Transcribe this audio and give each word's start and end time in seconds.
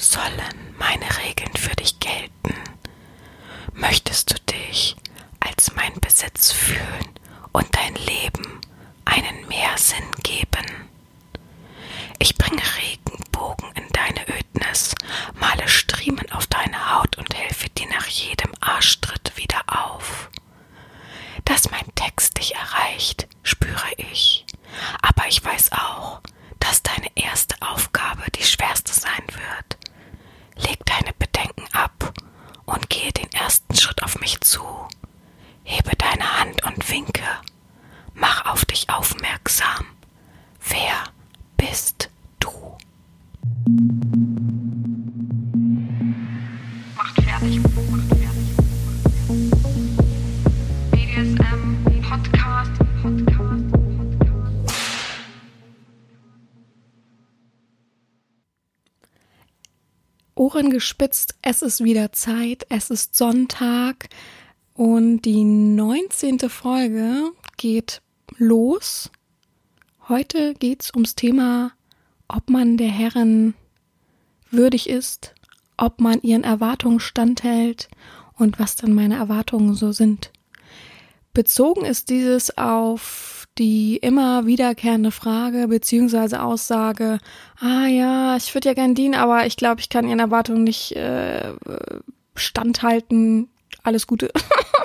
Sollen 0.00 0.74
meine 0.78 1.17
Ohren 60.78 60.80
gespitzt, 60.80 61.34
es 61.42 61.62
ist 61.62 61.82
wieder 61.82 62.12
Zeit, 62.12 62.64
es 62.68 62.90
ist 62.90 63.16
Sonntag 63.16 64.08
und 64.74 65.22
die 65.22 65.42
19. 65.42 66.38
Folge 66.48 67.32
geht 67.56 68.00
los. 68.36 69.10
Heute 70.08 70.54
geht's 70.54 70.94
ums 70.94 71.16
Thema, 71.16 71.72
ob 72.28 72.48
man 72.48 72.76
der 72.76 72.90
Herren 72.90 73.54
würdig 74.52 74.88
ist, 74.88 75.34
ob 75.76 76.00
man 76.00 76.22
ihren 76.22 76.44
Erwartungen 76.44 77.00
standhält 77.00 77.88
und 78.36 78.60
was 78.60 78.76
dann 78.76 78.94
meine 78.94 79.16
Erwartungen 79.16 79.74
so 79.74 79.90
sind. 79.90 80.30
Bezogen 81.34 81.84
ist 81.84 82.08
dieses 82.08 82.56
auf 82.56 83.37
die 83.58 83.96
immer 83.96 84.46
wiederkehrende 84.46 85.10
Frage 85.10 85.68
beziehungsweise 85.68 86.42
Aussage, 86.42 87.18
ah 87.60 87.86
ja, 87.86 88.36
ich 88.36 88.54
würde 88.54 88.68
ja 88.68 88.74
gern 88.74 88.94
dienen, 88.94 89.14
aber 89.14 89.46
ich 89.46 89.56
glaube, 89.56 89.80
ich 89.80 89.88
kann 89.88 90.08
ihren 90.08 90.20
Erwartungen 90.20 90.64
nicht 90.64 90.92
äh, 90.92 91.52
standhalten. 92.34 93.48
Alles 93.82 94.06
Gute. 94.06 94.30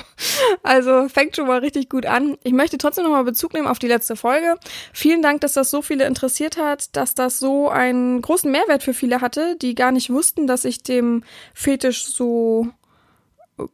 also 0.64 1.10
fängt 1.10 1.36
schon 1.36 1.48
mal 1.48 1.60
richtig 1.60 1.90
gut 1.90 2.06
an. 2.06 2.38
Ich 2.44 2.54
möchte 2.54 2.78
trotzdem 2.78 3.04
nochmal 3.04 3.24
Bezug 3.24 3.54
nehmen 3.54 3.68
auf 3.68 3.80
die 3.80 3.88
letzte 3.88 4.16
Folge. 4.16 4.56
Vielen 4.94 5.22
Dank, 5.22 5.42
dass 5.42 5.54
das 5.54 5.70
so 5.70 5.82
viele 5.82 6.06
interessiert 6.06 6.58
hat, 6.58 6.96
dass 6.96 7.16
das 7.16 7.40
so 7.40 7.70
einen 7.70 8.22
großen 8.22 8.52
Mehrwert 8.52 8.84
für 8.84 8.94
viele 8.94 9.22
hatte, 9.22 9.56
die 9.58 9.76
gar 9.76 9.92
nicht 9.92 10.10
wussten, 10.10 10.48
dass 10.48 10.66
ich 10.66 10.84
dem 10.84 11.24
Fetisch 11.54 12.06
so 12.06 12.68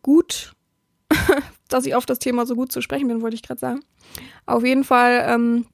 gut 0.01 0.53
dass 1.69 1.85
ich 1.85 1.95
auf 1.95 2.05
das 2.05 2.19
Thema 2.19 2.45
so 2.45 2.55
gut 2.55 2.71
zu 2.71 2.81
sprechen 2.81 3.07
bin, 3.07 3.21
wollte 3.21 3.35
ich 3.35 3.43
gerade 3.43 3.59
sagen. 3.59 3.79
Auf 4.45 4.65
jeden 4.65 4.83
Fall, 4.83 5.25
ähm, 5.27 5.65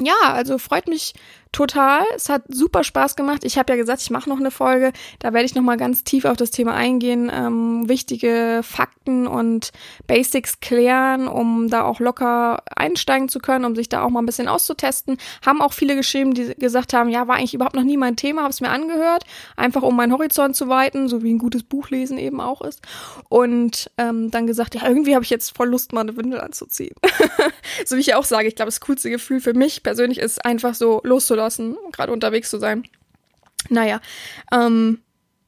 ja, 0.00 0.14
also 0.22 0.58
freut 0.58 0.88
mich 0.88 1.14
total. 1.54 2.02
Es 2.16 2.28
hat 2.28 2.42
super 2.48 2.84
Spaß 2.84 3.16
gemacht. 3.16 3.44
Ich 3.44 3.56
habe 3.56 3.72
ja 3.72 3.76
gesagt, 3.76 4.02
ich 4.02 4.10
mache 4.10 4.28
noch 4.28 4.40
eine 4.40 4.50
Folge. 4.50 4.92
Da 5.20 5.32
werde 5.32 5.46
ich 5.46 5.54
noch 5.54 5.62
mal 5.62 5.76
ganz 5.76 6.04
tief 6.04 6.24
auf 6.24 6.36
das 6.36 6.50
Thema 6.50 6.74
eingehen, 6.74 7.30
ähm, 7.32 7.88
wichtige 7.88 8.60
Fakten 8.62 9.26
und 9.26 9.70
Basics 10.06 10.60
klären, 10.60 11.28
um 11.28 11.70
da 11.70 11.84
auch 11.84 12.00
locker 12.00 12.62
einsteigen 12.74 13.28
zu 13.28 13.38
können, 13.38 13.64
um 13.64 13.76
sich 13.76 13.88
da 13.88 14.02
auch 14.02 14.10
mal 14.10 14.20
ein 14.20 14.26
bisschen 14.26 14.48
auszutesten. 14.48 15.16
Haben 15.46 15.62
auch 15.62 15.72
viele 15.72 15.94
geschrieben, 15.94 16.34
die 16.34 16.54
gesagt 16.56 16.92
haben, 16.92 17.08
ja, 17.08 17.28
war 17.28 17.36
eigentlich 17.36 17.54
überhaupt 17.54 17.76
noch 17.76 17.84
nie 17.84 17.96
mein 17.96 18.16
Thema, 18.16 18.42
habe 18.42 18.50
es 18.50 18.60
mir 18.60 18.70
angehört, 18.70 19.24
einfach 19.56 19.82
um 19.82 19.94
meinen 19.96 20.12
Horizont 20.12 20.56
zu 20.56 20.68
weiten, 20.68 21.08
so 21.08 21.22
wie 21.22 21.32
ein 21.32 21.38
gutes 21.38 21.62
Buchlesen 21.62 22.18
eben 22.18 22.40
auch 22.40 22.62
ist. 22.62 22.82
Und 23.28 23.90
ähm, 23.96 24.30
dann 24.32 24.48
gesagt, 24.48 24.74
ja, 24.74 24.88
irgendwie 24.88 25.14
habe 25.14 25.24
ich 25.24 25.30
jetzt 25.30 25.56
voll 25.56 25.68
Lust, 25.68 25.92
mal 25.92 26.00
eine 26.00 26.16
Windel 26.16 26.40
anzuziehen. 26.40 26.96
so 27.86 27.94
wie 27.96 28.00
ich 28.00 28.14
auch 28.14 28.24
sage, 28.24 28.48
ich 28.48 28.56
glaube, 28.56 28.70
das 28.70 28.80
coolste 28.80 29.10
Gefühl 29.10 29.40
für 29.40 29.54
mich 29.54 29.83
persönlich 29.84 30.18
ist 30.18 30.44
einfach 30.44 30.74
so 30.74 31.00
loszulassen 31.04 31.76
gerade 31.92 32.12
unterwegs 32.12 32.50
zu 32.50 32.58
sein. 32.58 32.82
Naja, 33.70 34.00
ähm, 34.52 34.98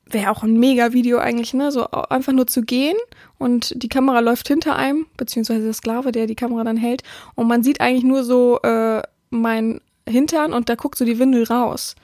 wäre 0.08 0.30
auch 0.30 0.44
ein 0.44 0.58
mega 0.58 0.92
Video 0.92 1.18
eigentlich, 1.18 1.52
ne? 1.52 1.72
So 1.72 1.90
einfach 1.90 2.32
nur 2.32 2.46
zu 2.46 2.62
gehen 2.62 2.96
und 3.38 3.82
die 3.82 3.88
Kamera 3.88 4.20
läuft 4.20 4.46
hinter 4.46 4.76
einem, 4.76 5.06
beziehungsweise 5.16 5.64
der 5.64 5.72
Sklave, 5.72 6.12
der 6.12 6.26
die 6.26 6.36
Kamera 6.36 6.62
dann 6.62 6.76
hält. 6.76 7.02
Und 7.34 7.48
man 7.48 7.62
sieht 7.64 7.80
eigentlich 7.80 8.04
nur 8.04 8.22
so 8.22 8.60
äh, 8.62 9.02
mein 9.30 9.80
Hintern 10.08 10.52
und 10.52 10.68
da 10.68 10.76
guckt 10.76 10.96
so 10.96 11.04
die 11.04 11.18
Windel 11.18 11.44
raus. 11.44 11.96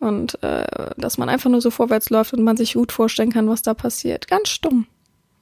Und 0.00 0.42
äh, 0.42 0.64
dass 0.96 1.16
man 1.16 1.28
einfach 1.28 1.48
nur 1.48 1.60
so 1.60 1.70
vorwärts 1.70 2.10
läuft 2.10 2.34
und 2.34 2.42
man 2.42 2.56
sich 2.56 2.74
gut 2.74 2.92
vorstellen 2.92 3.32
kann, 3.32 3.48
was 3.48 3.62
da 3.62 3.72
passiert. 3.72 4.28
Ganz 4.28 4.48
stumm. 4.48 4.86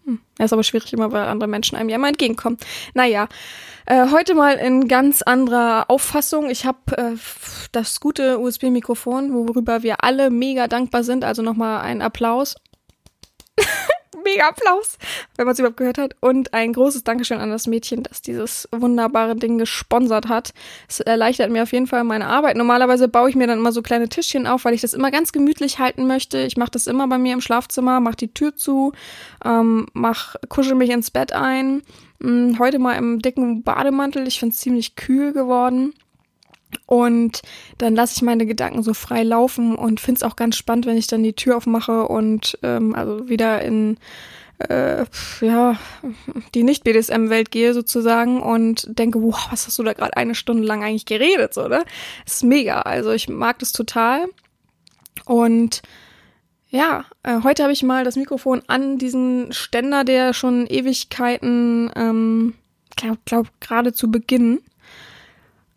Hm. 0.04 0.20
Ja, 0.38 0.44
ist 0.44 0.52
aber 0.52 0.62
schwierig 0.64 0.92
immer, 0.92 1.12
weil 1.12 1.26
andere 1.26 1.48
Menschen 1.48 1.76
einem 1.76 1.88
ja 1.88 1.96
immer 1.96 2.08
entgegenkommen. 2.08 2.58
Naja, 2.94 3.28
äh, 3.86 4.10
heute 4.10 4.34
mal 4.34 4.54
in 4.54 4.88
ganz 4.88 5.22
anderer 5.22 5.88
Auffassung. 5.88 6.50
Ich 6.50 6.66
habe 6.66 6.96
äh, 6.96 7.16
das 7.72 8.00
gute 8.00 8.38
USB-Mikrofon, 8.38 9.32
worüber 9.32 9.82
wir 9.82 10.02
alle 10.04 10.30
mega 10.30 10.68
dankbar 10.68 11.04
sind. 11.04 11.24
Also 11.24 11.42
nochmal 11.42 11.82
ein 11.82 12.02
Applaus. 12.02 12.56
mega 14.24 14.48
Applaus, 14.48 14.98
wenn 15.36 15.46
man 15.46 15.52
es 15.52 15.58
überhaupt 15.58 15.76
gehört 15.76 15.98
hat. 15.98 16.16
Und 16.20 16.54
ein 16.54 16.72
großes 16.72 17.04
Dankeschön 17.04 17.38
an 17.38 17.50
das 17.50 17.66
Mädchen, 17.66 18.02
das 18.02 18.22
dieses 18.22 18.68
wunderbare 18.72 19.36
Ding 19.36 19.58
gesponsert 19.58 20.28
hat. 20.28 20.52
Es 20.88 21.00
erleichtert 21.00 21.50
mir 21.50 21.62
auf 21.62 21.72
jeden 21.72 21.86
Fall 21.86 22.04
meine 22.04 22.26
Arbeit. 22.26 22.56
Normalerweise 22.56 23.08
baue 23.08 23.30
ich 23.30 23.36
mir 23.36 23.46
dann 23.46 23.58
immer 23.58 23.72
so 23.72 23.82
kleine 23.82 24.08
Tischchen 24.08 24.46
auf, 24.46 24.64
weil 24.64 24.74
ich 24.74 24.80
das 24.80 24.94
immer 24.94 25.10
ganz 25.10 25.32
gemütlich 25.32 25.78
halten 25.78 26.06
möchte. 26.06 26.38
Ich 26.40 26.56
mache 26.56 26.70
das 26.70 26.86
immer 26.86 27.08
bei 27.08 27.18
mir 27.18 27.32
im 27.32 27.40
Schlafzimmer, 27.40 28.00
mache 28.00 28.16
die 28.16 28.34
Tür 28.34 28.54
zu, 28.54 28.92
ähm, 29.44 29.86
mach, 29.92 30.36
kuschel 30.48 30.74
mich 30.74 30.90
ins 30.90 31.10
Bett 31.10 31.32
ein. 31.32 31.82
Hm, 32.22 32.58
heute 32.58 32.78
mal 32.78 32.94
im 32.94 33.20
dicken 33.20 33.62
Bademantel. 33.62 34.26
Ich 34.26 34.38
finde 34.38 34.54
es 34.54 34.60
ziemlich 34.60 34.96
kühl 34.96 35.32
geworden. 35.32 35.94
Und 36.86 37.42
dann 37.78 37.94
lasse 37.94 38.14
ich 38.16 38.22
meine 38.22 38.46
Gedanken 38.46 38.82
so 38.82 38.94
frei 38.94 39.22
laufen 39.22 39.74
und 39.74 40.00
finde 40.00 40.18
es 40.18 40.22
auch 40.22 40.36
ganz 40.36 40.56
spannend, 40.56 40.86
wenn 40.86 40.96
ich 40.96 41.06
dann 41.06 41.22
die 41.22 41.34
Tür 41.34 41.56
aufmache 41.56 42.06
und 42.08 42.58
ähm, 42.62 42.94
also 42.94 43.28
wieder 43.28 43.62
in 43.62 43.98
äh, 44.68 45.04
ja 45.40 45.78
die 46.54 46.62
Nicht-BDSM-Welt 46.62 47.50
gehe 47.50 47.74
sozusagen 47.74 48.40
und 48.40 48.86
denke, 48.98 49.22
wow, 49.22 49.48
was 49.50 49.66
hast 49.66 49.78
du 49.78 49.82
da 49.82 49.92
gerade 49.92 50.16
eine 50.16 50.34
Stunde 50.34 50.64
lang 50.64 50.82
eigentlich 50.82 51.06
geredet, 51.06 51.54
so, 51.54 51.64
oder? 51.64 51.84
Das 52.24 52.34
ist 52.34 52.44
mega. 52.44 52.82
Also 52.82 53.10
ich 53.10 53.28
mag 53.28 53.58
das 53.58 53.72
total. 53.72 54.26
Und 55.24 55.82
ja, 56.68 57.04
äh, 57.22 57.42
heute 57.42 57.62
habe 57.62 57.72
ich 57.72 57.82
mal 57.82 58.04
das 58.04 58.16
Mikrofon 58.16 58.62
an 58.66 58.98
diesen 58.98 59.52
Ständer, 59.52 60.04
der 60.04 60.32
schon 60.32 60.66
Ewigkeiten, 60.66 61.90
ähm, 61.94 62.54
glaub, 62.96 63.18
glaub 63.24 63.46
gerade 63.60 63.92
zu 63.92 64.10
Beginn 64.10 64.60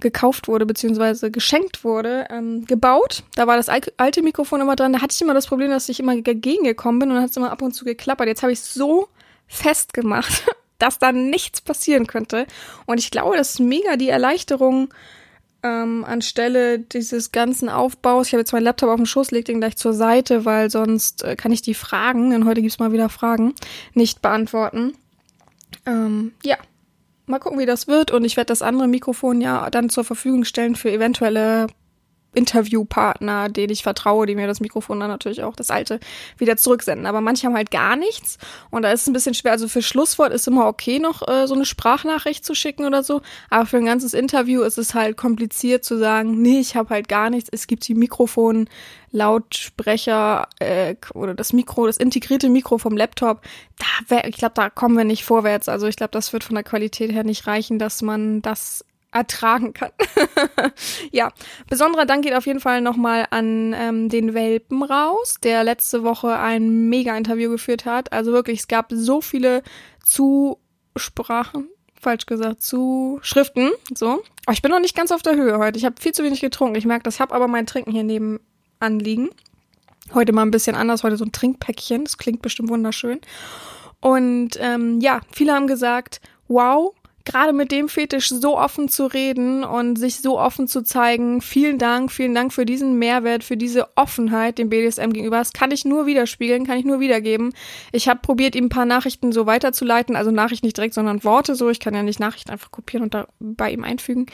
gekauft 0.05 0.47
wurde, 0.47 0.67
beziehungsweise 0.67 1.31
geschenkt 1.31 1.83
wurde, 1.83 2.27
ähm, 2.29 2.65
gebaut. 2.65 3.23
Da 3.35 3.47
war 3.47 3.57
das 3.57 3.69
alte 3.69 4.21
Mikrofon 4.21 4.61
immer 4.61 4.75
dran. 4.75 4.93
Da 4.93 5.01
hatte 5.01 5.15
ich 5.15 5.21
immer 5.21 5.33
das 5.33 5.47
Problem, 5.47 5.71
dass 5.71 5.89
ich 5.89 5.99
immer 5.99 6.15
dagegen 6.21 6.63
gekommen 6.63 6.99
bin 6.99 7.09
und 7.09 7.15
dann 7.15 7.23
hat 7.23 7.31
es 7.31 7.37
immer 7.37 7.51
ab 7.51 7.63
und 7.63 7.73
zu 7.73 7.85
geklappert. 7.85 8.27
Jetzt 8.27 8.43
habe 8.43 8.53
ich 8.53 8.59
es 8.59 8.73
so 8.75 9.07
festgemacht, 9.47 10.43
dass 10.77 10.99
da 10.99 11.11
nichts 11.11 11.59
passieren 11.59 12.05
könnte. 12.05 12.45
Und 12.85 12.99
ich 12.99 13.09
glaube, 13.09 13.35
das 13.35 13.51
ist 13.51 13.59
mega 13.59 13.95
die 13.95 14.09
Erleichterung 14.09 14.93
ähm, 15.63 16.05
anstelle 16.05 16.77
dieses 16.77 17.31
ganzen 17.31 17.67
Aufbaus. 17.67 18.27
Ich 18.27 18.33
habe 18.33 18.41
jetzt 18.41 18.53
meinen 18.53 18.65
Laptop 18.65 18.89
auf 18.89 18.97
dem 18.97 19.07
Schoß, 19.07 19.31
leg 19.31 19.45
den 19.45 19.59
gleich 19.59 19.75
zur 19.75 19.93
Seite, 19.93 20.45
weil 20.45 20.69
sonst 20.69 21.23
äh, 21.23 21.35
kann 21.35 21.51
ich 21.51 21.63
die 21.63 21.73
Fragen, 21.73 22.29
denn 22.29 22.45
heute 22.45 22.61
gibt's 22.61 22.77
mal 22.77 22.91
wieder 22.91 23.09
Fragen, 23.09 23.55
nicht 23.95 24.21
beantworten. 24.21 24.93
Ähm, 25.87 26.33
ja, 26.43 26.57
mal 27.27 27.39
gucken, 27.39 27.59
wie 27.59 27.65
das 27.65 27.87
wird. 27.87 28.11
Und 28.11 28.23
ich 28.25 28.37
werde 28.37 28.47
das 28.47 28.61
andere 28.61 28.87
Mikrofon 28.87 29.41
ja 29.41 29.69
dann 29.69 29.89
zur 29.89 30.03
Verfügung 30.03 30.43
stellen 30.43 30.75
für 30.75 30.91
eventuelle 30.91 31.67
Interviewpartner, 32.35 33.49
denen 33.49 33.71
ich 33.71 33.83
vertraue, 33.83 34.25
die 34.25 34.35
mir 34.35 34.47
das 34.47 34.59
Mikrofon 34.59 34.99
dann 34.99 35.09
natürlich 35.09 35.43
auch 35.43 35.55
das 35.55 35.69
alte 35.69 35.99
wieder 36.37 36.57
zurücksenden. 36.57 37.05
Aber 37.05 37.21
manche 37.21 37.47
haben 37.47 37.55
halt 37.55 37.71
gar 37.71 37.95
nichts 37.95 38.37
und 38.71 38.83
da 38.83 38.91
ist 38.91 39.01
es 39.01 39.07
ein 39.07 39.13
bisschen 39.13 39.33
schwer. 39.33 39.53
Also 39.53 39.67
für 39.67 39.81
Schlusswort 39.81 40.33
ist 40.33 40.47
immer 40.47 40.67
okay, 40.67 40.99
noch 40.99 41.27
äh, 41.27 41.47
so 41.47 41.55
eine 41.55 41.65
Sprachnachricht 41.65 42.45
zu 42.45 42.55
schicken 42.55 42.85
oder 42.85 43.03
so. 43.03 43.21
Aber 43.49 43.65
für 43.65 43.77
ein 43.77 43.85
ganzes 43.85 44.13
Interview 44.13 44.61
ist 44.61 44.77
es 44.77 44.93
halt 44.93 45.17
kompliziert 45.17 45.83
zu 45.83 45.97
sagen, 45.97 46.41
nee, 46.41 46.59
ich 46.59 46.75
habe 46.75 46.89
halt 46.89 47.07
gar 47.07 47.29
nichts. 47.29 47.49
Es 47.51 47.67
gibt 47.67 47.87
die 47.87 47.95
Mikrofon, 47.95 48.67
Lautsprecher 49.15 50.47
äh, 50.59 50.95
oder 51.13 51.33
das 51.33 51.53
Mikro, 51.53 51.87
das 51.87 51.97
integrierte 51.97 52.49
Mikro 52.49 52.77
vom 52.77 52.97
Laptop. 52.97 53.41
Da 53.77 53.85
wär, 54.09 54.27
ich 54.27 54.35
glaube, 54.35 54.53
da 54.55 54.69
kommen 54.69 54.97
wir 54.97 55.05
nicht 55.05 55.23
vorwärts. 55.23 55.69
Also 55.69 55.87
ich 55.87 55.95
glaube, 55.95 56.11
das 56.11 56.33
wird 56.33 56.43
von 56.43 56.55
der 56.55 56.63
Qualität 56.63 57.11
her 57.11 57.23
nicht 57.23 57.47
reichen, 57.47 57.79
dass 57.79 58.01
man 58.01 58.41
das 58.41 58.83
ertragen 59.15 59.73
kann. 59.73 59.91
ja, 61.11 61.31
besonderer 61.69 62.05
Dank 62.05 62.23
geht 62.23 62.33
auf 62.33 62.45
jeden 62.45 62.59
Fall 62.59 62.81
nochmal 62.81 63.25
an 63.31 63.73
ähm, 63.73 64.09
den 64.09 64.33
Welpen 64.33 64.83
raus, 64.83 65.35
der 65.41 65.63
letzte 65.63 66.03
Woche 66.03 66.37
ein 66.37 66.89
Mega-Interview 66.89 67.49
geführt 67.49 67.85
hat. 67.85 68.11
Also 68.11 68.33
wirklich, 68.33 68.59
es 68.59 68.67
gab 68.67 68.91
so 68.91 69.21
viele 69.21 69.63
Zusprachen, 70.03 71.69
falsch 71.99 72.25
gesagt, 72.25 72.61
Zuschriften, 72.61 73.71
so. 73.93 74.21
Aber 74.45 74.53
ich 74.53 74.61
bin 74.61 74.71
noch 74.71 74.81
nicht 74.81 74.95
ganz 74.95 75.13
auf 75.13 75.21
der 75.21 75.35
Höhe 75.35 75.57
heute. 75.57 75.79
Ich 75.79 75.85
habe 75.85 75.95
viel 75.99 76.11
zu 76.11 76.23
wenig 76.23 76.41
getrunken. 76.41 76.75
Ich 76.75 76.85
merke 76.85 77.03
das, 77.03 77.21
habe 77.21 77.33
aber 77.33 77.47
mein 77.47 77.65
Trinken 77.65 77.91
hier 77.91 78.03
neben 78.03 78.41
anliegen. 78.79 79.29
Heute 80.13 80.33
mal 80.33 80.43
ein 80.43 80.51
bisschen 80.51 80.75
anders, 80.75 81.03
heute 81.03 81.15
so 81.15 81.23
ein 81.23 81.31
Trinkpäckchen. 81.31 82.03
Das 82.03 82.17
klingt 82.17 82.41
bestimmt 82.41 82.69
wunderschön. 82.69 83.21
Und 84.01 84.59
ähm, 84.59 84.99
ja, 84.99 85.21
viele 85.31 85.53
haben 85.53 85.67
gesagt, 85.67 86.19
wow, 86.49 86.93
gerade 87.25 87.53
mit 87.53 87.71
dem 87.71 87.89
Fetisch 87.89 88.29
so 88.29 88.57
offen 88.57 88.87
zu 88.87 89.05
reden 89.05 89.63
und 89.63 89.97
sich 89.97 90.21
so 90.21 90.39
offen 90.39 90.67
zu 90.67 90.83
zeigen. 90.83 91.41
Vielen 91.41 91.77
Dank, 91.77 92.11
vielen 92.11 92.35
Dank 92.35 92.53
für 92.53 92.65
diesen 92.65 92.97
Mehrwert, 92.97 93.43
für 93.43 93.57
diese 93.57 93.87
Offenheit 93.95 94.57
dem 94.57 94.69
BDSM 94.69 95.11
gegenüber. 95.11 95.37
Das 95.37 95.53
kann 95.53 95.71
ich 95.71 95.85
nur 95.85 96.05
widerspiegeln, 96.05 96.65
kann 96.65 96.77
ich 96.77 96.85
nur 96.85 96.99
wiedergeben. 96.99 97.53
Ich 97.91 98.07
habe 98.07 98.19
probiert, 98.21 98.55
ihm 98.55 98.65
ein 98.65 98.69
paar 98.69 98.85
Nachrichten 98.85 99.31
so 99.31 99.45
weiterzuleiten, 99.45 100.15
also 100.15 100.31
Nachrichten 100.31 100.67
nicht 100.67 100.77
direkt, 100.77 100.93
sondern 100.93 101.23
Worte 101.23 101.55
so. 101.55 101.69
Ich 101.69 101.79
kann 101.79 101.93
ja 101.93 102.03
nicht 102.03 102.19
Nachrichten 102.19 102.51
einfach 102.51 102.71
kopieren 102.71 103.03
und 103.03 103.13
da 103.13 103.27
bei 103.39 103.71
ihm 103.71 103.83
einfügen. 103.83 104.27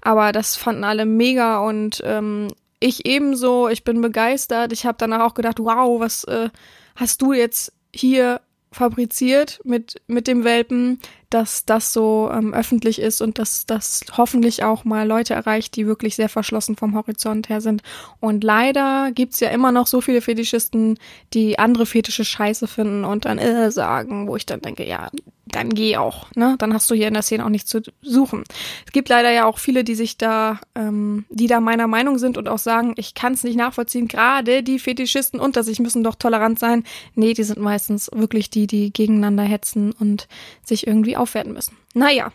Aber 0.00 0.32
das 0.32 0.56
fanden 0.56 0.84
alle 0.84 1.06
mega 1.06 1.58
und 1.58 2.02
ähm, 2.04 2.48
ich 2.80 3.06
ebenso. 3.06 3.68
Ich 3.68 3.84
bin 3.84 4.00
begeistert. 4.00 4.72
Ich 4.72 4.86
habe 4.86 4.96
danach 4.98 5.20
auch 5.20 5.34
gedacht, 5.34 5.58
wow, 5.58 6.00
was 6.00 6.24
äh, 6.24 6.48
hast 6.96 7.22
du 7.22 7.32
jetzt 7.32 7.72
hier 7.94 8.40
fabriziert 8.70 9.60
mit, 9.64 10.00
mit 10.06 10.26
dem 10.26 10.44
Welpen, 10.44 11.00
dass 11.30 11.64
das 11.64 11.92
so 11.92 12.30
ähm, 12.32 12.54
öffentlich 12.54 13.00
ist 13.00 13.20
und 13.20 13.38
dass 13.38 13.66
das 13.66 14.02
hoffentlich 14.16 14.64
auch 14.64 14.84
mal 14.84 15.06
Leute 15.06 15.34
erreicht, 15.34 15.76
die 15.76 15.86
wirklich 15.86 16.16
sehr 16.16 16.28
verschlossen 16.28 16.76
vom 16.76 16.94
Horizont 16.94 17.48
her 17.48 17.60
sind. 17.60 17.82
Und 18.20 18.44
leider 18.44 19.10
gibt's 19.12 19.40
ja 19.40 19.50
immer 19.50 19.72
noch 19.72 19.86
so 19.86 20.00
viele 20.00 20.20
Fetischisten, 20.20 20.98
die 21.34 21.58
andere 21.58 21.86
Fetische 21.86 22.24
scheiße 22.24 22.66
finden 22.66 23.04
und 23.04 23.24
dann 23.24 23.38
äh, 23.38 23.70
sagen, 23.70 24.28
wo 24.28 24.36
ich 24.36 24.46
dann 24.46 24.60
denke, 24.60 24.86
ja, 24.86 25.08
dann 25.50 25.70
geh 25.70 25.96
auch, 25.96 26.34
ne? 26.34 26.56
Dann 26.58 26.74
hast 26.74 26.90
du 26.90 26.94
hier 26.94 27.08
in 27.08 27.14
der 27.14 27.22
Szene 27.22 27.44
auch 27.44 27.50
nichts 27.50 27.70
zu 27.70 27.80
suchen. 28.02 28.44
Es 28.86 28.92
gibt 28.92 29.08
leider 29.08 29.30
ja 29.30 29.46
auch 29.46 29.58
viele, 29.58 29.84
die 29.84 29.94
sich 29.94 30.18
da, 30.18 30.60
ähm, 30.74 31.24
die 31.30 31.46
da 31.46 31.60
meiner 31.60 31.86
Meinung 31.86 32.18
sind 32.18 32.36
und 32.36 32.48
auch 32.48 32.58
sagen, 32.58 32.94
ich 32.96 33.14
kann 33.14 33.32
es 33.32 33.44
nicht 33.44 33.56
nachvollziehen. 33.56 34.08
Gerade 34.08 34.62
die 34.62 34.78
Fetischisten 34.78 35.40
unter 35.40 35.62
sich 35.62 35.80
müssen 35.80 36.04
doch 36.04 36.14
tolerant 36.14 36.58
sein. 36.58 36.84
Nee, 37.14 37.34
die 37.34 37.42
sind 37.42 37.58
meistens 37.58 38.10
wirklich 38.14 38.50
die, 38.50 38.66
die 38.66 38.92
gegeneinander 38.92 39.42
hetzen 39.42 39.92
und 39.92 40.28
sich 40.64 40.86
irgendwie 40.86 41.16
aufwerten 41.18 41.52
müssen. 41.52 41.76
Naja, 41.94 42.32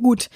gut. 0.00 0.28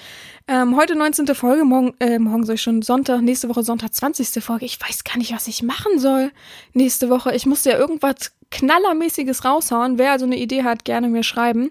Ähm, 0.47 0.77
heute 0.77 0.95
19. 0.95 1.27
Folge, 1.35 1.65
morgen, 1.65 1.93
äh, 1.99 2.19
morgen 2.19 2.45
soll 2.45 2.55
ich 2.55 2.61
schon 2.61 2.81
Sonntag, 2.81 3.21
nächste 3.21 3.49
Woche 3.49 3.63
Sonntag 3.63 3.93
20. 3.93 4.41
Folge. 4.41 4.65
Ich 4.65 4.79
weiß 4.79 5.03
gar 5.03 5.17
nicht, 5.17 5.33
was 5.33 5.47
ich 5.47 5.61
machen 5.61 5.99
soll 5.99 6.31
nächste 6.73 7.09
Woche. 7.09 7.35
Ich 7.35 7.45
musste 7.45 7.71
ja 7.71 7.77
irgendwas 7.77 8.31
knallermäßiges 8.49 9.43
raushauen. 9.43 9.97
Wer 9.97 10.13
also 10.13 10.25
eine 10.25 10.37
Idee 10.37 10.63
hat, 10.63 10.85
gerne 10.85 11.09
mir 11.09 11.23
schreiben. 11.23 11.69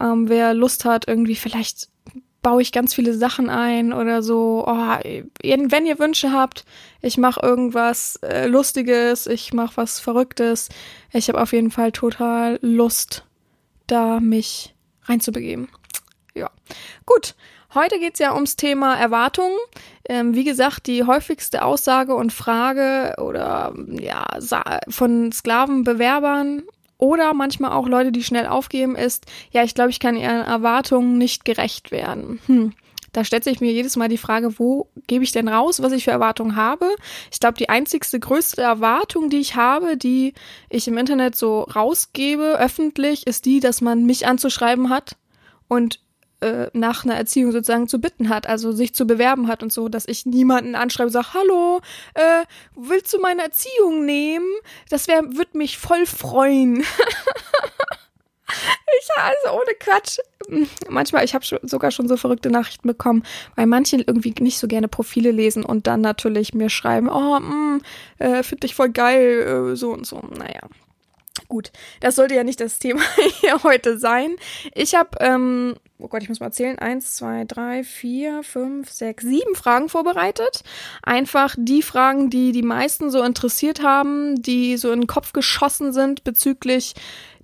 Ähm, 0.00 0.28
wer 0.28 0.52
Lust 0.52 0.84
hat, 0.84 1.06
irgendwie 1.06 1.36
vielleicht 1.36 1.88
baue 2.42 2.62
ich 2.62 2.72
ganz 2.72 2.94
viele 2.94 3.14
Sachen 3.14 3.50
ein 3.50 3.92
oder 3.92 4.22
so. 4.22 4.64
Oh, 4.66 4.72
wenn 4.72 5.86
ihr 5.86 5.98
Wünsche 5.98 6.32
habt, 6.32 6.64
ich 7.02 7.18
mache 7.18 7.40
irgendwas 7.40 8.16
äh, 8.22 8.46
Lustiges, 8.46 9.26
ich 9.26 9.52
mache 9.52 9.76
was 9.76 10.00
Verrücktes. 10.00 10.68
Ich 11.12 11.28
habe 11.28 11.40
auf 11.40 11.52
jeden 11.52 11.70
Fall 11.70 11.92
total 11.92 12.58
Lust, 12.62 13.24
da 13.86 14.20
mich 14.20 14.74
reinzubegeben. 15.08 15.68
Ja, 16.34 16.50
gut. 17.06 17.34
Heute 17.74 17.98
geht's 17.98 18.18
ja 18.18 18.34
ums 18.34 18.56
Thema 18.56 18.96
Erwartungen. 18.96 19.58
Ähm, 20.08 20.34
wie 20.34 20.44
gesagt, 20.44 20.86
die 20.86 21.04
häufigste 21.04 21.64
Aussage 21.64 22.14
und 22.14 22.32
Frage 22.32 23.14
oder 23.18 23.74
ja 23.90 24.24
von 24.88 25.32
Sklavenbewerbern 25.32 26.62
oder 26.96 27.34
manchmal 27.34 27.72
auch 27.72 27.86
Leute, 27.86 28.10
die 28.10 28.24
schnell 28.24 28.46
aufgeben, 28.46 28.96
ist, 28.96 29.26
ja, 29.52 29.62
ich 29.62 29.74
glaube, 29.74 29.90
ich 29.90 30.00
kann 30.00 30.16
ihren 30.16 30.44
Erwartungen 30.44 31.18
nicht 31.18 31.44
gerecht 31.44 31.90
werden. 31.90 32.40
Hm. 32.46 32.72
Da 33.12 33.24
stellt 33.24 33.44
sich 33.44 33.60
mir 33.60 33.72
jedes 33.72 33.96
Mal 33.96 34.08
die 34.08 34.18
Frage, 34.18 34.58
wo 34.58 34.88
gebe 35.06 35.24
ich 35.24 35.32
denn 35.32 35.48
raus, 35.48 35.82
was 35.82 35.92
ich 35.92 36.04
für 36.04 36.10
Erwartungen 36.10 36.56
habe? 36.56 36.88
Ich 37.32 37.40
glaube, 37.40 37.58
die 37.58 37.68
einzigste 37.68 38.20
größte 38.20 38.62
Erwartung, 38.62 39.30
die 39.30 39.40
ich 39.40 39.56
habe, 39.56 39.96
die 39.96 40.34
ich 40.68 40.88
im 40.88 40.98
Internet 40.98 41.36
so 41.36 41.62
rausgebe, 41.62 42.58
öffentlich, 42.58 43.26
ist 43.26 43.46
die, 43.46 43.60
dass 43.60 43.80
man 43.80 44.04
mich 44.04 44.26
anzuschreiben 44.26 44.90
hat 44.90 45.16
und 45.68 46.00
äh, 46.40 46.68
nach 46.72 47.04
einer 47.04 47.16
Erziehung 47.16 47.50
sozusagen 47.50 47.88
zu 47.88 48.00
bitten 48.00 48.28
hat, 48.28 48.46
also 48.46 48.70
sich 48.70 48.94
zu 48.94 49.06
bewerben 49.06 49.48
hat 49.48 49.62
und 49.62 49.72
so, 49.72 49.88
dass 49.88 50.06
ich 50.06 50.24
niemanden 50.24 50.76
anschreibe 50.76 51.08
und 51.08 51.12
sage, 51.12 51.34
hallo, 51.34 51.80
äh, 52.14 52.44
willst 52.76 53.12
du 53.12 53.18
meine 53.18 53.42
Erziehung 53.42 54.04
nehmen? 54.04 54.46
Das 54.88 55.08
wär, 55.08 55.22
würde 55.36 55.58
mich 55.58 55.78
voll 55.78 56.06
freuen. 56.06 56.84
Ich, 59.00 59.08
also 59.16 59.60
ohne 59.60 59.74
Quatsch. 59.78 60.18
Manchmal, 60.88 61.24
ich 61.24 61.34
habe 61.34 61.44
sogar 61.44 61.90
schon 61.90 62.08
so 62.08 62.16
verrückte 62.16 62.50
Nachrichten 62.50 62.88
bekommen, 62.88 63.22
weil 63.54 63.66
manche 63.66 63.96
irgendwie 63.96 64.34
nicht 64.40 64.58
so 64.58 64.66
gerne 64.66 64.88
Profile 64.88 65.30
lesen 65.30 65.64
und 65.64 65.86
dann 65.86 66.00
natürlich 66.00 66.54
mir 66.54 66.70
schreiben, 66.70 67.08
oh, 67.08 67.38
mh, 67.38 67.80
äh, 68.18 68.42
finde 68.42 68.66
ich 68.66 68.74
voll 68.74 68.90
geil, 68.90 69.72
äh, 69.72 69.76
so 69.76 69.90
und 69.92 70.06
so. 70.06 70.20
Naja, 70.36 70.60
Gut, 71.48 71.72
das 72.00 72.16
sollte 72.16 72.34
ja 72.34 72.44
nicht 72.44 72.60
das 72.60 72.78
Thema 72.78 73.00
hier 73.40 73.62
heute 73.62 73.98
sein. 73.98 74.36
Ich 74.74 74.94
habe, 74.94 75.10
ähm, 75.20 75.76
oh 75.98 76.08
Gott, 76.08 76.22
ich 76.22 76.28
muss 76.28 76.40
mal 76.40 76.52
zählen, 76.52 76.78
eins, 76.78 77.16
zwei, 77.16 77.44
drei, 77.44 77.84
vier, 77.84 78.42
fünf, 78.42 78.90
sechs, 78.90 79.24
sieben 79.24 79.54
Fragen 79.54 79.88
vorbereitet. 79.88 80.62
Einfach 81.02 81.54
die 81.56 81.82
Fragen, 81.82 82.28
die 82.28 82.52
die 82.52 82.62
meisten 82.62 83.10
so 83.10 83.22
interessiert 83.22 83.82
haben, 83.82 84.42
die 84.42 84.76
so 84.76 84.90
in 84.92 85.02
den 85.02 85.06
Kopf 85.06 85.32
geschossen 85.32 85.92
sind 85.92 86.22
bezüglich 86.24 86.94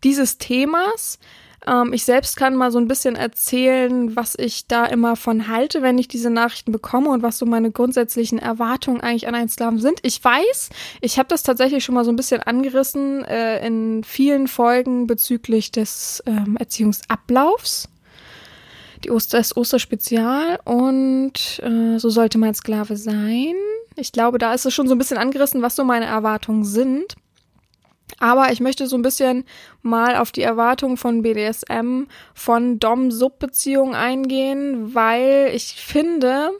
dieses 0.04 0.38
Themas. 0.38 1.18
Ähm, 1.66 1.92
ich 1.92 2.04
selbst 2.04 2.36
kann 2.36 2.56
mal 2.56 2.70
so 2.70 2.78
ein 2.78 2.88
bisschen 2.88 3.16
erzählen, 3.16 4.14
was 4.14 4.34
ich 4.38 4.66
da 4.66 4.84
immer 4.84 5.16
von 5.16 5.48
halte, 5.48 5.82
wenn 5.82 5.98
ich 5.98 6.08
diese 6.08 6.30
Nachrichten 6.30 6.72
bekomme 6.72 7.10
und 7.10 7.22
was 7.22 7.38
so 7.38 7.46
meine 7.46 7.70
grundsätzlichen 7.70 8.38
Erwartungen 8.38 9.00
eigentlich 9.00 9.26
an 9.26 9.34
einen 9.34 9.48
Sklaven 9.48 9.78
sind. 9.78 10.00
Ich 10.02 10.22
weiß, 10.22 10.70
ich 11.00 11.18
habe 11.18 11.28
das 11.28 11.42
tatsächlich 11.42 11.84
schon 11.84 11.94
mal 11.94 12.04
so 12.04 12.12
ein 12.12 12.16
bisschen 12.16 12.42
angerissen 12.42 13.24
äh, 13.24 13.66
in 13.66 14.04
vielen 14.04 14.46
Folgen 14.46 15.06
bezüglich 15.06 15.72
des 15.72 16.22
ähm, 16.26 16.56
Erziehungsablaufs. 16.58 17.88
Die 19.04 19.10
Oster 19.10 19.38
ist 19.38 19.56
Osterspezial 19.56 20.58
und 20.64 21.60
äh, 21.62 21.98
so 21.98 22.08
sollte 22.08 22.38
mein 22.38 22.54
Sklave 22.54 22.96
sein. 22.96 23.54
Ich 23.96 24.12
glaube, 24.12 24.38
da 24.38 24.54
ist 24.54 24.64
es 24.64 24.74
schon 24.74 24.88
so 24.88 24.94
ein 24.94 24.98
bisschen 24.98 25.18
angerissen, 25.18 25.60
was 25.60 25.76
so 25.76 25.84
meine 25.84 26.06
Erwartungen 26.06 26.64
sind. 26.64 27.14
Aber 28.18 28.52
ich 28.52 28.60
möchte 28.60 28.86
so 28.86 28.96
ein 28.96 29.02
bisschen 29.02 29.44
mal 29.82 30.16
auf 30.16 30.32
die 30.32 30.42
Erwartungen 30.42 30.96
von 30.96 31.22
BDSM, 31.22 32.04
von 32.34 32.78
Dom-Sub-Beziehungen 32.78 33.94
eingehen, 33.94 34.94
weil 34.94 35.50
ich 35.52 35.74
finde, 35.74 36.50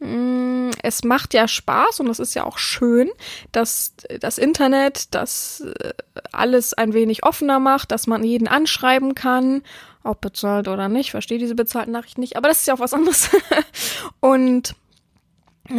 mm, 0.00 0.70
es 0.82 1.04
macht 1.04 1.34
ja 1.34 1.48
Spaß 1.48 2.00
und 2.00 2.08
es 2.08 2.18
ist 2.18 2.34
ja 2.34 2.44
auch 2.44 2.58
schön, 2.58 3.10
dass 3.52 3.94
das 4.20 4.38
Internet 4.38 5.14
das 5.14 5.60
äh, 5.60 5.92
alles 6.32 6.74
ein 6.74 6.92
wenig 6.92 7.24
offener 7.24 7.58
macht, 7.58 7.90
dass 7.90 8.06
man 8.06 8.22
jeden 8.22 8.48
anschreiben 8.48 9.14
kann, 9.14 9.62
ob 10.02 10.20
bezahlt 10.20 10.68
oder 10.68 10.88
nicht. 10.88 11.10
Verstehe 11.10 11.38
diese 11.38 11.54
bezahlten 11.54 11.92
Nachrichten 11.92 12.20
nicht, 12.20 12.36
aber 12.36 12.48
das 12.48 12.60
ist 12.60 12.66
ja 12.66 12.74
auch 12.74 12.80
was 12.80 12.94
anderes. 12.94 13.30
und 14.20 14.74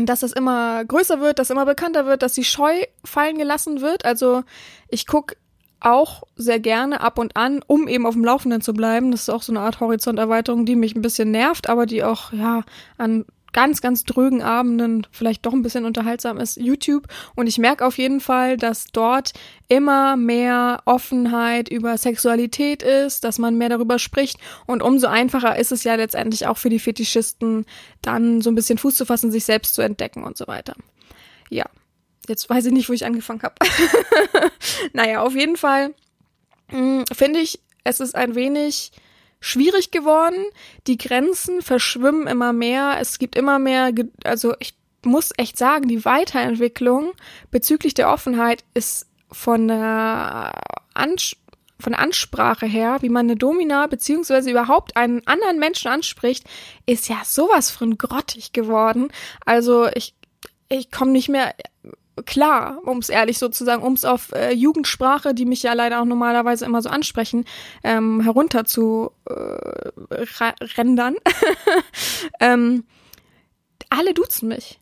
dass 0.06 0.24
es 0.24 0.34
immer 0.34 0.84
größer 0.86 1.20
wird, 1.20 1.40
dass 1.40 1.50
immer 1.50 1.66
bekannter 1.66 2.06
wird, 2.06 2.22
dass 2.22 2.34
die 2.34 2.44
Scheu 2.44 2.84
fallen 3.04 3.38
gelassen 3.38 3.82
wird. 3.82 4.06
Also 4.06 4.44
ich 4.90 5.08
gucke 5.08 5.36
auch 5.80 6.24
sehr 6.36 6.60
gerne 6.60 7.02
ab 7.02 7.20
und 7.20 7.36
an, 7.36 7.62
um 7.68 7.88
eben 7.88 8.06
auf 8.06 8.16
dem 8.16 8.26
Laufenden 8.26 8.62
zu 8.62 8.74
bleiben. 8.74 9.12
Das 9.12 9.22
ist 9.22 9.30
auch 9.30 9.44
so 9.44 9.52
eine 9.52 9.62
Art 9.62 9.80
Horizonterweiterung, 9.80 10.66
die 10.66 10.76
mich 10.76 10.96
ein 10.96 11.02
bisschen 11.02 11.32
nervt, 11.32 11.70
aber 11.70 11.86
die 11.86 12.04
auch 12.04 12.34
ja 12.34 12.64
an 12.98 13.26
ganz, 13.54 13.82
ganz 13.82 14.04
drögen 14.04 14.42
Abenden 14.42 15.08
vielleicht 15.12 15.46
doch 15.46 15.54
ein 15.54 15.62
bisschen 15.62 15.86
unterhaltsam 15.86 16.38
ist, 16.38 16.58
YouTube. 16.58 17.08
Und 17.36 17.48
ich 17.48 17.58
merke 17.58 17.86
auf 17.86 17.98
jeden 17.98 18.20
Fall, 18.20 18.58
dass 18.58 18.88
dort 18.88 19.34
immer 19.68 20.16
mehr 20.16 20.82
Offenheit 20.86 21.70
über 21.70 21.98
Sexualität 21.98 22.84
ist, 22.84 23.24
dass 23.24 23.40
man 23.40 23.58
mehr 23.58 23.70
darüber 23.70 24.00
spricht. 24.00 24.40
Und 24.66 24.84
umso 24.84 25.08
einfacher 25.08 25.58
ist 25.58 25.72
es 25.72 25.84
ja 25.84 25.96
letztendlich 25.96 26.48
auch 26.48 26.58
für 26.58 26.70
die 26.70 26.80
Fetischisten, 26.80 27.66
dann 28.02 28.42
so 28.42 28.52
ein 28.52 28.56
bisschen 28.56 28.78
Fuß 28.78 28.96
zu 28.96 29.06
fassen, 29.06 29.32
sich 29.32 29.46
selbst 29.46 29.76
zu 29.76 29.82
entdecken 29.82 30.24
und 30.24 30.38
so 30.38 30.48
weiter. 30.48 30.74
Ja, 31.50 31.66
jetzt 32.28 32.50
weiß 32.50 32.66
ich 32.66 32.74
nicht, 32.74 32.90
wo 32.90 32.94
ich 32.94 33.06
angefangen 33.06 33.42
habe. 33.44 33.56
naja, 34.94 35.22
auf 35.22 35.36
jeden 35.36 35.58
Fall 35.58 35.94
hm, 36.70 37.06
finde 37.14 37.40
ich, 37.40 37.60
es 37.84 38.00
ist 38.00 38.16
ein 38.16 38.36
wenig 38.36 38.92
schwierig 39.40 39.92
geworden. 39.92 40.46
Die 40.88 40.98
Grenzen 40.98 41.62
verschwimmen 41.62 42.28
immer 42.28 42.54
mehr. 42.54 42.98
Es 43.00 43.20
gibt 43.20 43.36
immer 43.36 43.60
mehr, 43.60 43.92
also 44.24 44.54
ich 44.60 44.76
muss 45.04 45.32
echt 45.38 45.58
sagen, 45.58 45.88
die 45.88 46.06
Weiterentwicklung 46.06 47.14
bezüglich 47.52 47.94
der 47.94 48.10
Offenheit 48.10 48.64
ist 48.74 49.08
von 49.32 49.68
der 49.68 50.54
Ans 50.94 51.36
von 51.80 51.94
der 51.94 52.02
Ansprache 52.02 52.66
her, 52.66 52.98
wie 53.02 53.10
man 53.10 53.28
eine 53.28 53.36
Domina 53.36 53.86
beziehungsweise 53.86 54.50
überhaupt 54.50 54.98
einen 54.98 55.26
anderen 55.28 55.60
Menschen 55.60 55.90
anspricht, 55.90 56.46
ist 56.88 57.08
ja 57.08 57.22
sowas 57.24 57.70
von 57.70 58.00
grottig 58.00 58.52
geworden. 58.52 59.10
Also 59.46 59.88
ich, 59.94 60.16
ich 60.70 60.90
komme 60.90 61.12
nicht 61.12 61.30
mehr 61.30 61.54
klar, 62.26 62.80
um 62.84 63.00
es 63.00 63.10
ehrlich 63.10 63.38
so 63.38 63.50
zu 63.50 63.64
sagen, 63.64 63.84
um 63.84 63.94
es 63.94 64.06
auf 64.06 64.32
äh, 64.32 64.52
Jugendsprache, 64.54 65.34
die 65.34 65.46
mich 65.46 65.64
ja 65.64 65.74
leider 65.74 66.02
auch 66.02 66.06
normalerweise 66.06 66.66
immer 66.66 66.82
so 66.82 66.90
ansprechen, 66.90 67.46
ähm, 67.84 68.22
herunter 68.22 68.66
zu 68.66 69.12
äh, 69.26 70.26
rendern. 70.78 71.16
ähm, 72.40 72.86
alle 73.90 74.14
duzen 74.14 74.50
mich. 74.50 74.80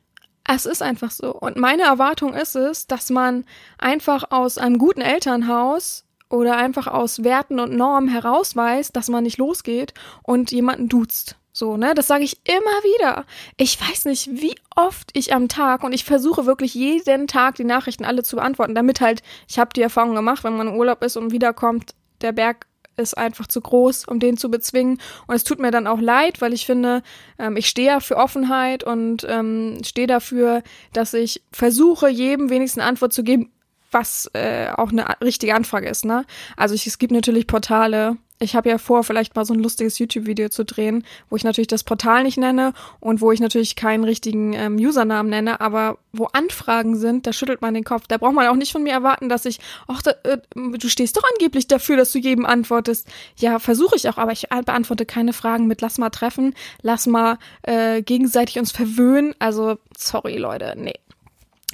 Es 0.47 0.65
ist 0.65 0.81
einfach 0.81 1.11
so. 1.11 1.33
Und 1.33 1.57
meine 1.57 1.83
Erwartung 1.83 2.33
ist 2.33 2.55
es, 2.55 2.87
dass 2.87 3.09
man 3.09 3.45
einfach 3.77 4.31
aus 4.31 4.57
einem 4.57 4.77
guten 4.77 5.01
Elternhaus 5.01 6.04
oder 6.35 6.57
einfach 6.57 6.87
aus 6.87 7.23
Werten 7.23 7.59
und 7.59 7.75
Normen 7.75 8.09
herausweist, 8.09 8.95
dass 8.95 9.09
man 9.09 9.23
nicht 9.23 9.37
losgeht 9.37 9.93
und 10.23 10.51
jemanden 10.51 10.89
duzt. 10.89 11.37
So, 11.51 11.77
ne? 11.77 11.93
Das 11.95 12.07
sage 12.07 12.25
ich 12.25 12.41
immer 12.43 12.83
wieder. 12.83 13.25
Ich 13.55 13.79
weiß 13.79 14.05
nicht, 14.05 14.29
wie 14.29 14.55
oft 14.75 15.09
ich 15.13 15.33
am 15.33 15.47
Tag 15.47 15.83
und 15.83 15.93
ich 15.93 16.03
versuche 16.03 16.45
wirklich 16.45 16.73
jeden 16.73 17.27
Tag 17.27 17.55
die 17.55 17.63
Nachrichten 17.63 18.03
alle 18.03 18.23
zu 18.23 18.35
beantworten, 18.35 18.75
damit 18.75 18.99
halt, 18.99 19.23
ich 19.47 19.57
habe 19.57 19.69
die 19.73 19.81
Erfahrung 19.81 20.15
gemacht, 20.15 20.43
wenn 20.43 20.57
man 20.57 20.67
im 20.67 20.75
Urlaub 20.75 21.01
ist 21.01 21.15
und 21.15 21.31
wiederkommt, 21.31 21.95
der 22.19 22.33
Berg 22.33 22.67
ist 22.97 23.17
einfach 23.17 23.47
zu 23.47 23.61
groß, 23.61 24.05
um 24.05 24.19
den 24.19 24.37
zu 24.37 24.49
bezwingen. 24.49 24.99
Und 25.27 25.35
es 25.35 25.43
tut 25.43 25.59
mir 25.59 25.71
dann 25.71 25.87
auch 25.87 25.99
leid, 25.99 26.41
weil 26.41 26.53
ich 26.53 26.65
finde, 26.65 27.03
ähm, 27.39 27.57
ich 27.57 27.67
stehe 27.67 27.87
ja 27.87 27.99
für 27.99 28.17
Offenheit 28.17 28.83
und 28.83 29.25
ähm, 29.29 29.77
stehe 29.85 30.07
dafür, 30.07 30.61
dass 30.93 31.13
ich 31.13 31.41
versuche, 31.51 32.09
jedem 32.09 32.49
wenigstens 32.49 32.81
eine 32.81 32.89
Antwort 32.89 33.13
zu 33.13 33.23
geben, 33.23 33.51
was 33.95 34.29
äh, 34.33 34.67
auch 34.75 34.91
eine 34.91 35.07
richtige 35.21 35.55
Anfrage 35.55 35.89
ist. 35.89 36.05
Ne? 36.05 36.25
Also 36.55 36.75
ich, 36.75 36.85
es 36.85 36.99
gibt 36.99 37.11
natürlich 37.11 37.47
Portale, 37.47 38.17
ich 38.39 38.55
habe 38.55 38.67
ja 38.69 38.77
vor, 38.77 39.03
vielleicht 39.03 39.35
mal 39.35 39.45
so 39.45 39.53
ein 39.53 39.61
lustiges 39.61 39.97
YouTube-Video 39.97 40.49
zu 40.49 40.65
drehen, 40.65 41.05
wo 41.29 41.37
ich 41.37 41.45
natürlich 41.45 41.69
das 41.69 41.85
Portal 41.85 42.23
nicht 42.23 42.37
nenne 42.37 42.73
und 42.99 43.21
wo 43.21 43.31
ich 43.31 43.39
natürlich 43.39 43.77
keinen 43.77 44.03
richtigen 44.03 44.51
ähm, 44.53 44.75
Usernamen 44.75 45.29
nenne, 45.29 45.61
aber 45.61 45.99
wo 46.11 46.25
Anfragen 46.25 46.97
sind, 46.97 47.25
da 47.27 47.33
schüttelt 47.33 47.61
man 47.61 47.73
den 47.73 47.85
Kopf. 47.85 48.07
Da 48.07 48.17
braucht 48.17 48.33
man 48.33 48.47
auch 48.47 48.55
nicht 48.55 48.73
von 48.73 48.83
mir 48.83 48.91
erwarten, 48.91 49.29
dass 49.29 49.45
ich, 49.45 49.59
ach, 49.87 50.01
da, 50.01 50.11
äh, 50.23 50.39
du 50.53 50.89
stehst 50.89 51.15
doch 51.15 51.23
angeblich 51.33 51.67
dafür, 51.67 51.95
dass 51.95 52.11
du 52.11 52.19
jedem 52.19 52.45
antwortest. 52.45 53.07
Ja, 53.37 53.59
versuche 53.59 53.95
ich 53.95 54.09
auch, 54.09 54.17
aber 54.17 54.33
ich 54.33 54.49
beantworte 54.49 55.05
keine 55.05 55.31
Fragen 55.31 55.67
mit 55.67 55.79
lass 55.79 55.97
mal 55.97 56.09
treffen, 56.09 56.53
lass 56.81 57.07
mal 57.07 57.37
äh, 57.63 58.01
gegenseitig 58.01 58.59
uns 58.59 58.73
verwöhnen. 58.73 59.33
Also, 59.39 59.77
sorry, 59.97 60.37
Leute, 60.37 60.73
nee. 60.75 60.99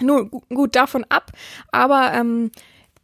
Nun, 0.01 0.29
gut, 0.29 0.75
davon 0.75 1.05
ab, 1.09 1.31
aber 1.71 2.13
ähm, 2.13 2.51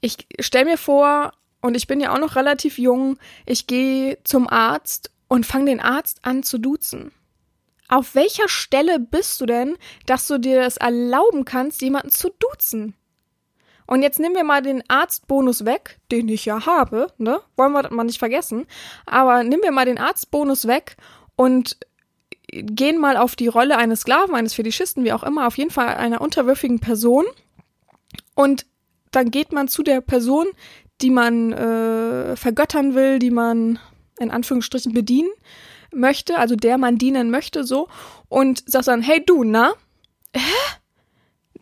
ich 0.01 0.27
stell 0.39 0.65
mir 0.65 0.77
vor, 0.77 1.31
und 1.61 1.75
ich 1.75 1.87
bin 1.87 1.99
ja 1.99 2.13
auch 2.13 2.19
noch 2.19 2.35
relativ 2.35 2.77
jung, 2.77 3.17
ich 3.45 3.67
gehe 3.67 4.17
zum 4.23 4.47
Arzt 4.47 5.11
und 5.27 5.45
fange 5.45 5.65
den 5.65 5.79
Arzt 5.79 6.19
an 6.23 6.43
zu 6.43 6.57
duzen. 6.57 7.11
Auf 7.89 8.15
welcher 8.15 8.49
Stelle 8.49 8.99
bist 8.99 9.39
du 9.39 9.45
denn, 9.45 9.77
dass 10.05 10.27
du 10.27 10.37
dir 10.37 10.61
das 10.61 10.77
erlauben 10.77 11.45
kannst, 11.45 11.81
jemanden 11.81 12.11
zu 12.11 12.29
duzen? 12.29 12.95
Und 13.85 14.01
jetzt 14.01 14.19
nehmen 14.19 14.35
wir 14.35 14.43
mal 14.43 14.61
den 14.61 14.83
Arztbonus 14.89 15.63
weg, 15.63 15.99
den 16.11 16.27
ich 16.27 16.43
ja 16.43 16.65
habe, 16.65 17.07
ne? 17.17 17.39
Wollen 17.55 17.71
wir 17.71 17.83
das 17.83 17.91
mal 17.93 18.03
nicht 18.03 18.19
vergessen. 18.19 18.65
Aber 19.05 19.43
nehmen 19.43 19.63
wir 19.63 19.71
mal 19.71 19.85
den 19.85 19.97
Arztbonus 19.97 20.67
weg 20.67 20.97
und 21.37 21.77
gehen 22.51 22.99
mal 22.99 23.17
auf 23.17 23.35
die 23.35 23.47
Rolle 23.47 23.77
eines 23.77 24.01
Sklaven, 24.01 24.35
eines 24.35 24.53
Fetischisten, 24.53 25.03
wie 25.03 25.13
auch 25.13 25.23
immer, 25.23 25.47
auf 25.47 25.57
jeden 25.57 25.71
Fall 25.71 25.87
einer 25.95 26.21
unterwürfigen 26.21 26.79
Person. 26.79 27.25
Und 28.35 28.65
dann 29.11 29.31
geht 29.31 29.51
man 29.51 29.67
zu 29.67 29.83
der 29.83 30.01
Person, 30.01 30.47
die 31.01 31.09
man 31.09 31.53
äh, 31.53 32.35
vergöttern 32.35 32.95
will, 32.95 33.19
die 33.19 33.31
man 33.31 33.79
in 34.19 34.31
Anführungsstrichen 34.31 34.93
bedienen 34.93 35.29
möchte, 35.93 36.37
also 36.37 36.55
der 36.55 36.77
man 36.77 36.97
dienen 36.97 37.29
möchte, 37.29 37.63
so, 37.63 37.87
und 38.29 38.63
sagt 38.65 38.87
dann, 38.87 39.01
hey 39.01 39.23
du, 39.25 39.43
na? 39.43 39.73
Hä? 40.33 40.41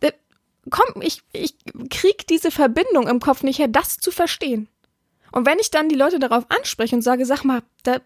Äh, 0.00 0.12
komm, 0.70 1.02
ich, 1.02 1.22
ich 1.32 1.56
krieg 1.90 2.26
diese 2.26 2.50
Verbindung 2.50 3.08
im 3.08 3.20
Kopf 3.20 3.42
nicht 3.42 3.58
her, 3.58 3.68
das 3.68 3.98
zu 3.98 4.10
verstehen. 4.10 4.68
Und 5.32 5.46
wenn 5.46 5.58
ich 5.58 5.70
dann 5.70 5.88
die 5.88 5.96
Leute 5.96 6.18
darauf 6.18 6.46
anspreche 6.48 6.96
und 6.96 7.02
sage, 7.02 7.26
sag 7.26 7.44
mal, 7.44 7.62
da, 7.82 8.00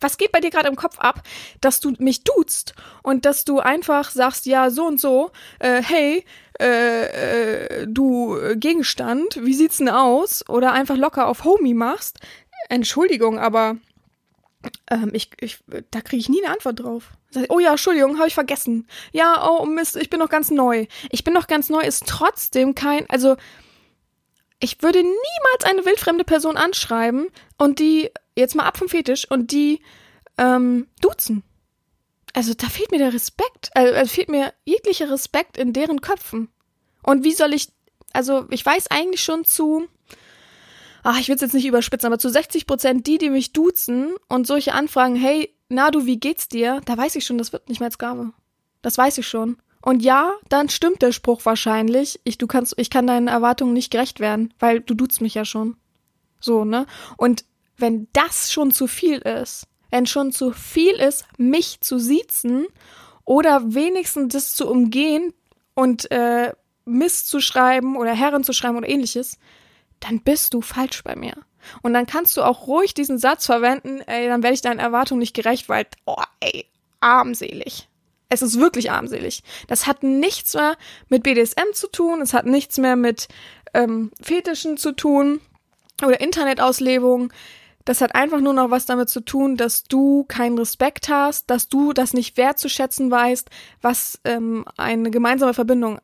was 0.00 0.18
geht 0.18 0.32
bei 0.32 0.40
dir 0.40 0.50
gerade 0.50 0.68
im 0.68 0.76
Kopf 0.76 0.98
ab, 0.98 1.22
dass 1.60 1.80
du 1.80 1.92
mich 1.98 2.24
duzt 2.24 2.74
und 3.02 3.24
dass 3.24 3.44
du 3.44 3.60
einfach 3.60 4.10
sagst, 4.10 4.46
ja, 4.46 4.70
so 4.70 4.86
und 4.86 5.00
so, 5.00 5.30
äh, 5.58 5.82
hey, 5.82 6.24
äh, 6.60 7.82
äh, 7.82 7.86
du 7.88 8.38
Gegenstand, 8.56 9.38
wie 9.42 9.54
sieht's 9.54 9.78
denn 9.78 9.88
aus? 9.88 10.48
Oder 10.48 10.72
einfach 10.72 10.96
locker 10.96 11.26
auf 11.26 11.44
Homie 11.44 11.74
machst. 11.74 12.20
Entschuldigung, 12.68 13.38
aber 13.38 13.76
ähm, 14.90 15.10
ich, 15.12 15.30
ich, 15.40 15.58
da 15.90 16.00
kriege 16.00 16.20
ich 16.20 16.28
nie 16.28 16.44
eine 16.44 16.52
Antwort 16.52 16.80
drauf. 16.80 17.10
Oh 17.48 17.58
ja, 17.58 17.72
Entschuldigung, 17.72 18.18
habe 18.18 18.28
ich 18.28 18.34
vergessen. 18.34 18.86
Ja, 19.12 19.48
oh 19.48 19.66
Mist, 19.66 19.96
ich 19.96 20.10
bin 20.10 20.20
noch 20.20 20.28
ganz 20.28 20.50
neu. 20.50 20.86
Ich 21.10 21.24
bin 21.24 21.34
noch 21.34 21.46
ganz 21.46 21.68
neu, 21.68 21.80
ist 21.80 22.06
trotzdem 22.06 22.74
kein, 22.74 23.08
also 23.10 23.36
ich 24.60 24.82
würde 24.82 25.00
niemals 25.00 25.64
eine 25.64 25.84
wildfremde 25.84 26.24
Person 26.24 26.56
anschreiben 26.56 27.28
und 27.58 27.80
die, 27.80 28.10
jetzt 28.36 28.54
mal 28.54 28.64
ab 28.64 28.76
vom 28.76 28.88
Fetisch, 28.88 29.30
und 29.30 29.52
die 29.52 29.80
ähm, 30.38 30.88
duzen. 31.00 31.42
Also 32.32 32.52
da 32.54 32.68
fehlt 32.68 32.90
mir 32.90 32.98
der 32.98 33.12
Respekt, 33.12 33.70
also, 33.74 34.06
fehlt 34.06 34.28
mir 34.28 34.52
jeglicher 34.64 35.10
Respekt 35.10 35.56
in 35.56 35.72
deren 35.72 36.00
Köpfen. 36.00 36.48
Und 37.02 37.22
wie 37.22 37.32
soll 37.32 37.54
ich, 37.54 37.68
also 38.12 38.46
ich 38.50 38.64
weiß 38.66 38.90
eigentlich 38.90 39.22
schon 39.22 39.44
zu, 39.44 39.86
ach, 41.04 41.20
ich 41.20 41.28
will 41.28 41.36
es 41.36 41.42
jetzt 41.42 41.54
nicht 41.54 41.66
überspitzen, 41.66 42.06
aber 42.08 42.18
zu 42.18 42.28
60 42.28 42.66
Prozent 42.66 43.06
die, 43.06 43.18
die 43.18 43.30
mich 43.30 43.52
duzen 43.52 44.14
und 44.28 44.46
solche 44.46 44.72
Anfragen, 44.72 45.14
hey, 45.14 45.54
na 45.68 45.90
du, 45.90 46.06
wie 46.06 46.18
geht's 46.18 46.48
dir? 46.48 46.80
Da 46.84 46.96
weiß 46.96 47.14
ich 47.14 47.24
schon, 47.24 47.38
das 47.38 47.52
wird 47.52 47.68
nicht 47.68 47.78
mehr 47.80 47.88
als 47.88 47.98
Gabe. 47.98 48.32
Das 48.82 48.98
weiß 48.98 49.18
ich 49.18 49.28
schon. 49.28 49.56
Und 49.80 50.02
ja, 50.02 50.32
dann 50.48 50.70
stimmt 50.70 51.02
der 51.02 51.12
Spruch 51.12 51.44
wahrscheinlich. 51.44 52.20
Ich, 52.24 52.38
du 52.38 52.46
kannst, 52.46 52.74
ich 52.78 52.90
kann 52.90 53.06
deinen 53.06 53.28
Erwartungen 53.28 53.74
nicht 53.74 53.90
gerecht 53.90 54.18
werden, 54.18 54.52
weil 54.58 54.80
du 54.80 54.94
duzt 54.94 55.20
mich 55.20 55.34
ja 55.34 55.44
schon. 55.44 55.76
So, 56.40 56.64
ne? 56.64 56.86
Und 57.16 57.44
wenn 57.76 58.08
das 58.12 58.52
schon 58.52 58.70
zu 58.70 58.86
viel 58.86 59.18
ist, 59.18 59.66
wenn 59.90 60.06
schon 60.06 60.32
zu 60.32 60.52
viel 60.52 60.94
ist, 60.94 61.26
mich 61.38 61.80
zu 61.80 61.98
siezen 61.98 62.66
oder 63.24 63.74
wenigstens 63.74 64.32
das 64.32 64.54
zu 64.54 64.68
umgehen 64.68 65.32
und 65.74 66.10
äh, 66.10 66.52
Mist 66.84 67.28
zu 67.28 67.40
schreiben 67.40 67.96
oder 67.96 68.14
Herren 68.14 68.44
zu 68.44 68.52
schreiben 68.52 68.76
oder 68.76 68.88
ähnliches, 68.88 69.38
dann 70.00 70.20
bist 70.20 70.54
du 70.54 70.60
falsch 70.60 71.02
bei 71.02 71.16
mir. 71.16 71.34
Und 71.82 71.94
dann 71.94 72.06
kannst 72.06 72.36
du 72.36 72.42
auch 72.42 72.66
ruhig 72.66 72.94
diesen 72.94 73.18
Satz 73.18 73.46
verwenden, 73.46 74.00
ey, 74.02 74.28
dann 74.28 74.42
werde 74.42 74.54
ich 74.54 74.60
deinen 74.60 74.80
Erwartungen 74.80 75.20
nicht 75.20 75.34
gerecht, 75.34 75.68
weil, 75.68 75.86
oh, 76.04 76.16
ey, 76.40 76.66
armselig. 77.00 77.88
Es 78.28 78.42
ist 78.42 78.58
wirklich 78.58 78.90
armselig. 78.90 79.42
Das 79.68 79.86
hat 79.86 80.02
nichts 80.02 80.54
mehr 80.54 80.76
mit 81.08 81.22
BDSM 81.22 81.72
zu 81.72 81.88
tun, 81.88 82.20
es 82.20 82.34
hat 82.34 82.46
nichts 82.46 82.78
mehr 82.78 82.96
mit 82.96 83.28
ähm, 83.72 84.10
Fetischen 84.20 84.76
zu 84.76 84.92
tun 84.92 85.40
oder 86.04 86.20
Internetauslebung. 86.20 87.32
Das 87.84 88.00
hat 88.00 88.14
einfach 88.14 88.40
nur 88.40 88.54
noch 88.54 88.70
was 88.70 88.86
damit 88.86 89.10
zu 89.10 89.20
tun, 89.20 89.56
dass 89.56 89.84
du 89.84 90.24
keinen 90.24 90.58
Respekt 90.58 91.08
hast, 91.08 91.50
dass 91.50 91.68
du 91.68 91.92
das 91.92 92.14
nicht 92.14 92.36
wertzuschätzen 92.36 93.10
weißt, 93.10 93.50
was 93.82 94.20
ähm, 94.24 94.64
eine 94.76 95.10
gemeinsame 95.10 95.52
Verbindung 95.52 95.98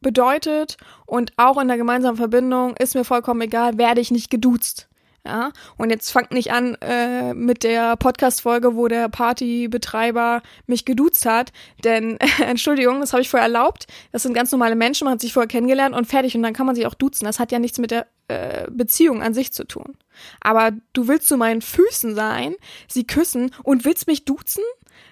bedeutet. 0.00 0.76
Und 1.06 1.32
auch 1.36 1.60
in 1.60 1.68
der 1.68 1.76
gemeinsamen 1.76 2.16
Verbindung 2.16 2.76
ist 2.76 2.94
mir 2.94 3.04
vollkommen 3.04 3.40
egal, 3.42 3.78
werde 3.78 4.00
ich 4.00 4.10
nicht 4.10 4.30
geduzt. 4.30 4.88
Ja, 5.26 5.52
und 5.78 5.88
jetzt 5.88 6.10
fangt 6.10 6.32
nicht 6.32 6.52
an 6.52 6.76
äh, 6.82 7.32
mit 7.32 7.62
der 7.62 7.96
Podcast-Folge, 7.96 8.76
wo 8.76 8.88
der 8.88 9.08
Partybetreiber 9.08 10.42
mich 10.66 10.84
geduzt 10.84 11.24
hat. 11.24 11.50
Denn, 11.82 12.18
äh, 12.20 12.26
Entschuldigung, 12.44 13.00
das 13.00 13.14
habe 13.14 13.22
ich 13.22 13.30
vorher 13.30 13.46
erlaubt. 13.46 13.86
Das 14.12 14.22
sind 14.22 14.34
ganz 14.34 14.52
normale 14.52 14.76
Menschen, 14.76 15.06
man 15.06 15.14
hat 15.14 15.22
sich 15.22 15.32
vorher 15.32 15.48
kennengelernt 15.48 15.96
und 15.96 16.06
fertig. 16.06 16.36
Und 16.36 16.42
dann 16.42 16.52
kann 16.52 16.66
man 16.66 16.74
sich 16.74 16.86
auch 16.86 16.92
duzen. 16.92 17.24
Das 17.24 17.40
hat 17.40 17.52
ja 17.52 17.58
nichts 17.58 17.78
mit 17.78 17.90
der 17.90 18.06
äh, 18.28 18.66
Beziehung 18.70 19.22
an 19.22 19.34
sich 19.34 19.52
zu 19.52 19.66
tun. 19.66 19.96
Aber 20.40 20.72
du 20.92 21.08
willst 21.08 21.28
zu 21.28 21.36
meinen 21.36 21.62
Füßen 21.62 22.14
sein, 22.14 22.54
sie 22.88 23.06
küssen 23.06 23.50
und 23.62 23.84
willst 23.84 24.06
mich 24.06 24.24
duzen? 24.24 24.62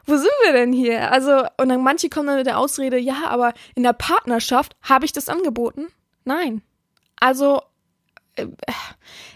Wo 0.06 0.16
sind 0.16 0.30
wir 0.44 0.52
denn 0.52 0.72
hier? 0.72 1.12
Also, 1.12 1.44
und 1.58 1.68
dann 1.68 1.82
manche 1.82 2.08
kommen 2.08 2.28
dann 2.28 2.38
mit 2.38 2.46
der 2.46 2.58
Ausrede, 2.58 2.98
ja, 2.98 3.24
aber 3.26 3.52
in 3.74 3.82
der 3.82 3.92
Partnerschaft 3.92 4.76
habe 4.82 5.04
ich 5.04 5.12
das 5.12 5.28
angeboten? 5.28 5.88
Nein. 6.24 6.62
Also, 7.20 7.62
äh, 8.36 8.46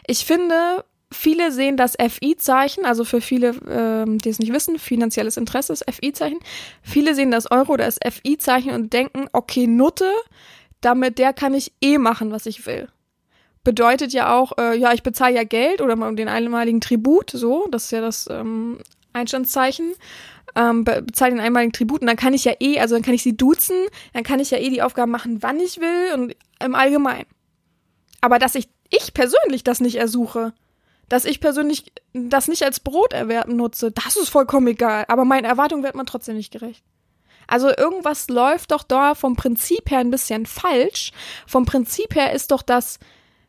ich 0.07 0.25
finde, 0.25 0.85
viele 1.13 1.53
sehen 1.53 1.77
das 1.77 1.97
FI-Zeichen, 1.97 2.85
also 2.85 3.05
für 3.05 3.21
viele, 3.21 3.55
ähm, 3.69 4.19
die 4.19 4.29
es 4.29 4.39
nicht 4.39 4.53
wissen, 4.53 4.79
finanzielles 4.79 5.37
Interesse 5.37 5.73
ist 5.73 5.85
FI-Zeichen. 5.89 6.41
Viele 6.83 7.15
sehen 7.15 7.31
das 7.31 7.51
Euro 7.51 7.75
oder 7.75 7.87
das 7.87 7.99
FI-Zeichen 8.03 8.73
und 8.73 8.93
denken, 8.93 9.29
okay, 9.33 9.67
Nutte, 9.67 10.11
damit 10.81 11.19
der 11.19 11.33
kann 11.33 11.55
ich 11.55 11.73
eh 11.81 11.99
machen, 11.99 12.31
was 12.31 12.47
ich 12.47 12.67
will. 12.67 12.89
Bedeutet 13.67 14.13
ja 14.13 14.33
auch, 14.33 14.53
äh, 14.59 14.79
ja, 14.79 14.93
ich 14.93 15.03
bezahle 15.03 15.35
ja 15.35 15.43
Geld 15.43 15.81
oder 15.81 15.97
den 16.13 16.29
einmaligen 16.29 16.81
Tribut, 16.81 17.31
so, 17.31 17.67
das 17.73 17.87
ist 17.87 17.91
ja 17.91 18.01
das 18.01 18.29
ähm, 18.31 18.79
Einstandszeichen. 19.13 19.93
Ähm, 20.55 20.85
bezahle 20.85 21.33
den 21.33 21.41
einmaligen 21.41 21.73
Tribut 21.73 22.01
und 22.01 22.07
dann 22.07 22.17
kann 22.17 22.33
ich 22.33 22.45
ja 22.45 22.53
eh, 22.61 22.79
also 22.79 22.95
dann 22.95 23.03
kann 23.03 23.15
ich 23.15 23.25
sie 23.25 23.37
duzen, 23.37 23.75
dann 24.13 24.23
kann 24.23 24.39
ich 24.39 24.53
ja 24.53 24.59
eh 24.59 24.71
die 24.71 24.83
Aufgaben 24.83 25.11
machen, 25.11 25.43
wann 25.43 25.59
ich 25.59 25.81
will 25.81 26.15
und 26.15 26.37
im 26.65 26.77
Allgemeinen. 26.77 27.27
Aber 28.21 28.39
dass 28.39 28.55
ich 28.55 28.69
ich 28.89 29.13
persönlich 29.13 29.65
das 29.65 29.81
nicht 29.81 29.97
ersuche, 29.97 30.53
Dass 31.09 31.25
ich 31.25 31.41
persönlich 31.41 31.93
das 32.13 32.47
nicht 32.47 32.63
als 32.63 32.79
Broterwerb 32.79 33.49
nutze, 33.49 33.91
das 33.91 34.17
ist 34.17 34.29
vollkommen 34.29 34.69
egal. 34.69 35.07
Aber 35.09 35.25
meinen 35.25 35.45
Erwartungen 35.45 35.83
wird 35.83 35.97
man 35.97 36.07
trotzdem 36.07 36.37
nicht 36.37 36.53
gerecht. 36.53 36.85
Also 37.49 37.69
irgendwas 37.77 38.29
läuft 38.29 38.71
doch 38.71 38.85
da 38.85 39.17
vom 39.17 39.35
Prinzip 39.35 39.91
her 39.91 39.99
ein 39.99 40.13
bisschen 40.13 40.47
falsch. 40.47 41.11
Vom 41.49 41.65
Prinzip 41.65 42.15
her 42.15 42.33
ist 42.33 42.53
doch 42.53 42.63
das 42.63 43.01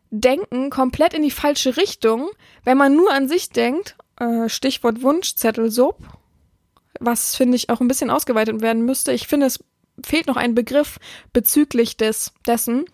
Denken 0.10 0.70
komplett 0.70 1.14
in 1.14 1.22
die 1.22 1.32
falsche 1.32 1.78
Richtung, 1.78 2.30
wenn 2.64 2.78
man 2.78 2.96
nur 2.96 3.12
an 3.12 3.28
sich 3.28 3.50
denkt. 3.50 3.96
Äh, 4.20 4.50
Stichwort 4.50 5.02
Wunschzettelsub, 5.02 5.98
was 7.00 7.36
finde 7.36 7.56
ich 7.56 7.70
auch 7.70 7.82
ein 7.82 7.88
bisschen 7.88 8.10
ausgeweitet 8.10 8.62
werden 8.62 8.84
müsste. 8.86 9.12
Ich 9.12 9.28
finde, 9.28 9.46
es 9.46 9.60
fehlt 10.04 10.28
noch 10.28 10.38
ein 10.38 10.56
Begriff 10.56 11.00
bezüglich 11.34 11.98
des, 11.98 12.34
dessen, 12.46 12.86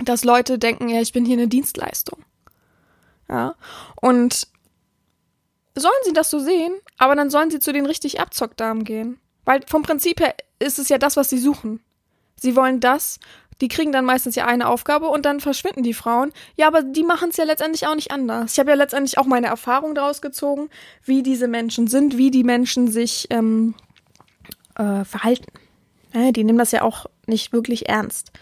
dass 0.00 0.24
Leute 0.24 0.58
denken, 0.58 0.88
ja, 0.88 1.00
ich 1.00 1.12
bin 1.12 1.24
hier 1.24 1.36
eine 1.36 1.48
Dienstleistung. 1.48 2.24
Ja. 3.28 3.54
Und 3.96 4.48
sollen 5.74 5.94
sie 6.04 6.12
das 6.12 6.30
so 6.30 6.38
sehen, 6.38 6.72
aber 6.96 7.14
dann 7.14 7.30
sollen 7.30 7.50
sie 7.50 7.60
zu 7.60 7.72
den 7.72 7.86
richtig 7.86 8.20
Abzockdamen 8.20 8.84
gehen. 8.84 9.18
Weil 9.44 9.60
vom 9.66 9.82
Prinzip 9.82 10.20
her 10.20 10.34
ist 10.58 10.78
es 10.78 10.88
ja 10.88 10.98
das, 10.98 11.16
was 11.16 11.30
sie 11.30 11.38
suchen. 11.38 11.80
Sie 12.36 12.56
wollen 12.56 12.80
das, 12.80 13.18
die 13.60 13.68
kriegen 13.68 13.92
dann 13.92 14.04
meistens 14.04 14.34
ja 14.34 14.46
eine 14.46 14.68
Aufgabe 14.68 15.08
und 15.08 15.24
dann 15.24 15.40
verschwinden 15.40 15.82
die 15.82 15.94
Frauen. 15.94 16.32
Ja, 16.56 16.68
aber 16.68 16.82
die 16.82 17.02
machen 17.02 17.30
es 17.30 17.36
ja 17.36 17.44
letztendlich 17.44 17.86
auch 17.86 17.94
nicht 17.94 18.12
anders. 18.12 18.52
Ich 18.52 18.58
habe 18.58 18.70
ja 18.70 18.76
letztendlich 18.76 19.18
auch 19.18 19.26
meine 19.26 19.48
Erfahrung 19.48 19.94
daraus 19.94 20.22
gezogen, 20.22 20.68
wie 21.04 21.22
diese 21.22 21.48
Menschen 21.48 21.86
sind, 21.86 22.16
wie 22.16 22.30
die 22.30 22.44
Menschen 22.44 22.88
sich 22.88 23.26
ähm, 23.30 23.74
äh, 24.76 25.04
verhalten. 25.04 25.52
Ja, 26.14 26.32
die 26.32 26.44
nehmen 26.44 26.58
das 26.58 26.72
ja 26.72 26.82
auch 26.82 27.06
nicht 27.26 27.52
wirklich 27.52 27.88
ernst. 27.88 28.32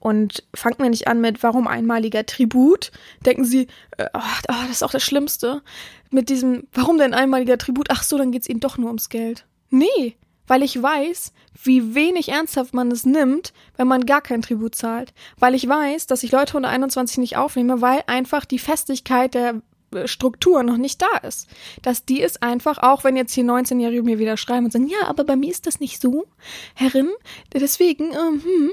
Und 0.00 0.42
fangt 0.52 0.80
mir 0.80 0.90
nicht 0.90 1.06
an 1.06 1.20
mit, 1.20 1.44
warum 1.44 1.68
einmaliger 1.68 2.26
Tribut? 2.26 2.90
Denken 3.24 3.44
sie, 3.44 3.68
äh, 3.98 4.08
oh, 4.14 4.20
oh, 4.48 4.54
das 4.62 4.70
ist 4.70 4.82
auch 4.82 4.90
das 4.90 5.04
Schlimmste. 5.04 5.62
Mit 6.10 6.28
diesem, 6.28 6.66
warum 6.72 6.98
denn 6.98 7.14
einmaliger 7.14 7.56
Tribut? 7.56 7.86
Ach 7.90 8.02
so, 8.02 8.18
dann 8.18 8.32
geht's 8.32 8.48
ihnen 8.48 8.58
doch 8.58 8.78
nur 8.78 8.88
ums 8.88 9.10
Geld. 9.10 9.46
Nee, 9.70 10.16
weil 10.46 10.62
ich 10.62 10.80
weiß, 10.80 11.32
wie 11.62 11.94
wenig 11.94 12.28
ernsthaft 12.28 12.74
man 12.74 12.90
es 12.90 13.04
nimmt, 13.04 13.52
wenn 13.76 13.88
man 13.88 14.06
gar 14.06 14.20
kein 14.20 14.42
Tribut 14.42 14.74
zahlt. 14.74 15.12
Weil 15.38 15.54
ich 15.54 15.68
weiß, 15.68 16.06
dass 16.06 16.22
ich 16.22 16.32
Leute 16.32 16.56
unter 16.56 16.68
21 16.68 17.18
nicht 17.18 17.36
aufnehme, 17.36 17.80
weil 17.80 18.02
einfach 18.06 18.44
die 18.44 18.58
Festigkeit 18.58 19.34
der 19.34 19.62
äh, 19.92 20.08
Struktur 20.08 20.62
noch 20.62 20.76
nicht 20.76 21.00
da 21.02 21.18
ist. 21.26 21.48
Dass 21.82 22.04
die 22.04 22.20
ist 22.20 22.42
einfach, 22.42 22.78
auch 22.78 23.04
wenn 23.04 23.16
jetzt 23.16 23.34
hier 23.34 23.44
19-Jährige 23.44 24.02
mir 24.02 24.18
wieder 24.18 24.36
schreiben 24.36 24.66
und 24.66 24.72
sagen, 24.72 24.88
ja, 24.88 25.06
aber 25.06 25.24
bei 25.24 25.36
mir 25.36 25.50
ist 25.50 25.66
das 25.66 25.80
nicht 25.80 26.00
so, 26.00 26.26
Herrin, 26.74 27.10
deswegen, 27.52 28.12
ähm, 28.12 28.42
hm, 28.42 28.72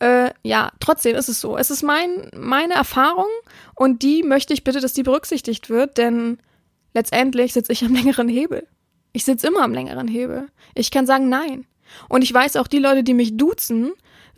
äh, 0.00 0.30
ja, 0.42 0.70
trotzdem 0.80 1.16
ist 1.16 1.28
es 1.28 1.40
so. 1.40 1.56
Es 1.56 1.70
ist 1.70 1.82
mein, 1.82 2.30
meine 2.34 2.74
Erfahrung 2.74 3.28
und 3.74 4.02
die 4.02 4.22
möchte 4.22 4.52
ich 4.54 4.64
bitte, 4.64 4.80
dass 4.80 4.92
die 4.92 5.02
berücksichtigt 5.02 5.70
wird, 5.70 5.98
denn 5.98 6.38
letztendlich 6.94 7.52
sitze 7.52 7.72
ich 7.72 7.84
am 7.84 7.94
längeren 7.94 8.28
Hebel. 8.28 8.66
Ich 9.18 9.24
sitze 9.24 9.48
immer 9.48 9.62
am 9.64 9.74
längeren 9.74 10.06
Hebel. 10.06 10.46
Ich 10.76 10.92
kann 10.92 11.04
sagen 11.04 11.28
nein. 11.28 11.66
Und 12.08 12.22
ich 12.22 12.32
weiß 12.32 12.54
auch, 12.54 12.68
die 12.68 12.78
Leute, 12.78 13.02
die 13.02 13.14
mich 13.14 13.36
duzen, 13.36 13.90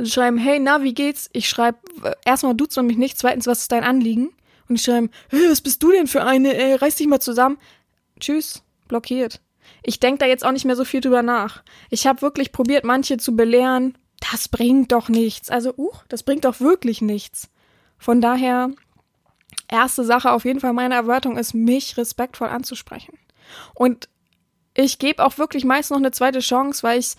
schreiben, 0.03 0.39
hey, 0.39 0.59
na, 0.59 0.83
wie 0.83 0.95
geht's? 0.95 1.29
Ich 1.35 1.51
schreibe, 1.51 1.77
äh, 2.03 2.15
erstmal 2.25 2.55
duzen 2.55 2.87
mich 2.87 2.97
nicht, 2.97 3.19
zweitens, 3.19 3.47
was 3.47 3.61
ist 3.61 3.73
dein 3.73 3.85
Anliegen? 3.85 4.31
Und 4.71 4.77
ich 4.77 4.83
schreibe, 4.83 5.11
hey, 5.29 5.51
was 5.51 5.61
bist 5.61 5.83
du 5.83 5.91
denn 5.91 6.07
für 6.07 6.25
eine? 6.25 6.57
Ey, 6.57 6.77
reiß 6.77 6.97
dich 6.97 7.09
mal 7.09 7.21
zusammen. 7.21 7.59
Tschüss, 8.21 8.63
blockiert. 8.89 9.43
Ich 9.83 10.01
denke 10.01 10.21
da 10.21 10.25
jetzt 10.25 10.47
auch 10.47 10.53
nicht 10.53 10.65
mehr 10.65 10.77
so 10.77 10.87
viel 10.87 11.03
drüber 11.03 11.21
nach. 11.21 11.63
Ich 11.91 12.07
habe 12.07 12.23
wirklich 12.23 12.51
probiert, 12.51 12.85
manche 12.85 13.19
zu 13.19 13.37
belehren, 13.37 13.99
das 14.33 14.49
bringt 14.49 14.93
doch 14.93 15.11
nichts. 15.11 15.51
Also, 15.51 15.75
uh, 15.77 15.93
das 16.09 16.23
bringt 16.23 16.47
doch 16.47 16.61
wirklich 16.61 17.03
nichts. 17.03 17.51
Von 17.99 18.23
daher, 18.23 18.71
erste 19.69 20.05
Sache 20.05 20.33
auf 20.33 20.47
jeden 20.47 20.61
Fall 20.61 20.73
meine 20.73 20.95
Erwartung 20.95 21.37
ist, 21.37 21.53
mich 21.53 21.99
respektvoll 21.99 22.49
anzusprechen. 22.49 23.19
Und 23.75 24.09
ich 24.81 24.99
gebe 24.99 25.25
auch 25.25 25.39
wirklich 25.39 25.65
meist 25.65 25.91
noch 25.91 25.99
eine 25.99 26.11
zweite 26.11 26.41
Chance, 26.41 26.83
weil 26.83 26.99
ich 26.99 27.17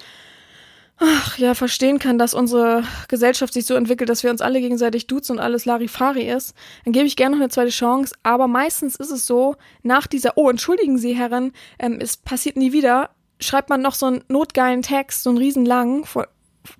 ach, 1.01 1.37
ja 1.37 1.55
verstehen 1.55 1.99
kann, 1.99 2.17
dass 2.17 2.33
unsere 2.33 2.83
Gesellschaft 3.07 3.53
sich 3.53 3.65
so 3.65 3.73
entwickelt, 3.75 4.09
dass 4.09 4.23
wir 4.23 4.31
uns 4.31 4.41
alle 4.41 4.61
gegenseitig 4.61 5.07
duzen 5.07 5.33
und 5.33 5.39
alles 5.39 5.65
Larifari 5.65 6.29
ist. 6.29 6.53
Dann 6.85 6.93
gebe 6.93 7.05
ich 7.05 7.15
gerne 7.15 7.35
noch 7.35 7.41
eine 7.41 7.49
zweite 7.49 7.71
Chance. 7.71 8.15
Aber 8.23 8.47
meistens 8.47 8.95
ist 8.95 9.11
es 9.11 9.25
so, 9.25 9.55
nach 9.83 10.07
dieser, 10.07 10.37
oh, 10.37 10.49
entschuldigen 10.49 10.97
Sie, 10.97 11.13
Herren, 11.13 11.53
ähm, 11.79 11.97
es 11.99 12.17
passiert 12.17 12.55
nie 12.55 12.71
wieder, 12.71 13.09
schreibt 13.39 13.69
man 13.69 13.81
noch 13.81 13.95
so 13.95 14.05
einen 14.05 14.23
notgeilen 14.27 14.83
Text, 14.83 15.23
so 15.23 15.31
einen 15.31 15.39
riesenlangen, 15.39 16.05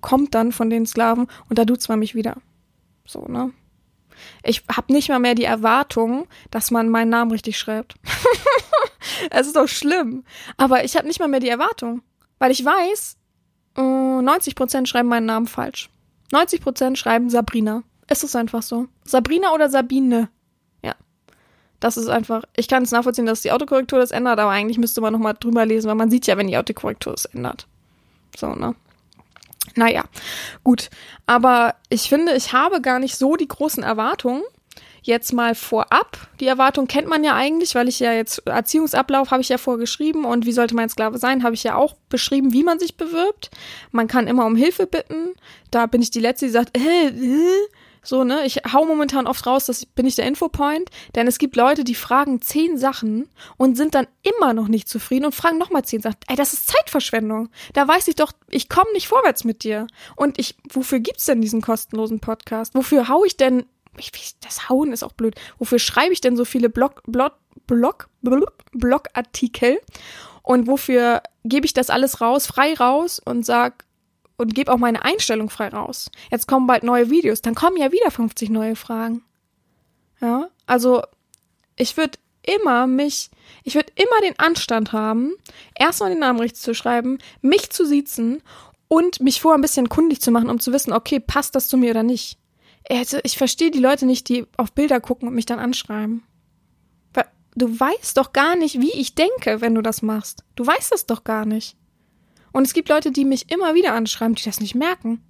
kommt 0.00 0.34
dann 0.34 0.52
von 0.52 0.70
den 0.70 0.86
Sklaven 0.86 1.26
und 1.48 1.58
da 1.58 1.64
duzt 1.64 1.88
man 1.88 1.98
mich 1.98 2.14
wieder. 2.14 2.36
So, 3.04 3.26
ne? 3.26 3.52
Ich 4.44 4.62
habe 4.70 4.92
nicht 4.92 5.08
mal 5.08 5.18
mehr 5.18 5.34
die 5.34 5.44
Erwartung, 5.44 6.28
dass 6.52 6.70
man 6.70 6.88
meinen 6.88 7.10
Namen 7.10 7.32
richtig 7.32 7.58
schreibt. 7.58 7.96
es 9.30 9.46
ist 9.46 9.56
doch 9.56 9.68
schlimm. 9.68 10.24
Aber 10.56 10.84
ich 10.84 10.96
habe 10.96 11.06
nicht 11.06 11.20
mal 11.20 11.28
mehr 11.28 11.40
die 11.40 11.48
Erwartung, 11.48 12.02
weil 12.38 12.50
ich 12.50 12.64
weiß, 12.64 13.16
90% 13.76 14.82
äh, 14.82 14.86
schreiben 14.86 15.08
meinen 15.08 15.26
Namen 15.26 15.46
falsch. 15.46 15.90
90% 16.32 16.96
schreiben 16.96 17.30
Sabrina. 17.30 17.82
Es 18.06 18.22
ist 18.22 18.36
einfach 18.36 18.62
so. 18.62 18.88
Sabrina 19.04 19.52
oder 19.52 19.68
Sabine. 19.68 20.28
Ja. 20.82 20.94
Das 21.80 21.96
ist 21.96 22.08
einfach, 22.08 22.44
ich 22.56 22.68
kann 22.68 22.82
es 22.82 22.90
nachvollziehen, 22.90 23.26
dass 23.26 23.42
die 23.42 23.52
Autokorrektur 23.52 23.98
das 23.98 24.10
ändert, 24.10 24.38
aber 24.38 24.50
eigentlich 24.50 24.78
müsste 24.78 25.00
man 25.00 25.12
nochmal 25.12 25.34
drüber 25.38 25.64
lesen, 25.66 25.88
weil 25.88 25.94
man 25.94 26.10
sieht 26.10 26.26
ja, 26.26 26.36
wenn 26.36 26.48
die 26.48 26.56
Autokorrektur 26.56 27.14
es 27.14 27.24
ändert. 27.26 27.66
So, 28.36 28.54
ne? 28.54 28.74
Naja, 29.76 30.04
gut. 30.64 30.90
Aber 31.26 31.74
ich 31.88 32.08
finde, 32.08 32.34
ich 32.34 32.52
habe 32.52 32.80
gar 32.80 32.98
nicht 32.98 33.16
so 33.16 33.36
die 33.36 33.48
großen 33.48 33.82
Erwartungen. 33.82 34.42
Jetzt 35.02 35.32
mal 35.32 35.54
vorab. 35.54 36.16
Die 36.38 36.46
Erwartung 36.46 36.86
kennt 36.86 37.08
man 37.08 37.24
ja 37.24 37.34
eigentlich, 37.34 37.74
weil 37.74 37.88
ich 37.88 37.98
ja 38.00 38.12
jetzt 38.12 38.46
Erziehungsablauf 38.46 39.30
habe 39.30 39.42
ich 39.42 39.48
ja 39.48 39.58
vorgeschrieben 39.58 40.24
und 40.24 40.46
wie 40.46 40.52
sollte 40.52 40.76
mein 40.76 40.88
Sklave 40.88 41.18
sein, 41.18 41.42
habe 41.42 41.54
ich 41.54 41.64
ja 41.64 41.74
auch 41.74 41.94
beschrieben, 42.08 42.52
wie 42.52 42.62
man 42.62 42.78
sich 42.78 42.96
bewirbt. 42.96 43.50
Man 43.90 44.06
kann 44.06 44.28
immer 44.28 44.46
um 44.46 44.54
Hilfe 44.54 44.86
bitten. 44.86 45.34
Da 45.70 45.86
bin 45.86 46.02
ich 46.02 46.10
die 46.10 46.20
Letzte, 46.20 46.46
die 46.46 46.52
sagt, 46.52 46.76
äh, 46.76 47.08
äh, 47.08 47.68
so, 48.04 48.24
ne? 48.24 48.44
Ich 48.44 48.60
hau 48.72 48.84
momentan 48.84 49.28
oft 49.28 49.46
raus, 49.46 49.66
das 49.66 49.86
bin 49.86 50.06
ich 50.06 50.16
der 50.16 50.26
Infopoint, 50.26 50.90
denn 51.14 51.28
es 51.28 51.38
gibt 51.38 51.54
Leute, 51.54 51.84
die 51.84 51.94
fragen 51.94 52.42
zehn 52.42 52.76
Sachen 52.76 53.28
und 53.56 53.76
sind 53.76 53.94
dann 53.94 54.08
immer 54.22 54.54
noch 54.54 54.66
nicht 54.66 54.88
zufrieden 54.88 55.24
und 55.26 55.34
fragen 55.34 55.58
nochmal 55.58 55.84
zehn 55.84 56.02
Sachen. 56.02 56.18
Ey, 56.26 56.34
das 56.34 56.52
ist 56.52 56.68
Zeitverschwendung. 56.68 57.48
Da 57.74 57.86
weiß 57.86 58.08
ich 58.08 58.16
doch, 58.16 58.32
ich 58.50 58.68
komme 58.68 58.92
nicht 58.92 59.06
vorwärts 59.06 59.44
mit 59.44 59.62
dir. 59.62 59.86
Und 60.16 60.38
ich, 60.38 60.56
wofür 60.68 60.98
gibt's 60.98 61.26
denn 61.26 61.40
diesen 61.40 61.60
kostenlosen 61.60 62.18
Podcast? 62.18 62.74
Wofür 62.74 63.06
hau 63.06 63.24
ich 63.24 63.36
denn, 63.36 63.66
das 64.40 64.68
Hauen 64.68 64.92
ist 64.92 65.02
auch 65.02 65.12
blöd. 65.12 65.34
Wofür 65.58 65.78
schreibe 65.78 66.12
ich 66.12 66.20
denn 66.20 66.36
so 66.36 66.44
viele 66.44 66.68
Blog, 66.68 67.02
Blog, 67.06 67.34
Blog, 67.66 68.08
Blog, 68.22 68.52
Blogartikel? 68.72 69.78
Und 70.42 70.66
wofür 70.66 71.22
gebe 71.44 71.66
ich 71.66 71.72
das 71.72 71.90
alles 71.90 72.20
raus, 72.20 72.46
frei 72.46 72.74
raus 72.74 73.20
und 73.24 73.46
sag, 73.46 73.84
und 74.36 74.54
gebe 74.54 74.72
auch 74.72 74.78
meine 74.78 75.04
Einstellung 75.04 75.50
frei 75.50 75.68
raus. 75.68 76.10
Jetzt 76.30 76.48
kommen 76.48 76.66
bald 76.66 76.82
neue 76.82 77.10
Videos, 77.10 77.42
dann 77.42 77.54
kommen 77.54 77.76
ja 77.76 77.92
wieder 77.92 78.10
50 78.10 78.50
neue 78.50 78.76
Fragen. 78.76 79.22
Ja, 80.20 80.48
also 80.66 81.02
ich 81.76 81.96
würde 81.96 82.18
immer 82.44 82.86
mich, 82.86 83.30
ich 83.62 83.74
würde 83.74 83.92
immer 83.94 84.20
den 84.22 84.38
Anstand 84.38 84.92
haben, 84.92 85.34
erstmal 85.74 86.10
den 86.10 86.18
Namen 86.18 86.40
richtig 86.40 86.60
zu 86.60 86.74
schreiben, 86.74 87.18
mich 87.40 87.70
zu 87.70 87.86
siezen 87.86 88.42
und 88.88 89.20
mich 89.20 89.40
vorher 89.40 89.58
ein 89.58 89.62
bisschen 89.62 89.88
kundig 89.88 90.20
zu 90.20 90.30
machen, 90.30 90.50
um 90.50 90.60
zu 90.60 90.72
wissen, 90.72 90.92
okay, 90.92 91.20
passt 91.20 91.54
das 91.54 91.68
zu 91.68 91.76
mir 91.76 91.90
oder 91.90 92.02
nicht. 92.02 92.38
Also 92.90 93.18
ich 93.22 93.38
verstehe 93.38 93.70
die 93.70 93.78
Leute 93.78 94.06
nicht, 94.06 94.28
die 94.28 94.46
auf 94.56 94.72
Bilder 94.72 95.00
gucken 95.00 95.28
und 95.28 95.34
mich 95.34 95.46
dann 95.46 95.58
anschreiben. 95.58 96.22
Du 97.54 97.68
weißt 97.68 98.16
doch 98.16 98.32
gar 98.32 98.56
nicht, 98.56 98.80
wie 98.80 98.92
ich 98.92 99.14
denke, 99.14 99.60
wenn 99.60 99.74
du 99.74 99.82
das 99.82 100.00
machst. 100.02 100.44
Du 100.54 100.66
weißt 100.66 100.92
es 100.94 101.06
doch 101.06 101.22
gar 101.24 101.44
nicht. 101.44 101.76
Und 102.52 102.66
es 102.66 102.72
gibt 102.72 102.88
Leute, 102.88 103.12
die 103.12 103.24
mich 103.24 103.50
immer 103.50 103.74
wieder 103.74 103.92
anschreiben, 103.92 104.34
die 104.34 104.44
das 104.44 104.60
nicht 104.60 104.74
merken. 104.74 105.22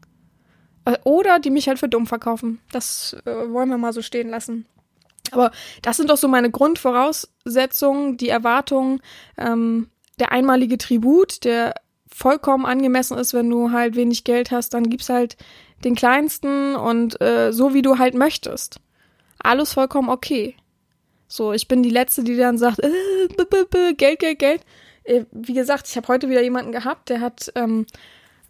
Äh, 0.85 0.99
oder 1.05 1.39
die 1.39 1.51
mich 1.51 1.69
halt 1.69 1.79
für 1.79 1.89
dumm 1.89 2.07
verkaufen. 2.07 2.61
Das 2.71 3.17
äh, 3.25 3.51
wollen 3.51 3.69
wir 3.69 3.79
mal 3.79 3.93
so 3.93 4.03
stehen 4.03 4.29
lassen. 4.29 4.67
Aber 5.31 5.51
das 5.83 5.97
sind 5.97 6.11
doch 6.11 6.17
so 6.17 6.29
meine 6.29 6.51
Grundvoraussetzungen, 6.51 8.17
die 8.17 8.29
Erwartungen, 8.29 9.01
ähm, 9.39 9.89
der 10.19 10.31
einmalige 10.31 10.79
Tribut, 10.79 11.45
der 11.45 11.75
vollkommen 12.07 12.67
angemessen 12.67 13.17
ist, 13.17 13.33
wenn 13.33 13.49
du 13.49 13.73
halt 13.73 13.97
wenig 13.97 14.25
Geld 14.25 14.51
hast, 14.51 14.75
dann 14.75 14.91
gib's 14.91 15.09
halt 15.09 15.37
den 15.85 15.95
kleinsten 15.95 16.75
und 16.77 17.21
äh, 17.21 17.53
so 17.53 17.75
wie 17.75 17.83
du 17.83 17.99
halt 17.99 18.15
möchtest. 18.15 18.81
Alles 19.39 19.75
vollkommen 19.75 20.09
okay. 20.09 20.57
So, 21.29 21.53
ich 21.53 21.67
bin 21.67 21.83
die 21.83 21.91
Letzte, 21.91 22.25
die 22.25 22.37
dann 22.37 22.59
sagt, 22.59 22.79
äh, 22.83 22.89
b 23.29 23.43
-b 23.43 23.65
-b 23.65 23.95
Geld, 23.95 24.19
Geld, 24.19 24.39
Geld. 24.39 24.63
Äh, 25.05 25.25
wie 25.33 25.55
gesagt, 25.55 25.89
ich 25.89 25.97
habe 25.97 26.09
heute 26.09 26.29
wieder 26.29 26.43
jemanden 26.43 26.73
gehabt, 26.73 27.09
der 27.09 27.21
hat 27.21 27.51
ähm, 27.55 27.87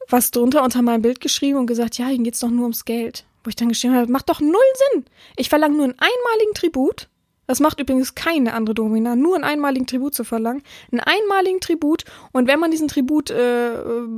was 0.09 0.31
drunter 0.31 0.63
unter 0.63 0.83
meinem 0.83 1.03
Bild 1.03 1.21
geschrieben 1.21 1.59
und 1.59 1.67
gesagt, 1.67 1.99
ja, 1.99 2.09
ihm 2.09 2.25
geht's 2.25 2.41
doch 2.41 2.51
nur 2.51 2.63
ums 2.63 2.85
Geld. 2.85 3.25
Wo 3.45 3.49
ich 3.49 3.57
dann 3.57 3.69
geschrieben 3.69 3.95
habe, 3.95 4.11
macht 4.11 4.29
doch 4.29 4.41
null 4.41 4.55
Sinn. 4.93 5.05
Ich 5.37 5.49
verlange 5.49 5.77
nur 5.77 5.85
einen 5.85 5.99
einmaligen 5.99 6.55
Tribut. 6.55 7.09
Das 7.53 7.61
macht 7.61 7.79
übrigens 7.81 8.15
keine 8.15 8.55
andere 8.55 8.73
Domina, 8.73 9.15
nur 9.15 9.35
einen 9.35 9.45
einmaligen 9.45 9.87
Tribut 9.87 10.15
zu 10.15 10.25
verlangen. 10.25 10.63
Einen 10.91 11.01
einmaligen 11.01 11.61
Tribut 11.61 12.05
und 12.33 12.49
wenn 12.49 12.59
man 12.59 12.71
diesen 12.71 12.89
Tribut 12.89 13.31
äh, 13.31 13.73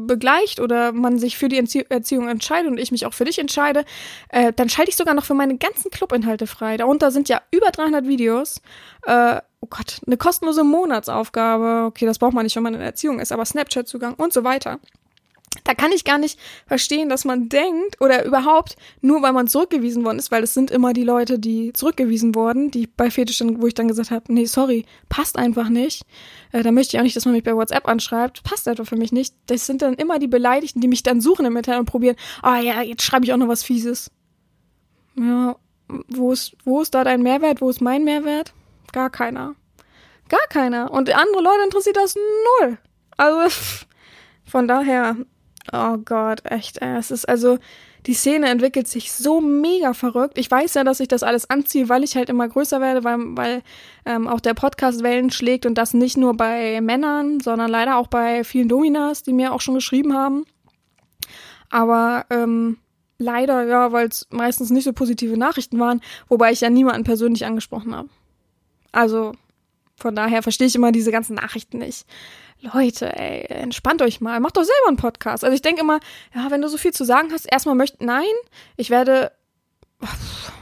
begleicht 0.07 0.61
oder 0.61 0.93
man 0.93 1.19
sich 1.19 1.37
für 1.37 1.49
die 1.49 1.59
Erziehung 1.89 2.29
entscheidet 2.29 2.71
und 2.71 2.79
ich 2.79 2.93
mich 2.93 3.07
auch 3.07 3.13
für 3.13 3.25
dich 3.25 3.41
entscheide, 3.41 3.85
äh, 4.29 4.53
dann 4.53 4.69
schalte 4.69 4.91
ich 4.91 4.97
sogar 4.97 5.15
noch 5.15 5.25
für 5.25 5.35
meine 5.35 5.59
ganzen 5.59 5.91
Clubinhalte 5.91 6.47
frei. 6.47 6.77
Darunter 6.77 7.11
sind 7.11 7.29
ja 7.29 7.43
über 7.51 7.73
300 7.73 8.07
Videos. 8.07 8.63
Äh, 9.03 9.41
oh 9.59 9.67
Gott, 9.69 10.01
eine 10.07 10.17
kostenlose 10.17 10.63
Monatsaufgabe. 10.63 11.87
Okay, 11.89 12.07
das 12.07 12.21
braucht 12.21 12.35
man 12.35 12.45
nicht, 12.45 12.55
wenn 12.55 12.63
man 12.63 12.75
in 12.75 12.79
der 12.79 12.91
Erziehung 12.91 13.19
ist, 13.19 13.33
aber 13.33 13.45
Snapchat-Zugang 13.45 14.15
und 14.15 14.33
so 14.33 14.45
weiter. 14.45 14.79
Da 15.65 15.75
kann 15.75 15.93
ich 15.93 16.05
gar 16.05 16.19
nicht 16.19 16.39
verstehen, 16.67 17.09
dass 17.09 17.25
man 17.25 17.49
denkt 17.49 18.01
oder 18.01 18.25
überhaupt 18.25 18.77
nur 19.01 19.23
weil 19.23 19.33
man 19.33 19.49
zurückgewiesen 19.49 20.05
worden 20.05 20.19
ist, 20.19 20.31
weil 20.31 20.43
es 20.43 20.53
sind 20.53 20.71
immer 20.71 20.93
die 20.93 21.05
Leute, 21.05 21.39
die 21.39 21.73
zurückgewiesen 21.73 22.35
wurden, 22.35 22.71
die 22.71 22.87
bei 22.87 23.11
Fetisch, 23.11 23.43
wo 23.43 23.67
ich 23.67 23.73
dann 23.73 23.89
gesagt 23.89 24.11
habe, 24.11 24.33
nee, 24.33 24.45
sorry, 24.45 24.85
passt 25.09 25.39
einfach 25.39 25.71
nicht. 25.71 26.03
Äh, 26.53 26.63
da 26.63 26.71
möchte 26.71 26.97
ich 26.97 27.01
auch 27.01 27.05
nicht, 27.05 27.17
dass 27.17 27.25
man 27.25 27.35
mich 27.35 27.45
bei 27.45 27.57
WhatsApp 27.57 27.89
anschreibt, 27.89 28.43
passt 28.43 28.69
einfach 28.69 28.87
für 28.87 28.97
mich 28.97 29.11
nicht. 29.11 29.35
Das 29.47 29.65
sind 29.65 29.81
dann 29.81 29.95
immer 29.95 30.19
die 30.19 30.29
Beleidigten, 30.29 30.83
die 30.83 30.89
mich 30.89 31.03
dann 31.03 31.23
suchen 31.23 31.47
im 31.47 31.57
Internet 31.57 31.81
und 31.81 31.87
probieren, 31.87 32.17
ah 32.43 32.59
oh, 32.59 32.63
ja, 32.63 32.83
jetzt 32.83 33.03
schreibe 33.03 33.25
ich 33.25 33.33
auch 33.33 33.39
noch 33.39 33.49
was 33.49 33.63
Fieses. 33.63 34.11
Ja, 35.17 35.57
wo 36.09 36.33
ist, 36.33 36.57
wo 36.65 36.83
ist 36.83 36.95
da 36.95 37.05
dein 37.05 37.23
Mehrwert? 37.23 37.61
Wo 37.61 37.71
ist 37.71 37.81
mein 37.81 38.05
Mehrwert? 38.05 38.53
Gar 38.93 39.11
keiner. 39.11 39.55
Gar 40.29 40.47
keiner. 40.49 40.91
Und 40.91 41.15
andere 41.15 41.43
Leute 41.43 41.65
interessiert 41.65 41.97
das 41.97 42.15
null. 42.61 42.79
Also, 43.17 43.55
von 44.45 44.69
daher, 44.69 45.17
Oh 45.73 45.97
Gott, 45.99 46.43
echt. 46.45 46.79
Es 46.83 47.11
ist 47.11 47.29
also, 47.29 47.59
die 48.07 48.15
Szene 48.15 48.49
entwickelt 48.49 48.87
sich 48.87 49.13
so 49.13 49.41
mega 49.41 49.95
verrückt. 49.95 50.37
Ich 50.37 50.51
weiß 50.51 50.75
ja, 50.75 50.85
dass 50.85 51.01
ich 51.01 51.09
das 51.09 51.23
alles 51.23 51.49
anziehe, 51.49 51.89
weil 51.89 52.05
ich 52.05 52.17
halt 52.17 52.29
immer 52.29 52.49
größer 52.49 52.81
werde, 52.81 53.03
weil, 53.03 53.19
weil 53.37 53.63
ähm, 54.05 54.29
auch 54.29 54.41
der 54.41 54.55
Podcast 54.55 55.03
Wellen 55.03 55.31
schlägt 55.31 55.65
und 55.65 55.77
das 55.77 55.95
nicht 55.95 56.17
nur 56.17 56.37
bei 56.37 56.81
Männern, 56.83 57.41
sondern 57.41 57.71
leider 57.71 57.97
auch 57.97 58.09
bei 58.09 58.45
vielen 58.45 58.69
Dominas, 58.69 59.23
die 59.23 59.33
mir 59.33 59.53
auch 59.53 59.63
schon 59.63 59.75
geschrieben 59.75 60.15
haben. 60.15 60.45
Aber 61.71 62.27
ähm, 62.29 62.77
leider, 63.19 63.65
ja, 63.65 63.91
weil 63.91 64.09
es 64.09 64.29
meistens 64.31 64.71
nicht 64.71 64.85
so 64.85 64.93
positive 64.93 65.37
Nachrichten 65.37 65.79
waren, 65.79 66.03
wobei 66.29 66.53
ich 66.53 66.61
ja 66.61 66.69
niemanden 66.69 67.05
persönlich 67.05 67.47
angesprochen 67.47 67.95
habe. 67.95 68.09
Also 68.93 69.33
von 69.97 70.15
daher 70.15 70.43
verstehe 70.43 70.67
ich 70.67 70.75
immer 70.75 70.93
diese 70.93 71.11
ganzen 71.11 71.35
Nachrichten 71.35 71.79
nicht. 71.79 72.07
Leute, 72.73 73.15
ey, 73.15 73.45
entspannt 73.49 74.01
euch 74.01 74.21
mal, 74.21 74.41
macht 74.41 74.57
doch 74.57 74.65
selber 74.65 74.89
einen 74.89 74.97
Podcast. 74.97 75.45
Also 75.45 75.55
ich 75.55 75.63
denke 75.63 75.83
immer, 75.83 76.01
ja, 76.35 76.51
wenn 76.51 76.63
du 76.63 76.69
so 76.69 76.79
viel 76.79 76.93
zu 76.93 77.05
sagen 77.05 77.29
hast, 77.33 77.45
erstmal 77.51 77.75
möchte, 77.75 78.05
nein, 78.05 78.25
ich 78.77 78.89
werde, 78.89 79.33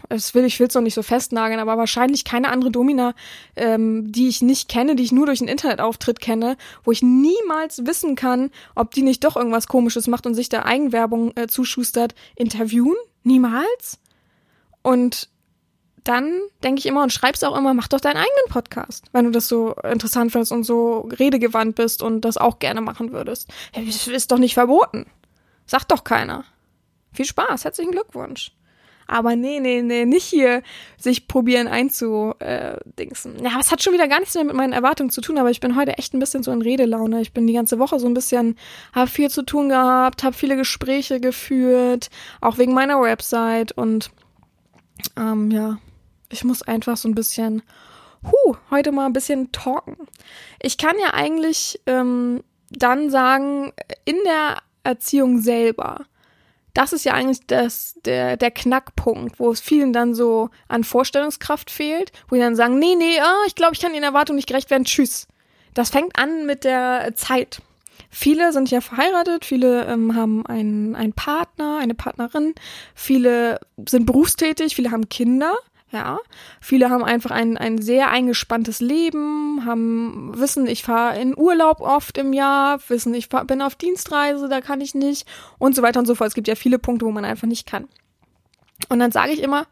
das 0.08 0.34
will 0.34 0.44
ich 0.44 0.58
will 0.58 0.66
es 0.66 0.74
noch 0.74 0.82
nicht 0.82 0.94
so 0.94 1.02
festnageln, 1.02 1.60
aber 1.60 1.78
wahrscheinlich 1.78 2.24
keine 2.24 2.50
andere 2.50 2.72
Domina, 2.72 3.14
ähm, 3.54 4.10
die 4.10 4.28
ich 4.28 4.42
nicht 4.42 4.68
kenne, 4.68 4.96
die 4.96 5.04
ich 5.04 5.12
nur 5.12 5.26
durch 5.26 5.40
einen 5.40 5.48
Internetauftritt 5.48 6.18
kenne, 6.18 6.56
wo 6.82 6.90
ich 6.90 7.02
niemals 7.02 7.86
wissen 7.86 8.16
kann, 8.16 8.50
ob 8.74 8.92
die 8.92 9.02
nicht 9.02 9.22
doch 9.22 9.36
irgendwas 9.36 9.68
Komisches 9.68 10.08
macht 10.08 10.26
und 10.26 10.34
sich 10.34 10.48
der 10.48 10.66
Eigenwerbung 10.66 11.32
äh, 11.36 11.46
zuschustert, 11.46 12.14
interviewen, 12.34 12.96
niemals. 13.22 14.00
Und 14.82 15.28
dann 16.04 16.40
denke 16.62 16.80
ich 16.80 16.86
immer 16.86 17.02
und 17.02 17.12
schreib's 17.12 17.44
auch 17.44 17.56
immer, 17.56 17.74
mach 17.74 17.88
doch 17.88 18.00
deinen 18.00 18.16
eigenen 18.16 18.48
Podcast, 18.48 19.06
wenn 19.12 19.24
du 19.24 19.30
das 19.30 19.48
so 19.48 19.74
interessant 19.74 20.32
findest 20.32 20.52
und 20.52 20.64
so 20.64 21.08
redegewandt 21.18 21.76
bist 21.76 22.02
und 22.02 22.22
das 22.22 22.36
auch 22.36 22.58
gerne 22.58 22.80
machen 22.80 23.12
würdest. 23.12 23.48
Ist 23.74 24.32
doch 24.32 24.38
nicht 24.38 24.54
verboten. 24.54 25.06
Sagt 25.66 25.92
doch 25.92 26.04
keiner. 26.04 26.44
Viel 27.12 27.24
Spaß, 27.24 27.64
herzlichen 27.64 27.92
Glückwunsch. 27.92 28.52
Aber 29.06 29.36
nee, 29.36 29.60
nee, 29.60 29.82
nee, 29.82 30.06
nicht 30.06 30.24
hier 30.24 30.62
sich 30.96 31.28
probieren 31.28 31.68
einzudingsen. 31.68 33.44
Ja, 33.44 33.58
es 33.60 33.70
hat 33.70 33.82
schon 33.82 33.92
wieder 33.92 34.08
gar 34.08 34.20
nichts 34.20 34.34
mehr 34.34 34.44
mit 34.44 34.54
meinen 34.54 34.72
Erwartungen 34.72 35.10
zu 35.10 35.20
tun, 35.20 35.38
aber 35.38 35.50
ich 35.50 35.60
bin 35.60 35.76
heute 35.76 35.98
echt 35.98 36.14
ein 36.14 36.18
bisschen 36.18 36.42
so 36.42 36.50
in 36.50 36.62
Redelaune. 36.62 37.20
Ich 37.20 37.32
bin 37.32 37.46
die 37.46 37.52
ganze 37.52 37.78
Woche 37.78 37.98
so 37.98 38.06
ein 38.06 38.14
bisschen, 38.14 38.56
habe 38.94 39.10
viel 39.10 39.28
zu 39.28 39.42
tun 39.42 39.68
gehabt, 39.68 40.22
habe 40.22 40.34
viele 40.34 40.56
Gespräche 40.56 41.20
geführt, 41.20 42.10
auch 42.40 42.58
wegen 42.58 42.74
meiner 42.74 43.02
Website 43.02 43.72
und 43.72 44.10
ähm, 45.16 45.50
ja, 45.50 45.78
ich 46.32 46.44
muss 46.44 46.62
einfach 46.62 46.96
so 46.96 47.08
ein 47.08 47.14
bisschen, 47.14 47.62
hu, 48.24 48.56
heute 48.70 48.92
mal 48.92 49.06
ein 49.06 49.12
bisschen 49.12 49.52
talken. 49.52 49.96
Ich 50.60 50.78
kann 50.78 50.96
ja 50.98 51.14
eigentlich 51.14 51.80
ähm, 51.86 52.42
dann 52.70 53.10
sagen, 53.10 53.72
in 54.04 54.16
der 54.24 54.58
Erziehung 54.84 55.40
selber, 55.40 56.06
das 56.74 56.92
ist 56.92 57.04
ja 57.04 57.12
eigentlich 57.12 57.46
das, 57.46 57.98
der, 58.04 58.36
der 58.36 58.50
Knackpunkt, 58.50 59.38
wo 59.38 59.50
es 59.50 59.60
vielen 59.60 59.92
dann 59.92 60.14
so 60.14 60.48
an 60.68 60.84
Vorstellungskraft 60.84 61.70
fehlt, 61.70 62.12
wo 62.28 62.34
die 62.34 62.40
dann 62.40 62.56
sagen, 62.56 62.78
nee, 62.78 62.94
nee, 62.96 63.18
oh, 63.20 63.46
ich 63.46 63.54
glaube, 63.54 63.74
ich 63.74 63.80
kann 63.80 63.92
Ihren 63.92 64.04
Erwartungen 64.04 64.36
nicht 64.36 64.48
gerecht 64.48 64.70
werden, 64.70 64.84
tschüss. 64.84 65.28
Das 65.74 65.90
fängt 65.90 66.18
an 66.18 66.46
mit 66.46 66.64
der 66.64 67.14
Zeit. 67.14 67.60
Viele 68.10 68.52
sind 68.52 68.70
ja 68.70 68.80
verheiratet, 68.80 69.44
viele 69.44 69.86
ähm, 69.86 70.14
haben 70.14 70.46
einen, 70.46 70.94
einen 70.94 71.12
Partner, 71.14 71.78
eine 71.78 71.94
Partnerin, 71.94 72.54
viele 72.94 73.58
sind 73.88 74.06
berufstätig, 74.06 74.74
viele 74.74 74.90
haben 74.90 75.08
Kinder. 75.08 75.54
Ja, 75.92 76.20
viele 76.58 76.88
haben 76.88 77.04
einfach 77.04 77.30
ein, 77.30 77.58
ein 77.58 77.80
sehr 77.80 78.10
eingespanntes 78.10 78.80
Leben, 78.80 79.66
haben, 79.66 80.32
wissen, 80.34 80.66
ich 80.66 80.84
fahre 80.84 81.20
in 81.20 81.36
Urlaub 81.36 81.82
oft 81.82 82.16
im 82.16 82.32
Jahr, 82.32 82.80
wissen, 82.88 83.12
ich 83.12 83.28
fahr, 83.28 83.44
bin 83.44 83.60
auf 83.60 83.74
Dienstreise, 83.74 84.48
da 84.48 84.62
kann 84.62 84.80
ich 84.80 84.94
nicht 84.94 85.28
und 85.58 85.76
so 85.76 85.82
weiter 85.82 86.00
und 86.00 86.06
so 86.06 86.14
fort. 86.14 86.28
Es 86.28 86.34
gibt 86.34 86.48
ja 86.48 86.54
viele 86.54 86.78
Punkte, 86.78 87.04
wo 87.04 87.10
man 87.10 87.26
einfach 87.26 87.46
nicht 87.46 87.66
kann. 87.66 87.88
Und 88.88 89.00
dann 89.00 89.12
sage 89.12 89.32
ich 89.32 89.42
immer, 89.42 89.66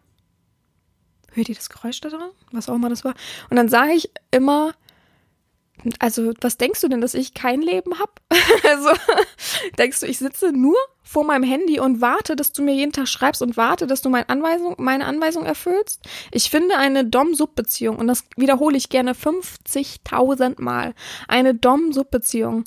hört 1.33 1.49
ihr 1.49 1.55
das 1.55 1.71
Geräusch 1.71 2.03
da 2.03 2.11
dran? 2.11 2.31
Was 2.53 2.69
auch 2.69 2.75
immer 2.75 2.91
das 2.91 3.03
war. 3.03 3.15
Und 3.49 3.57
dann 3.57 3.71
sage 3.71 3.93
ich 3.93 4.11
immer, 4.31 4.75
also, 5.99 6.33
was 6.41 6.59
denkst 6.59 6.81
du 6.81 6.89
denn, 6.89 7.01
dass 7.01 7.15
ich 7.15 7.35
kein 7.35 7.63
Leben 7.63 7.99
habe? 7.99 8.13
also, 8.69 8.91
denkst 9.79 10.01
du, 10.01 10.07
ich 10.07 10.19
sitze 10.19 10.53
nur 10.53 10.77
vor 11.03 11.25
meinem 11.25 11.43
Handy 11.43 11.81
und 11.81 12.01
warte, 12.01 12.37
dass 12.37 12.53
du 12.53 12.63
mir 12.63 12.75
jeden 12.75 12.93
Tag 12.93 13.09
schreibst 13.09 13.43
und 13.43 13.57
warte, 13.57 13.87
dass 13.87 14.03
du 14.03 14.11
meine 14.11 14.29
Anweisung, 14.29 14.75
meine 14.79 15.07
Anweisung 15.07 15.45
erfüllst? 15.45 16.01
Ich 16.31 16.51
finde 16.51 16.77
eine 16.77 17.05
Dom-Sub-Beziehung, 17.05 17.97
und 17.97 18.07
das 18.07 18.25
wiederhole 18.37 18.77
ich 18.77 18.89
gerne 18.89 19.13
50.000 19.13 20.61
Mal, 20.61 20.95
eine 21.29 21.55
Dom-Sub-Beziehung 21.55 22.65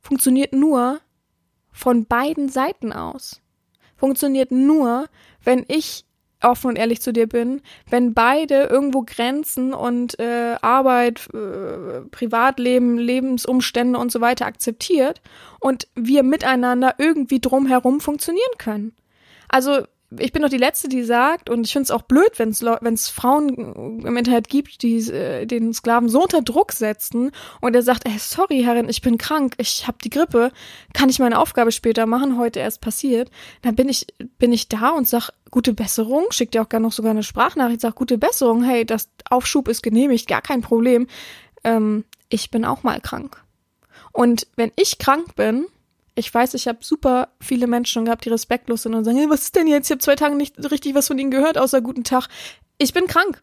funktioniert 0.00 0.52
nur 0.52 1.00
von 1.70 2.06
beiden 2.06 2.48
Seiten 2.48 2.92
aus. 2.92 3.40
Funktioniert 3.96 4.50
nur, 4.50 5.08
wenn 5.44 5.64
ich 5.68 6.04
offen 6.42 6.68
und 6.68 6.76
ehrlich 6.76 7.00
zu 7.00 7.12
dir 7.12 7.26
bin, 7.26 7.62
wenn 7.90 8.14
beide 8.14 8.64
irgendwo 8.64 9.02
Grenzen 9.02 9.72
und 9.72 10.18
äh, 10.18 10.56
Arbeit, 10.60 11.28
äh, 11.34 12.02
Privatleben, 12.10 12.98
Lebensumstände 12.98 13.98
und 13.98 14.12
so 14.12 14.20
weiter 14.20 14.46
akzeptiert 14.46 15.20
und 15.60 15.88
wir 15.94 16.22
miteinander 16.22 16.94
irgendwie 16.98 17.40
drumherum 17.40 18.00
funktionieren 18.00 18.58
können. 18.58 18.94
Also 19.48 19.82
ich 20.16 20.32
bin 20.32 20.40
doch 20.40 20.48
die 20.48 20.56
Letzte, 20.56 20.88
die 20.88 21.02
sagt, 21.02 21.50
und 21.50 21.66
ich 21.66 21.72
finde 21.72 21.84
es 21.84 21.90
auch 21.90 22.02
blöd, 22.02 22.38
wenn 22.38 22.50
es 22.94 23.08
Frauen 23.08 24.00
im 24.04 24.16
Internet 24.16 24.48
gibt, 24.48 24.82
die 24.82 24.96
äh, 25.10 25.44
den 25.44 25.74
Sklaven 25.74 26.08
so 26.08 26.22
unter 26.22 26.40
Druck 26.40 26.72
setzen 26.72 27.30
und 27.60 27.76
er 27.76 27.82
sagt, 27.82 28.06
ey, 28.06 28.18
sorry, 28.18 28.62
Herrin, 28.62 28.88
ich 28.88 29.02
bin 29.02 29.18
krank, 29.18 29.54
ich 29.58 29.86
habe 29.86 29.98
die 30.02 30.08
Grippe, 30.08 30.50
kann 30.94 31.10
ich 31.10 31.18
meine 31.18 31.38
Aufgabe 31.38 31.72
später 31.72 32.06
machen, 32.06 32.38
heute 32.38 32.60
erst 32.60 32.80
passiert, 32.80 33.30
dann 33.60 33.76
bin 33.76 33.88
ich, 33.88 34.06
bin 34.38 34.52
ich 34.52 34.68
da 34.68 34.90
und 34.90 35.06
sag, 35.06 35.30
gute 35.50 35.74
Besserung, 35.74 36.24
schickt 36.30 36.54
dir 36.54 36.62
auch 36.62 36.70
gar 36.70 36.80
noch 36.80 36.92
sogar 36.92 37.10
eine 37.10 37.22
Sprachnachricht, 37.22 37.82
sag, 37.82 37.94
gute 37.94 38.16
Besserung, 38.16 38.64
hey, 38.64 38.86
das 38.86 39.10
Aufschub 39.28 39.68
ist 39.68 39.82
genehmigt, 39.82 40.26
gar 40.26 40.42
kein 40.42 40.62
Problem. 40.62 41.06
Ähm, 41.64 42.04
ich 42.30 42.50
bin 42.50 42.64
auch 42.64 42.82
mal 42.82 43.00
krank. 43.00 43.42
Und 44.12 44.46
wenn 44.56 44.72
ich 44.76 44.98
krank 44.98 45.34
bin, 45.36 45.66
ich 46.18 46.32
weiß, 46.32 46.54
ich 46.54 46.66
habe 46.68 46.78
super 46.80 47.28
viele 47.40 47.66
Menschen 47.66 48.04
gehabt, 48.04 48.24
die 48.24 48.30
respektlos 48.30 48.82
sind 48.82 48.94
und 48.94 49.04
sagen, 49.04 49.16
hey, 49.16 49.30
was 49.30 49.42
ist 49.42 49.56
denn 49.56 49.66
jetzt? 49.66 49.86
Ich 49.86 49.92
habe 49.92 50.00
zwei 50.00 50.16
Tage 50.16 50.34
nicht 50.34 50.56
richtig 50.70 50.94
was 50.94 51.06
von 51.06 51.18
ihnen 51.18 51.30
gehört, 51.30 51.58
außer 51.58 51.80
guten 51.80 52.04
Tag. 52.04 52.28
Ich 52.78 52.92
bin 52.92 53.06
krank. 53.06 53.42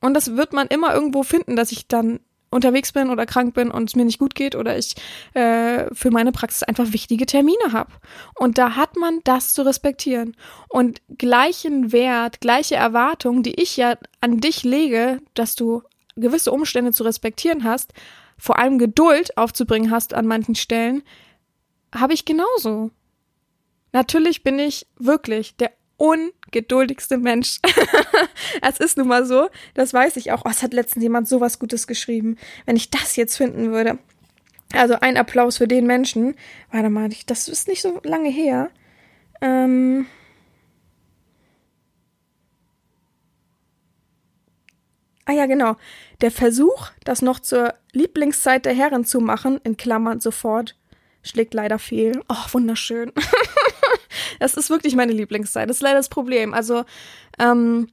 Und 0.00 0.14
das 0.14 0.36
wird 0.36 0.52
man 0.52 0.66
immer 0.66 0.94
irgendwo 0.94 1.22
finden, 1.22 1.56
dass 1.56 1.72
ich 1.72 1.88
dann 1.88 2.20
unterwegs 2.50 2.92
bin 2.92 3.10
oder 3.10 3.26
krank 3.26 3.54
bin 3.54 3.70
und 3.70 3.88
es 3.88 3.96
mir 3.96 4.04
nicht 4.04 4.18
gut 4.18 4.34
geht 4.34 4.54
oder 4.54 4.76
ich 4.76 4.94
äh, 5.34 5.92
für 5.94 6.10
meine 6.10 6.32
Praxis 6.32 6.62
einfach 6.62 6.92
wichtige 6.92 7.26
Termine 7.26 7.72
habe. 7.72 7.92
Und 8.34 8.58
da 8.58 8.76
hat 8.76 8.96
man 8.96 9.20
das 9.24 9.54
zu 9.54 9.62
respektieren. 9.62 10.36
Und 10.68 11.00
gleichen 11.18 11.92
Wert, 11.92 12.40
gleiche 12.40 12.76
Erwartungen, 12.76 13.42
die 13.42 13.60
ich 13.60 13.76
ja 13.76 13.96
an 14.20 14.38
dich 14.38 14.64
lege, 14.64 15.20
dass 15.34 15.54
du 15.54 15.82
gewisse 16.16 16.52
Umstände 16.52 16.92
zu 16.92 17.04
respektieren 17.04 17.64
hast, 17.64 17.92
vor 18.38 18.58
allem 18.58 18.78
Geduld 18.78 19.36
aufzubringen 19.36 19.90
hast 19.90 20.14
an 20.14 20.26
manchen 20.26 20.54
Stellen, 20.54 21.02
habe 21.94 22.14
ich 22.14 22.24
genauso. 22.24 22.90
Natürlich 23.92 24.42
bin 24.42 24.58
ich 24.58 24.86
wirklich 24.98 25.56
der 25.56 25.72
ungeduldigste 25.96 27.18
Mensch. 27.18 27.60
es 28.62 28.78
ist 28.78 28.98
nun 28.98 29.08
mal 29.08 29.24
so, 29.24 29.48
das 29.74 29.94
weiß 29.94 30.16
ich 30.16 30.32
auch. 30.32 30.42
Oh, 30.44 30.50
es 30.50 30.62
hat 30.62 30.74
letztens 30.74 31.02
jemand 31.02 31.28
sowas 31.28 31.58
Gutes 31.58 31.86
geschrieben. 31.86 32.36
Wenn 32.66 32.76
ich 32.76 32.90
das 32.90 33.16
jetzt 33.16 33.36
finden 33.36 33.72
würde. 33.72 33.98
Also 34.72 34.94
ein 35.00 35.16
Applaus 35.16 35.58
für 35.58 35.68
den 35.68 35.86
Menschen. 35.86 36.34
Warte 36.70 36.90
mal, 36.90 37.08
das 37.26 37.48
ist 37.48 37.68
nicht 37.68 37.82
so 37.82 38.00
lange 38.02 38.28
her. 38.28 38.70
Ähm 39.40 40.06
Ah 45.28 45.32
ja, 45.32 45.46
genau. 45.46 45.76
Der 46.20 46.30
Versuch, 46.30 46.90
das 47.04 47.20
noch 47.20 47.40
zur 47.40 47.74
Lieblingszeit 47.92 48.64
der 48.64 48.74
Herren 48.74 49.04
zu 49.04 49.20
machen, 49.20 49.60
in 49.64 49.76
Klammern 49.76 50.20
sofort, 50.20 50.76
schlägt 51.26 51.54
leider 51.54 51.78
fehl. 51.78 52.22
Oh, 52.28 52.52
wunderschön. 52.52 53.12
das 54.40 54.54
ist 54.54 54.70
wirklich 54.70 54.94
meine 54.94 55.12
Lieblingszeit. 55.12 55.68
Das 55.68 55.78
ist 55.78 55.82
leider 55.82 55.96
das 55.96 56.08
Problem. 56.08 56.54
Also, 56.54 56.84
ähm, 57.38 57.88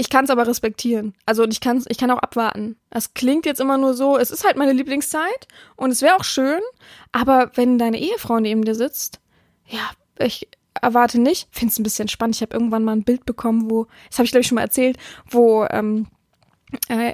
ich 0.00 0.10
kann 0.10 0.24
es 0.24 0.30
aber 0.30 0.46
respektieren. 0.46 1.14
Also 1.26 1.44
ich 1.44 1.60
kann 1.60 1.84
ich 1.88 1.98
kann 1.98 2.10
auch 2.12 2.20
abwarten. 2.20 2.76
Das 2.88 3.14
klingt 3.14 3.44
jetzt 3.46 3.60
immer 3.60 3.76
nur 3.78 3.94
so, 3.94 4.16
es 4.16 4.30
ist 4.30 4.44
halt 4.44 4.56
meine 4.56 4.72
Lieblingszeit 4.72 5.48
und 5.74 5.90
es 5.90 6.02
wäre 6.02 6.14
auch 6.14 6.24
schön, 6.24 6.60
aber 7.10 7.50
wenn 7.56 7.78
deine 7.78 7.98
Ehefrau 7.98 8.38
neben 8.38 8.64
dir 8.64 8.76
sitzt, 8.76 9.18
ja, 9.66 9.90
ich 10.20 10.48
erwarte 10.80 11.20
nicht, 11.20 11.48
finde 11.50 11.72
es 11.72 11.80
ein 11.80 11.82
bisschen 11.82 12.06
spannend. 12.06 12.36
Ich 12.36 12.42
habe 12.42 12.54
irgendwann 12.54 12.84
mal 12.84 12.92
ein 12.92 13.02
Bild 13.02 13.26
bekommen, 13.26 13.68
wo, 13.70 13.88
das 14.08 14.18
habe 14.18 14.26
ich 14.26 14.30
glaube 14.30 14.42
ich 14.42 14.46
schon 14.46 14.54
mal 14.54 14.62
erzählt, 14.62 14.98
wo 15.28 15.66
ähm, 15.68 16.06
äh, 16.06 16.17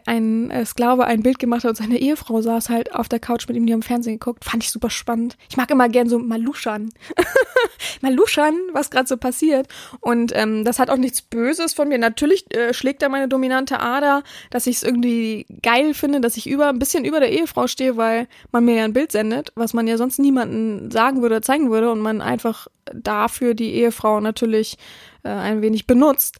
ein 0.06 0.50
äh, 0.50 0.64
Sklave 0.64 1.04
ein 1.04 1.22
Bild 1.22 1.38
gemacht 1.38 1.64
hat 1.64 1.70
und 1.70 1.76
seine 1.76 1.98
Ehefrau 1.98 2.40
saß 2.40 2.70
halt 2.70 2.94
auf 2.94 3.08
der 3.08 3.20
Couch 3.20 3.46
mit 3.46 3.56
ihm, 3.56 3.66
die 3.66 3.72
haben 3.72 3.82
Fernsehen 3.82 4.18
geguckt. 4.18 4.44
Fand 4.44 4.62
ich 4.64 4.70
super 4.70 4.90
spannend. 4.90 5.36
Ich 5.48 5.56
mag 5.56 5.70
immer 5.70 5.88
gern 5.88 6.08
so 6.08 6.18
Maluschern. 6.18 6.90
Maluschern, 8.00 8.54
was 8.72 8.90
gerade 8.90 9.06
so 9.06 9.16
passiert. 9.16 9.68
Und 10.00 10.32
ähm, 10.34 10.64
das 10.64 10.78
hat 10.78 10.90
auch 10.90 10.96
nichts 10.96 11.22
Böses 11.22 11.72
von 11.72 11.88
mir. 11.88 11.98
Natürlich 11.98 12.52
äh, 12.54 12.74
schlägt 12.74 13.02
da 13.02 13.08
meine 13.08 13.28
dominante 13.28 13.80
Ader, 13.80 14.22
dass 14.50 14.66
ich 14.66 14.76
es 14.76 14.82
irgendwie 14.82 15.46
geil 15.62 15.94
finde, 15.94 16.20
dass 16.20 16.36
ich 16.36 16.48
über 16.48 16.68
ein 16.68 16.78
bisschen 16.78 17.04
über 17.04 17.20
der 17.20 17.30
Ehefrau 17.30 17.66
stehe, 17.66 17.96
weil 17.96 18.26
man 18.50 18.64
mir 18.64 18.76
ja 18.76 18.84
ein 18.84 18.92
Bild 18.92 19.12
sendet, 19.12 19.52
was 19.54 19.72
man 19.72 19.86
ja 19.86 19.96
sonst 19.96 20.18
niemanden 20.18 20.90
sagen 20.90 21.22
würde 21.22 21.36
oder 21.36 21.42
zeigen 21.42 21.70
würde 21.70 21.90
und 21.90 22.00
man 22.00 22.20
einfach 22.20 22.66
dafür 22.92 23.54
die 23.54 23.74
Ehefrau 23.74 24.20
natürlich 24.20 24.76
äh, 25.22 25.28
ein 25.28 25.62
wenig 25.62 25.86
benutzt. 25.86 26.38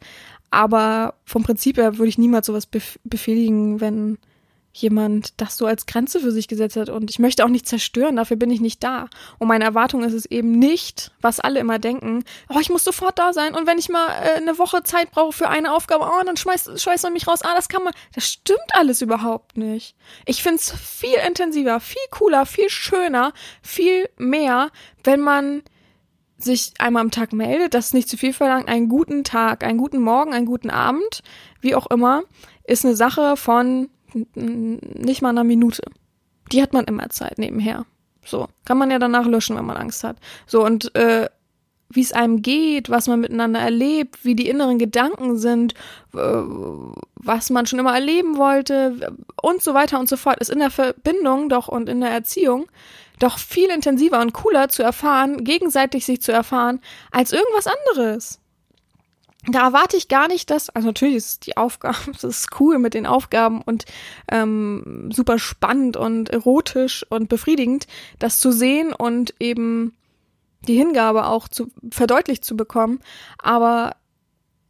Aber 0.54 1.14
vom 1.24 1.42
Prinzip 1.42 1.78
her 1.78 1.98
würde 1.98 2.08
ich 2.08 2.16
niemals 2.16 2.46
sowas 2.46 2.66
bef 2.66 3.00
befehligen, 3.02 3.80
wenn 3.80 4.18
jemand 4.72 5.40
das 5.40 5.56
so 5.56 5.66
als 5.66 5.86
Grenze 5.86 6.20
für 6.20 6.30
sich 6.30 6.48
gesetzt 6.48 6.76
hat. 6.76 6.88
Und 6.88 7.10
ich 7.10 7.18
möchte 7.18 7.44
auch 7.44 7.48
nicht 7.48 7.66
zerstören, 7.66 8.16
dafür 8.16 8.36
bin 8.36 8.50
ich 8.50 8.60
nicht 8.60 8.82
da. 8.82 9.08
Und 9.38 9.48
meine 9.48 9.64
Erwartung 9.64 10.04
ist 10.04 10.12
es 10.12 10.26
eben 10.26 10.52
nicht, 10.52 11.12
was 11.20 11.40
alle 11.40 11.60
immer 11.60 11.78
denken, 11.78 12.24
oh, 12.48 12.58
ich 12.60 12.70
muss 12.70 12.84
sofort 12.84 13.18
da 13.18 13.32
sein 13.32 13.54
und 13.54 13.66
wenn 13.66 13.78
ich 13.78 13.88
mal 13.88 14.08
äh, 14.08 14.36
eine 14.36 14.58
Woche 14.58 14.82
Zeit 14.82 15.10
brauche 15.10 15.32
für 15.32 15.48
eine 15.48 15.72
Aufgabe, 15.72 16.04
oh, 16.04 16.24
dann 16.24 16.36
schmeißt, 16.36 16.80
schmeißt 16.80 17.04
man 17.04 17.12
mich 17.12 17.26
raus, 17.26 17.42
ah, 17.42 17.54
das 17.54 17.68
kann 17.68 17.84
man. 17.84 17.94
Das 18.14 18.28
stimmt 18.28 18.58
alles 18.72 19.00
überhaupt 19.00 19.56
nicht. 19.56 19.96
Ich 20.24 20.42
finde 20.42 20.58
es 20.58 20.72
viel 20.72 21.18
intensiver, 21.26 21.80
viel 21.80 22.02
cooler, 22.10 22.46
viel 22.46 22.68
schöner, 22.68 23.32
viel 23.62 24.08
mehr, 24.18 24.70
wenn 25.04 25.20
man 25.20 25.62
sich 26.38 26.72
einmal 26.78 27.02
am 27.02 27.10
Tag 27.10 27.32
meldet, 27.32 27.74
das 27.74 27.86
ist 27.86 27.94
nicht 27.94 28.08
zu 28.08 28.16
viel 28.16 28.32
verlangt, 28.32 28.68
einen 28.68 28.88
guten 28.88 29.24
Tag, 29.24 29.64
einen 29.64 29.78
guten 29.78 30.00
Morgen, 30.00 30.32
einen 30.32 30.46
guten 30.46 30.70
Abend, 30.70 31.22
wie 31.60 31.74
auch 31.74 31.86
immer, 31.90 32.22
ist 32.64 32.84
eine 32.84 32.96
Sache 32.96 33.36
von 33.36 33.88
nicht 34.34 35.22
mal 35.22 35.30
einer 35.30 35.44
Minute. 35.44 35.82
Die 36.52 36.62
hat 36.62 36.72
man 36.72 36.84
immer 36.84 37.08
Zeit 37.08 37.38
nebenher. 37.38 37.84
So, 38.24 38.48
kann 38.64 38.78
man 38.78 38.90
ja 38.90 38.98
danach 38.98 39.26
löschen, 39.26 39.56
wenn 39.56 39.66
man 39.66 39.76
Angst 39.76 40.04
hat. 40.04 40.16
So, 40.46 40.64
und 40.64 40.94
äh, 40.94 41.28
wie 41.90 42.00
es 42.00 42.12
einem 42.12 42.42
geht, 42.42 42.90
was 42.90 43.06
man 43.06 43.20
miteinander 43.20 43.60
erlebt, 43.60 44.24
wie 44.24 44.34
die 44.34 44.48
inneren 44.48 44.78
Gedanken 44.78 45.36
sind, 45.36 45.74
äh, 46.14 46.18
was 47.14 47.50
man 47.50 47.66
schon 47.66 47.78
immer 47.78 47.94
erleben 47.94 48.36
wollte 48.38 49.14
und 49.40 49.62
so 49.62 49.74
weiter 49.74 49.98
und 49.98 50.08
so 50.08 50.16
fort, 50.16 50.38
ist 50.40 50.50
in 50.50 50.58
der 50.58 50.70
Verbindung 50.70 51.48
doch 51.48 51.68
und 51.68 51.88
in 51.88 52.00
der 52.00 52.10
Erziehung 52.10 52.66
doch 53.18 53.38
viel 53.38 53.70
intensiver 53.70 54.20
und 54.20 54.32
cooler 54.32 54.68
zu 54.68 54.82
erfahren, 54.82 55.44
gegenseitig 55.44 56.04
sich 56.04 56.20
zu 56.20 56.32
erfahren, 56.32 56.80
als 57.10 57.32
irgendwas 57.32 57.66
anderes. 57.66 58.40
Da 59.46 59.66
erwarte 59.66 59.96
ich 59.96 60.08
gar 60.08 60.26
nicht, 60.28 60.50
dass, 60.50 60.70
also 60.70 60.88
natürlich 60.88 61.16
ist 61.16 61.46
die 61.46 61.56
Aufgabe, 61.56 61.96
das 62.12 62.24
ist 62.24 62.48
cool 62.60 62.78
mit 62.78 62.94
den 62.94 63.06
Aufgaben 63.06 63.62
und 63.62 63.84
ähm, 64.30 65.10
super 65.12 65.38
spannend 65.38 65.96
und 65.96 66.30
erotisch 66.30 67.04
und 67.10 67.28
befriedigend, 67.28 67.86
das 68.18 68.40
zu 68.40 68.52
sehen 68.52 68.92
und 68.92 69.34
eben 69.40 69.94
die 70.66 70.76
Hingabe 70.76 71.26
auch 71.26 71.48
zu 71.48 71.70
verdeutlicht 71.90 72.44
zu 72.44 72.56
bekommen. 72.56 73.00
Aber 73.38 73.96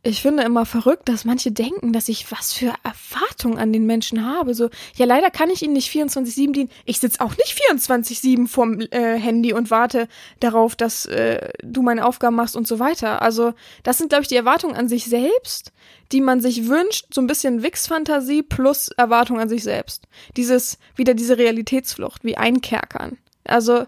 ich 0.05 0.21
finde 0.21 0.43
immer 0.43 0.67
verrückt, 0.67 1.09
dass 1.09 1.25
manche 1.25 1.51
denken, 1.51 1.95
dass 1.95 2.11
ich 2.11 2.31
was 2.31 2.53
für 2.53 2.75
Erwartungen 2.83 3.59
an 3.59 3.73
den 3.73 3.87
Menschen 3.87 4.25
habe. 4.25 4.55
So, 4.55 4.69
ja, 4.97 5.07
leider 5.07 5.31
kann 5.31 5.49
ich 5.49 5.63
ihnen 5.63 5.73
nicht 5.73 5.91
24-7 5.91 6.53
dienen. 6.53 6.71
Ich 6.85 7.01
sitze 7.01 7.23
auch 7.23 7.35
nicht 7.37 7.59
24-7 7.71 8.47
vorm 8.47 8.81
äh, 8.81 9.19
Handy 9.19 9.55
und 9.55 9.71
warte 9.71 10.09
darauf, 10.41 10.77
dass 10.77 11.07
äh, 11.07 11.49
du 11.63 11.81
meine 11.81 12.05
Aufgaben 12.05 12.37
machst 12.37 12.55
und 12.55 12.69
so 12.69 12.79
weiter. 12.79 13.23
Also, 13.23 13.55
das 13.83 13.97
sind, 13.97 14.11
glaube 14.11 14.23
ich, 14.23 14.29
die 14.29 14.37
Erwartungen 14.37 14.77
an 14.77 14.89
sich 14.89 15.07
selbst, 15.07 15.73
die 16.13 16.21
man 16.21 16.43
sich 16.43 16.69
wünscht. 16.69 17.07
So 17.13 17.23
ein 17.23 17.27
bisschen 17.27 17.63
Wix-Fantasie 17.63 18.43
plus 18.43 18.89
Erwartung 18.89 19.41
an 19.41 19.49
sich 19.49 19.63
selbst. 19.63 20.05
Dieses, 20.37 20.79
wieder 20.97 21.15
diese 21.15 21.39
Realitätsflucht, 21.39 22.25
wie 22.25 22.37
einkerkern. 22.37 23.17
Also, 23.45 23.87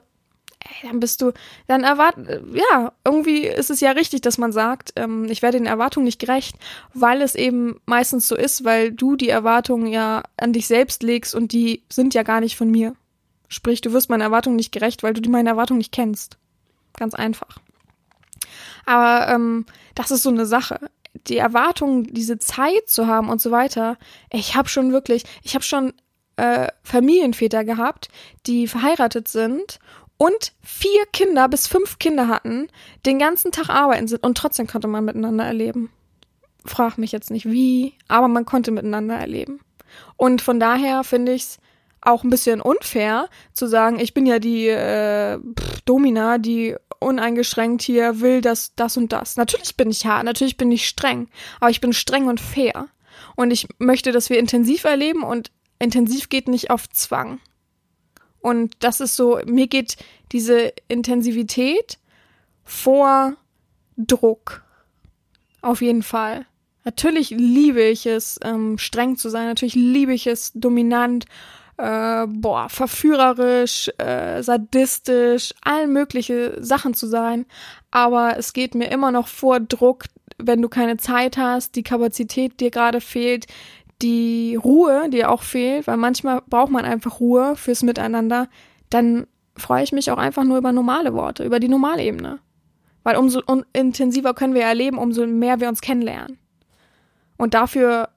ey, 0.68 0.88
dann 0.88 1.00
bist 1.00 1.22
du, 1.22 1.32
dann 1.66 1.84
erwart, 1.84 2.16
ja, 2.52 2.92
irgendwie 3.04 3.46
ist 3.46 3.70
es 3.70 3.80
ja 3.80 3.92
richtig, 3.92 4.20
dass 4.22 4.38
man 4.38 4.52
sagt, 4.52 4.92
ähm, 4.96 5.26
ich 5.30 5.42
werde 5.42 5.58
den 5.58 5.66
Erwartungen 5.66 6.04
nicht 6.04 6.20
gerecht, 6.20 6.56
weil 6.94 7.22
es 7.22 7.34
eben 7.34 7.80
meistens 7.86 8.28
so 8.28 8.36
ist, 8.36 8.64
weil 8.64 8.92
du 8.92 9.16
die 9.16 9.28
Erwartungen 9.28 9.86
ja 9.86 10.22
an 10.36 10.52
dich 10.52 10.66
selbst 10.66 11.02
legst 11.02 11.34
und 11.34 11.52
die 11.52 11.82
sind 11.90 12.14
ja 12.14 12.22
gar 12.22 12.40
nicht 12.40 12.56
von 12.56 12.70
mir. 12.70 12.94
Sprich, 13.48 13.80
du 13.80 13.92
wirst 13.92 14.10
meinen 14.10 14.22
Erwartungen 14.22 14.56
nicht 14.56 14.72
gerecht, 14.72 15.02
weil 15.02 15.14
du 15.14 15.30
meine 15.30 15.50
Erwartungen 15.50 15.78
nicht 15.78 15.92
kennst. 15.92 16.36
Ganz 16.96 17.14
einfach. 17.14 17.58
Aber 18.86 19.32
ähm, 19.32 19.66
das 19.94 20.10
ist 20.10 20.22
so 20.22 20.30
eine 20.30 20.46
Sache. 20.46 20.90
Die 21.28 21.36
Erwartung, 21.36 22.04
diese 22.04 22.38
Zeit 22.38 22.88
zu 22.88 23.06
haben 23.06 23.28
und 23.28 23.40
so 23.40 23.50
weiter. 23.50 23.98
Ich 24.32 24.56
habe 24.56 24.68
schon 24.68 24.92
wirklich, 24.92 25.24
ich 25.42 25.54
habe 25.54 25.64
schon 25.64 25.92
äh, 26.36 26.68
Familienväter 26.82 27.64
gehabt, 27.64 28.08
die 28.46 28.66
verheiratet 28.66 29.28
sind 29.28 29.78
und 30.18 30.52
vier 30.62 31.04
Kinder 31.12 31.48
bis 31.48 31.66
fünf 31.66 31.98
Kinder 31.98 32.28
hatten, 32.28 32.68
den 33.04 33.18
ganzen 33.18 33.52
Tag 33.52 33.68
arbeiten 33.68 34.08
sind 34.08 34.24
und 34.24 34.38
trotzdem 34.38 34.66
konnte 34.66 34.88
man 34.88 35.04
miteinander 35.04 35.44
erleben. 35.44 35.90
Frag 36.64 36.98
mich 36.98 37.12
jetzt 37.12 37.30
nicht 37.30 37.46
wie, 37.46 37.94
aber 38.08 38.28
man 38.28 38.44
konnte 38.44 38.70
miteinander 38.70 39.16
erleben. 39.16 39.60
Und 40.16 40.42
von 40.42 40.58
daher 40.58 41.04
finde 41.04 41.32
ich 41.32 41.42
es 41.42 41.58
auch 42.00 42.24
ein 42.24 42.30
bisschen 42.30 42.60
unfair 42.60 43.28
zu 43.52 43.66
sagen, 43.66 43.98
ich 43.98 44.14
bin 44.14 44.26
ja 44.26 44.38
die 44.38 44.68
äh, 44.68 45.38
Domina, 45.84 46.38
die 46.38 46.76
uneingeschränkt 46.98 47.82
hier 47.82 48.20
will 48.20 48.40
das, 48.40 48.74
das 48.74 48.96
und 48.96 49.12
das. 49.12 49.36
Natürlich 49.36 49.76
bin 49.76 49.90
ich 49.90 50.06
hart, 50.06 50.24
natürlich 50.24 50.56
bin 50.56 50.72
ich 50.72 50.88
streng, 50.88 51.28
aber 51.60 51.70
ich 51.70 51.80
bin 51.80 51.92
streng 51.92 52.26
und 52.26 52.40
fair. 52.40 52.88
Und 53.34 53.50
ich 53.50 53.68
möchte, 53.78 54.12
dass 54.12 54.30
wir 54.30 54.38
intensiv 54.38 54.84
erleben 54.84 55.22
und 55.22 55.50
intensiv 55.78 56.28
geht 56.28 56.48
nicht 56.48 56.70
auf 56.70 56.88
Zwang. 56.88 57.40
Und 58.46 58.76
das 58.78 59.00
ist 59.00 59.16
so, 59.16 59.40
mir 59.44 59.66
geht 59.66 59.96
diese 60.30 60.72
Intensivität 60.86 61.98
vor 62.62 63.34
Druck. 63.96 64.62
Auf 65.62 65.82
jeden 65.82 66.04
Fall. 66.04 66.46
Natürlich 66.84 67.30
liebe 67.30 67.82
ich 67.82 68.06
es, 68.06 68.38
ähm, 68.44 68.78
streng 68.78 69.16
zu 69.16 69.30
sein. 69.30 69.46
Natürlich 69.46 69.74
liebe 69.74 70.14
ich 70.14 70.28
es, 70.28 70.52
dominant, 70.54 71.24
äh, 71.76 72.24
boah, 72.28 72.68
verführerisch, 72.68 73.90
äh, 73.98 74.40
sadistisch, 74.44 75.52
all 75.62 75.88
mögliche 75.88 76.56
Sachen 76.62 76.94
zu 76.94 77.08
sein. 77.08 77.46
Aber 77.90 78.38
es 78.38 78.52
geht 78.52 78.76
mir 78.76 78.92
immer 78.92 79.10
noch 79.10 79.26
vor 79.26 79.58
Druck, 79.58 80.04
wenn 80.38 80.62
du 80.62 80.68
keine 80.68 80.98
Zeit 80.98 81.36
hast, 81.36 81.74
die 81.74 81.82
Kapazität 81.82 82.60
dir 82.60 82.70
gerade 82.70 83.00
fehlt, 83.00 83.48
die 84.02 84.56
Ruhe, 84.56 85.08
die 85.10 85.24
auch 85.24 85.42
fehlt, 85.42 85.86
weil 85.86 85.96
manchmal 85.96 86.42
braucht 86.46 86.70
man 86.70 86.84
einfach 86.84 87.20
Ruhe 87.20 87.56
fürs 87.56 87.82
Miteinander, 87.82 88.48
dann 88.90 89.26
freue 89.56 89.82
ich 89.82 89.92
mich 89.92 90.10
auch 90.10 90.18
einfach 90.18 90.44
nur 90.44 90.58
über 90.58 90.72
normale 90.72 91.14
Worte, 91.14 91.44
über 91.44 91.60
die 91.60 91.68
Normalebene. 91.68 92.38
Weil 93.02 93.16
umso 93.16 93.40
intensiver 93.72 94.34
können 94.34 94.54
wir 94.54 94.62
erleben, 94.62 94.98
umso 94.98 95.26
mehr 95.26 95.60
wir 95.60 95.68
uns 95.68 95.80
kennenlernen. 95.80 96.38
Und 97.36 97.54
dafür 97.54 98.08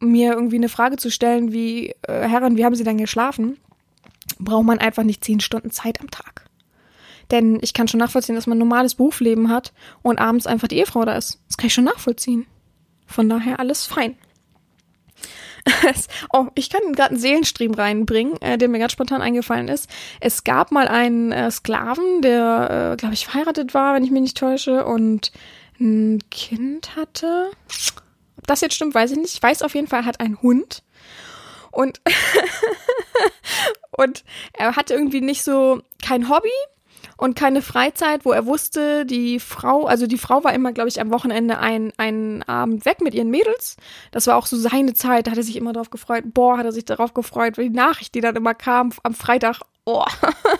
mir 0.00 0.32
irgendwie 0.32 0.56
eine 0.56 0.68
Frage 0.68 0.96
zu 0.96 1.10
stellen 1.10 1.52
wie, 1.52 1.94
äh, 2.02 2.28
Herren, 2.28 2.56
wie 2.56 2.64
haben 2.64 2.74
Sie 2.74 2.84
denn 2.84 2.98
geschlafen? 2.98 3.56
Braucht 4.38 4.64
man 4.64 4.78
einfach 4.78 5.02
nicht 5.02 5.24
zehn 5.24 5.40
Stunden 5.40 5.70
Zeit 5.70 6.00
am 6.00 6.10
Tag. 6.10 6.44
Denn 7.30 7.58
ich 7.60 7.74
kann 7.74 7.88
schon 7.88 7.98
nachvollziehen, 7.98 8.34
dass 8.34 8.46
man 8.46 8.56
ein 8.56 8.60
normales 8.60 8.94
Berufsleben 8.94 9.50
hat 9.50 9.72
und 10.02 10.18
abends 10.18 10.46
einfach 10.46 10.68
die 10.68 10.78
Ehefrau 10.78 11.04
da 11.04 11.16
ist. 11.16 11.40
Das 11.48 11.56
kann 11.56 11.66
ich 11.66 11.74
schon 11.74 11.84
nachvollziehen. 11.84 12.46
Von 13.06 13.28
daher 13.28 13.60
alles 13.60 13.86
fein. 13.86 14.16
Oh, 16.32 16.46
ich 16.54 16.70
kann 16.70 16.92
gerade 16.92 17.10
einen 17.10 17.18
Seelenstream 17.20 17.74
reinbringen, 17.74 18.40
äh, 18.40 18.58
der 18.58 18.68
mir 18.68 18.78
ganz 18.78 18.92
spontan 18.92 19.22
eingefallen 19.22 19.68
ist. 19.68 19.88
Es 20.20 20.44
gab 20.44 20.72
mal 20.72 20.88
einen 20.88 21.32
äh, 21.32 21.50
Sklaven, 21.50 22.22
der, 22.22 22.92
äh, 22.92 22.96
glaube 22.96 23.14
ich, 23.14 23.26
verheiratet 23.26 23.74
war, 23.74 23.94
wenn 23.94 24.04
ich 24.04 24.10
mich 24.10 24.22
nicht 24.22 24.36
täusche, 24.36 24.84
und 24.84 25.32
ein 25.80 26.20
Kind 26.30 26.96
hatte. 26.96 27.50
Ob 28.36 28.46
das 28.46 28.60
jetzt 28.60 28.74
stimmt, 28.74 28.94
weiß 28.94 29.12
ich 29.12 29.18
nicht. 29.18 29.34
Ich 29.34 29.42
weiß 29.42 29.62
auf 29.62 29.74
jeden 29.74 29.86
Fall, 29.86 30.00
er 30.00 30.06
hat 30.06 30.20
einen 30.20 30.40
Hund. 30.42 30.82
Und, 31.70 32.00
und 33.90 34.24
er 34.52 34.76
hatte 34.76 34.94
irgendwie 34.94 35.20
nicht 35.20 35.42
so 35.42 35.82
kein 36.02 36.28
Hobby 36.28 36.48
und 37.18 37.34
keine 37.34 37.62
Freizeit, 37.62 38.24
wo 38.24 38.30
er 38.30 38.46
wusste, 38.46 39.04
die 39.04 39.40
Frau, 39.40 39.86
also 39.86 40.06
die 40.06 40.18
Frau 40.18 40.44
war 40.44 40.54
immer, 40.54 40.72
glaube 40.72 40.88
ich, 40.88 41.00
am 41.00 41.10
Wochenende 41.10 41.58
ein, 41.58 41.92
einen 41.96 42.44
Abend 42.44 42.84
weg 42.84 43.00
mit 43.00 43.12
ihren 43.12 43.28
Mädels. 43.28 43.76
Das 44.12 44.28
war 44.28 44.36
auch 44.36 44.46
so 44.46 44.56
seine 44.56 44.94
Zeit, 44.94 45.26
da 45.26 45.32
hat 45.32 45.38
er 45.38 45.42
sich 45.42 45.56
immer 45.56 45.72
darauf 45.72 45.90
gefreut. 45.90 46.24
Boah, 46.32 46.56
hat 46.56 46.64
er 46.64 46.72
sich 46.72 46.84
darauf 46.84 47.14
gefreut, 47.14 47.56
die 47.56 47.70
Nachricht, 47.70 48.14
die 48.14 48.20
dann 48.20 48.36
immer 48.36 48.54
kam 48.54 48.92
am 49.02 49.14
Freitag, 49.14 49.60
oh. 49.84 50.04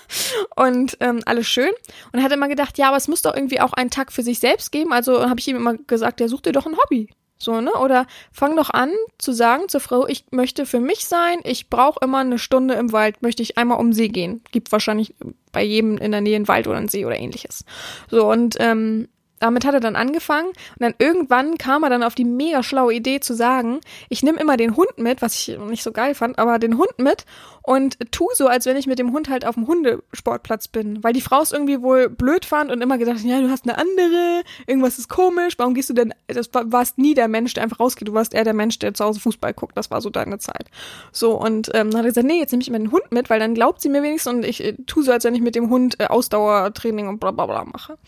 und 0.56 0.96
ähm, 1.00 1.20
alles 1.26 1.46
schön. 1.46 1.70
Und 2.12 2.18
er 2.18 2.24
hat 2.24 2.32
immer 2.32 2.48
gedacht, 2.48 2.76
ja, 2.76 2.88
aber 2.88 2.96
es 2.96 3.06
muss 3.06 3.22
doch 3.22 3.34
irgendwie 3.34 3.60
auch 3.60 3.72
einen 3.74 3.90
Tag 3.90 4.10
für 4.10 4.24
sich 4.24 4.40
selbst 4.40 4.72
geben. 4.72 4.92
Also 4.92 5.28
habe 5.30 5.38
ich 5.38 5.46
ihm 5.46 5.56
immer 5.56 5.74
gesagt, 5.74 6.20
ja, 6.20 6.26
such 6.26 6.40
dir 6.40 6.52
doch 6.52 6.66
ein 6.66 6.76
Hobby. 6.76 7.08
So, 7.38 7.60
ne? 7.60 7.72
Oder 7.72 8.06
fang 8.32 8.56
doch 8.56 8.70
an 8.70 8.90
zu 9.18 9.32
sagen 9.32 9.68
zur 9.68 9.80
Frau, 9.80 10.06
ich 10.06 10.24
möchte 10.30 10.66
für 10.66 10.80
mich 10.80 11.06
sein, 11.06 11.38
ich 11.44 11.70
brauche 11.70 12.00
immer 12.04 12.18
eine 12.18 12.38
Stunde 12.38 12.74
im 12.74 12.92
Wald, 12.92 13.22
möchte 13.22 13.42
ich 13.42 13.56
einmal 13.56 13.78
um 13.78 13.92
See 13.92 14.08
gehen. 14.08 14.42
Gibt 14.50 14.72
wahrscheinlich 14.72 15.14
bei 15.52 15.62
jedem 15.62 15.98
in 15.98 16.10
der 16.10 16.20
Nähe 16.20 16.36
einen 16.36 16.48
Wald 16.48 16.66
oder 16.66 16.78
einen 16.78 16.88
See 16.88 17.06
oder 17.06 17.18
ähnliches. 17.18 17.64
So, 18.10 18.30
und 18.30 18.56
ähm, 18.58 19.08
damit 19.40 19.64
hat 19.64 19.74
er 19.74 19.80
dann 19.80 19.96
angefangen 19.96 20.48
und 20.48 20.80
dann 20.80 20.94
irgendwann 20.98 21.58
kam 21.58 21.82
er 21.82 21.90
dann 21.90 22.02
auf 22.02 22.14
die 22.14 22.24
mega 22.24 22.62
schlaue 22.62 22.94
Idee 22.94 23.20
zu 23.20 23.34
sagen, 23.34 23.80
ich 24.08 24.22
nehme 24.22 24.40
immer 24.40 24.56
den 24.56 24.76
Hund 24.76 24.98
mit, 24.98 25.22
was 25.22 25.34
ich 25.34 25.58
nicht 25.58 25.82
so 25.82 25.92
geil 25.92 26.14
fand, 26.14 26.38
aber 26.38 26.58
den 26.58 26.78
Hund 26.78 26.98
mit 26.98 27.24
und 27.62 27.98
tu 28.12 28.28
so, 28.32 28.46
als 28.46 28.64
wenn 28.64 28.78
ich 28.78 28.86
mit 28.86 28.98
dem 28.98 29.12
Hund 29.12 29.28
halt 29.28 29.44
auf 29.44 29.54
dem 29.54 29.66
Hundesportplatz 29.66 30.68
bin, 30.68 31.04
weil 31.04 31.12
die 31.12 31.20
Frau 31.20 31.42
es 31.42 31.52
irgendwie 31.52 31.82
wohl 31.82 32.08
blöd 32.08 32.46
fand 32.46 32.72
und 32.72 32.80
immer 32.80 32.96
gedacht, 32.96 33.20
ja, 33.22 33.42
du 33.42 33.50
hast 33.50 33.68
eine 33.68 33.76
andere, 33.76 34.42
irgendwas 34.66 34.98
ist 34.98 35.10
komisch, 35.10 35.54
warum 35.58 35.74
gehst 35.74 35.90
du 35.90 35.94
denn, 35.94 36.14
das 36.28 36.48
war, 36.54 36.72
warst 36.72 36.96
nie 36.96 37.12
der 37.12 37.28
Mensch, 37.28 37.52
der 37.52 37.62
einfach 37.62 37.78
rausgeht, 37.78 38.08
du 38.08 38.14
warst 38.14 38.32
eher 38.32 38.44
der 38.44 38.54
Mensch, 38.54 38.78
der 38.78 38.94
zu 38.94 39.04
Hause 39.04 39.20
Fußball 39.20 39.52
guckt, 39.52 39.76
das 39.76 39.90
war 39.90 40.00
so 40.00 40.08
deine 40.08 40.38
Zeit. 40.38 40.70
So 41.12 41.32
und 41.38 41.70
ähm, 41.74 41.90
dann 41.90 41.98
hat 41.98 42.06
er 42.06 42.10
gesagt, 42.10 42.26
nee, 42.26 42.38
jetzt 42.38 42.52
nehme 42.52 42.62
ich 42.62 42.68
immer 42.68 42.78
den 42.78 42.90
Hund 42.90 43.10
mit, 43.10 43.28
weil 43.28 43.38
dann 43.38 43.52
glaubt 43.52 43.82
sie 43.82 43.90
mir 43.90 44.02
wenigstens 44.02 44.32
und 44.32 44.44
ich 44.46 44.64
äh, 44.64 44.74
tu 44.86 45.02
so, 45.02 45.12
als 45.12 45.24
wenn 45.24 45.34
ich 45.34 45.42
mit 45.42 45.54
dem 45.54 45.68
Hund 45.68 46.00
äh, 46.00 46.06
Ausdauertraining 46.06 47.06
und 47.06 47.20
bla 47.20 47.32
bla 47.32 47.44
bla 47.44 47.64
mache. 47.64 47.98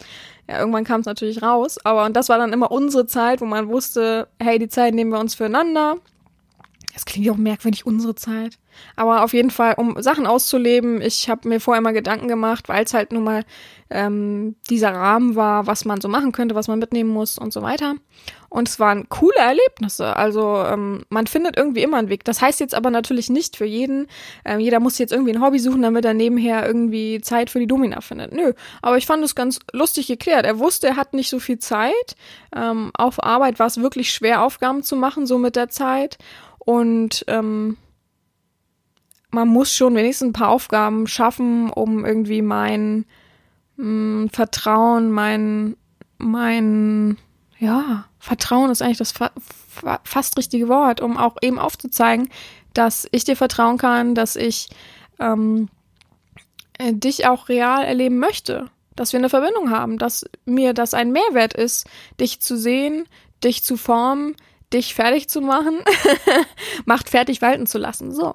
Ja, 0.50 0.58
irgendwann 0.58 0.82
kam 0.82 1.00
es 1.00 1.06
natürlich 1.06 1.42
raus, 1.42 1.78
aber 1.84 2.04
und 2.04 2.16
das 2.16 2.28
war 2.28 2.36
dann 2.36 2.52
immer 2.52 2.72
unsere 2.72 3.06
Zeit, 3.06 3.40
wo 3.40 3.44
man 3.44 3.68
wusste, 3.68 4.26
hey, 4.40 4.58
die 4.58 4.66
Zeit 4.66 4.94
nehmen 4.94 5.12
wir 5.12 5.20
uns 5.20 5.36
füreinander. 5.36 5.98
Das 6.92 7.04
klingt 7.04 7.24
ja 7.24 7.32
auch 7.32 7.36
merkwürdig, 7.36 7.86
unsere 7.86 8.16
Zeit. 8.16 8.58
Aber 8.96 9.22
auf 9.22 9.32
jeden 9.32 9.50
Fall, 9.50 9.74
um 9.76 10.02
Sachen 10.02 10.26
auszuleben, 10.26 11.00
ich 11.02 11.30
habe 11.30 11.48
mir 11.48 11.60
vorher 11.60 11.80
mal 11.80 11.92
Gedanken 11.92 12.26
gemacht, 12.26 12.68
weil 12.68 12.82
es 12.82 12.94
halt 12.94 13.12
nun 13.12 13.22
mal 13.22 13.44
ähm, 13.90 14.56
dieser 14.68 14.92
Rahmen 14.92 15.36
war, 15.36 15.68
was 15.68 15.84
man 15.84 16.00
so 16.00 16.08
machen 16.08 16.32
könnte, 16.32 16.56
was 16.56 16.66
man 16.66 16.80
mitnehmen 16.80 17.10
muss 17.10 17.38
und 17.38 17.52
so 17.52 17.62
weiter. 17.62 17.94
Und 18.50 18.68
es 18.68 18.80
waren 18.80 19.08
coole 19.08 19.38
Erlebnisse. 19.38 20.16
Also 20.16 20.64
ähm, 20.64 21.04
man 21.08 21.28
findet 21.28 21.56
irgendwie 21.56 21.82
immer 21.82 21.98
einen 21.98 22.08
Weg. 22.08 22.24
Das 22.24 22.42
heißt 22.42 22.58
jetzt 22.58 22.74
aber 22.74 22.90
natürlich 22.90 23.30
nicht 23.30 23.56
für 23.56 23.64
jeden. 23.64 24.08
Ähm, 24.44 24.58
jeder 24.58 24.80
muss 24.80 24.98
jetzt 24.98 25.12
irgendwie 25.12 25.32
ein 25.32 25.40
Hobby 25.40 25.60
suchen, 25.60 25.82
damit 25.82 26.04
er 26.04 26.14
nebenher 26.14 26.66
irgendwie 26.66 27.20
Zeit 27.20 27.48
für 27.48 27.60
die 27.60 27.68
Domina 27.68 28.00
findet. 28.00 28.32
Nö. 28.32 28.52
Aber 28.82 28.98
ich 28.98 29.06
fand 29.06 29.24
es 29.24 29.36
ganz 29.36 29.60
lustig 29.72 30.08
geklärt. 30.08 30.44
Er 30.44 30.58
wusste, 30.58 30.88
er 30.88 30.96
hat 30.96 31.14
nicht 31.14 31.30
so 31.30 31.38
viel 31.38 31.60
Zeit. 31.60 32.16
Ähm, 32.54 32.90
auf 32.94 33.22
Arbeit 33.22 33.60
war 33.60 33.68
es 33.68 33.80
wirklich 33.80 34.12
schwer, 34.12 34.42
Aufgaben 34.42 34.82
zu 34.82 34.96
machen, 34.96 35.26
so 35.26 35.38
mit 35.38 35.54
der 35.54 35.68
Zeit. 35.68 36.18
Und 36.58 37.24
ähm, 37.28 37.76
man 39.30 39.46
muss 39.46 39.72
schon 39.72 39.94
wenigstens 39.94 40.30
ein 40.30 40.32
paar 40.32 40.48
Aufgaben 40.48 41.06
schaffen, 41.06 41.70
um 41.70 42.04
irgendwie 42.04 42.42
mein 42.42 43.06
mh, 43.76 43.84
hm, 43.84 44.30
Vertrauen, 44.32 45.12
mein, 45.12 45.76
mein, 46.18 47.16
ja, 47.60 48.06
Vertrauen 48.18 48.70
ist 48.70 48.82
eigentlich 48.82 48.98
das 48.98 49.12
fa 49.12 49.30
fa 49.68 50.00
fast 50.02 50.36
richtige 50.36 50.68
Wort, 50.68 51.00
um 51.00 51.16
auch 51.16 51.36
eben 51.42 51.58
aufzuzeigen, 51.58 52.28
dass 52.72 53.06
ich 53.12 53.24
dir 53.24 53.36
vertrauen 53.36 53.78
kann, 53.78 54.14
dass 54.14 54.34
ich 54.34 54.70
ähm, 55.18 55.68
äh, 56.78 56.92
dich 56.94 57.26
auch 57.26 57.48
real 57.48 57.84
erleben 57.84 58.18
möchte, 58.18 58.70
dass 58.96 59.12
wir 59.12 59.18
eine 59.18 59.28
Verbindung 59.28 59.70
haben, 59.70 59.98
dass 59.98 60.24
mir 60.46 60.72
das 60.72 60.94
ein 60.94 61.12
Mehrwert 61.12 61.54
ist, 61.54 61.86
dich 62.18 62.40
zu 62.40 62.56
sehen, 62.56 63.06
dich 63.44 63.62
zu 63.62 63.76
formen, 63.76 64.34
dich 64.72 64.94
fertig 64.94 65.28
zu 65.28 65.40
machen, 65.42 65.80
macht 66.86 67.10
fertig 67.10 67.42
walten 67.42 67.66
zu 67.66 67.78
lassen. 67.78 68.14
So. 68.14 68.34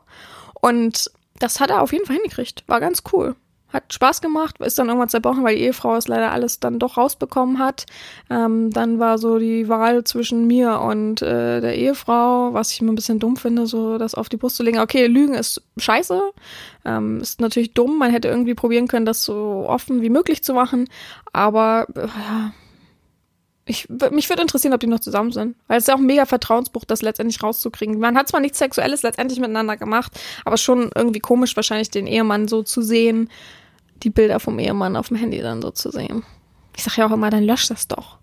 Und 0.62 1.12
das 1.40 1.60
hat 1.60 1.72
er 1.72 1.82
auf 1.82 1.92
jeden 1.92 2.06
Fall 2.06 2.18
hingekriegt. 2.18 2.64
War 2.68 2.80
ganz 2.80 3.04
cool. 3.12 3.36
Hat 3.76 3.92
Spaß 3.92 4.22
gemacht, 4.22 4.56
ist 4.60 4.80
dann 4.80 4.88
irgendwann 4.88 5.10
zerbrochen, 5.10 5.44
weil 5.44 5.58
die 5.58 5.64
Ehefrau 5.64 5.98
es 5.98 6.08
leider 6.08 6.32
alles 6.32 6.62
dann 6.62 6.80
doch 6.80 6.96
rausbekommen 6.96 7.60
hat. 7.60 7.86
Ähm, 8.30 8.70
dann 8.72 9.00
war 9.00 9.18
so 9.18 9.38
die 9.38 9.68
Wahl 9.68 10.06
zwischen 10.06 10.48
mir 10.48 10.80
und 10.80 11.22
äh, 11.22 11.60
der 11.60 11.76
Ehefrau, 11.76 12.54
was 12.54 12.72
ich 12.72 12.80
immer 12.80 12.94
ein 12.94 12.96
bisschen 12.96 13.20
dumm 13.20 13.36
finde, 13.36 13.68
so 13.68 13.98
das 13.98 14.16
auf 14.16 14.30
die 14.30 14.38
Brust 14.38 14.56
zu 14.56 14.64
legen. 14.64 14.80
Okay, 14.80 15.08
Lügen 15.08 15.34
ist 15.34 15.62
scheiße, 15.76 16.22
ähm, 16.86 17.20
ist 17.20 17.42
natürlich 17.42 17.74
dumm. 17.74 17.98
Man 17.98 18.12
hätte 18.12 18.30
irgendwie 18.30 18.56
probieren 18.56 18.88
können, 18.88 19.06
das 19.06 19.26
so 19.26 19.66
offen 19.68 20.02
wie 20.02 20.10
möglich 20.10 20.42
zu 20.42 20.54
machen. 20.54 20.88
Aber 21.34 21.86
äh, 21.96 22.08
ich, 23.66 23.90
mich 24.12 24.30
würde 24.30 24.44
interessieren, 24.44 24.74
ob 24.74 24.80
die 24.80 24.88
noch 24.88 25.02
zusammen 25.02 25.34
sind. 25.34 25.58
Weil 25.68 25.80
es 25.80 25.84
ist 25.84 25.88
ja 25.88 25.96
auch 25.96 26.00
ein 26.00 26.06
mega 26.06 26.26
Vertrauensbruch, 26.26 26.86
das 26.86 27.02
letztendlich 27.02 27.44
rauszukriegen. 27.44 28.00
Man 28.00 28.16
hat 28.16 28.30
zwar 28.30 28.40
nichts 28.40 28.60
Sexuelles 28.60 29.02
letztendlich 29.02 29.40
miteinander 29.40 29.76
gemacht, 29.76 30.14
aber 30.46 30.56
schon 30.56 30.92
irgendwie 30.96 31.20
komisch, 31.20 31.58
wahrscheinlich 31.58 31.90
den 31.90 32.08
Ehemann 32.08 32.48
so 32.48 32.64
zu 32.64 32.82
sehen, 32.82 33.30
die 34.06 34.10
Bilder 34.12 34.40
vom 34.40 34.60
Ehemann 34.60 34.96
auf 34.96 35.10
dem 35.10 35.18
Handy 35.18 35.42
dann 35.42 35.62
so 35.62 35.72
zu 35.72 35.92
sehen. 35.92 36.24
Ich 36.78 36.84
sag 36.84 36.98
ja 36.98 37.08
auch 37.08 37.12
immer, 37.12 37.30
dann 37.30 37.44
lösch 37.44 37.68
das 37.68 37.88
doch. 37.88 38.18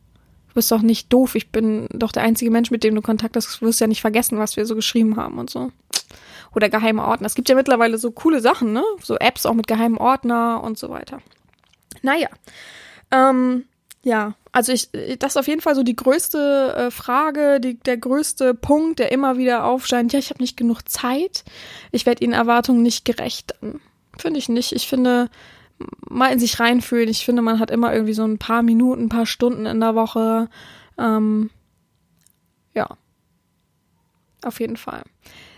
Du 0.49 0.55
bist 0.55 0.71
doch 0.71 0.83
nicht 0.83 1.13
doof. 1.13 1.35
Ich 1.35 1.51
bin 1.51 1.89
doch 1.93 2.13
der 2.13 2.23
einzige 2.23 2.51
Mensch, 2.51 2.71
mit 2.71 2.85
dem 2.85 2.95
du 2.95 3.03
Kontakt 3.03 3.37
hast. 3.37 3.61
Du 3.61 3.67
wirst 3.67 3.81
ja 3.81 3.87
nicht 3.87 4.01
vergessen, 4.01 4.39
was 4.39 4.57
wir 4.57 4.67
so 4.67 4.75
geschrieben 4.75 5.17
haben 5.17 5.39
und 5.39 5.51
so. 5.51 5.73
Oder 6.55 6.69
geheime 6.69 7.05
Ordner. 7.05 7.27
Es 7.27 7.35
gibt 7.35 7.49
ja 7.49 7.55
mittlerweile 7.55 7.99
so 7.99 8.11
coole 8.11 8.41
Sachen, 8.41 8.73
ne? 8.73 8.85
So 9.03 9.17
Apps 9.17 9.47
auch 9.47 9.55
mit 9.55 9.67
geheimen 9.67 9.97
Ordner 9.97 10.63
und 10.63 10.79
so 10.79 10.91
weiter. 10.91 11.21
Naja. 12.03 12.29
Ähm, 13.11 13.65
ja, 14.05 14.35
also 14.53 14.73
ich, 14.73 14.91
das 15.19 15.33
ist 15.33 15.37
auf 15.39 15.49
jeden 15.49 15.63
Fall 15.63 15.75
so 15.75 15.83
die 15.83 15.97
größte 15.97 16.75
äh, 16.77 16.91
Frage, 16.91 17.59
die, 17.59 17.79
der 17.79 17.97
größte 17.97 18.53
Punkt, 18.53 18.99
der 18.99 19.11
immer 19.13 19.39
wieder 19.39 19.65
aufscheint. 19.65 20.13
Ja, 20.13 20.19
ich 20.19 20.29
habe 20.29 20.43
nicht 20.43 20.59
genug 20.59 20.89
Zeit. 20.89 21.45
Ich 21.91 22.05
werde 22.05 22.23
Ihnen 22.23 22.35
Erwartungen 22.35 22.83
nicht 22.83 23.07
gerecht. 23.07 23.55
Finde 24.19 24.39
ich 24.39 24.51
nicht. 24.51 24.73
Ich 24.73 24.87
finde, 24.87 25.31
mal 26.09 26.33
in 26.33 26.39
sich 26.39 26.61
reinfühlen. 26.61 27.09
Ich 27.09 27.25
finde, 27.25 27.43
man 27.43 27.59
hat 27.59 27.71
immer 27.71 27.93
irgendwie 27.93 28.15
so 28.15 28.25
ein 28.25 28.39
paar 28.39 28.63
Minuten, 28.63 29.05
ein 29.05 29.09
paar 29.09 29.27
Stunden 29.27 29.67
in 29.67 29.81
der 29.81 29.95
Woche. 29.95 30.49
Ähm, 30.99 31.51
ja, 32.75 32.89
auf 34.45 34.61
jeden 34.61 34.77
Fall. 34.77 35.03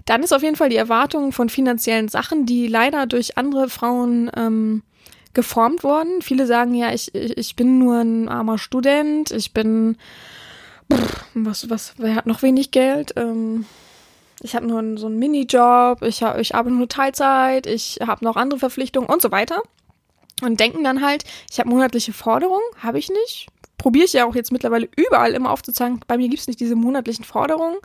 Dann 0.04 0.22
ist 0.22 0.32
auf 0.32 0.42
jeden 0.42 0.56
Fall 0.56 0.68
die 0.68 0.76
Erwartung 0.76 1.32
von 1.32 1.48
finanziellen 1.48 2.08
Sachen, 2.08 2.44
die 2.44 2.66
leider 2.66 3.06
durch 3.06 3.38
andere 3.38 3.68
Frauen 3.68 4.30
ähm, 4.36 4.82
geformt 5.32 5.82
worden. 5.82 6.20
Viele 6.20 6.46
sagen 6.46 6.74
ja, 6.74 6.92
ich, 6.92 7.14
ich 7.14 7.56
bin 7.56 7.78
nur 7.78 8.00
ein 8.00 8.28
armer 8.28 8.58
Student, 8.58 9.30
ich 9.30 9.52
bin, 9.52 9.96
was, 11.34 11.70
was, 11.70 11.94
wer 11.96 12.14
hat 12.14 12.26
noch 12.26 12.42
wenig 12.42 12.70
Geld? 12.70 13.14
Ähm, 13.16 13.64
ich 14.42 14.54
habe 14.54 14.66
nur 14.66 14.98
so 14.98 15.06
einen 15.06 15.18
Minijob, 15.18 16.02
ich, 16.02 16.22
ich 16.38 16.54
arbeite 16.54 16.76
nur 16.76 16.88
Teilzeit, 16.88 17.66
ich 17.66 17.98
habe 18.06 18.24
noch 18.24 18.36
andere 18.36 18.60
Verpflichtungen 18.60 19.08
und 19.08 19.22
so 19.22 19.30
weiter. 19.30 19.62
Und 20.42 20.60
denken 20.60 20.84
dann 20.84 21.04
halt, 21.04 21.24
ich 21.50 21.58
habe 21.60 21.68
monatliche 21.68 22.12
Forderungen, 22.12 22.62
habe 22.78 22.98
ich 22.98 23.08
nicht. 23.08 23.48
Probiere 23.78 24.06
ich 24.06 24.12
ja 24.12 24.24
auch 24.24 24.34
jetzt 24.34 24.52
mittlerweile 24.52 24.88
überall 24.96 25.32
immer 25.32 25.50
aufzuzeigen, 25.50 26.00
bei 26.06 26.16
mir 26.16 26.28
gibt's 26.28 26.46
nicht 26.46 26.60
diese 26.60 26.76
monatlichen 26.76 27.24
Forderungen. 27.24 27.76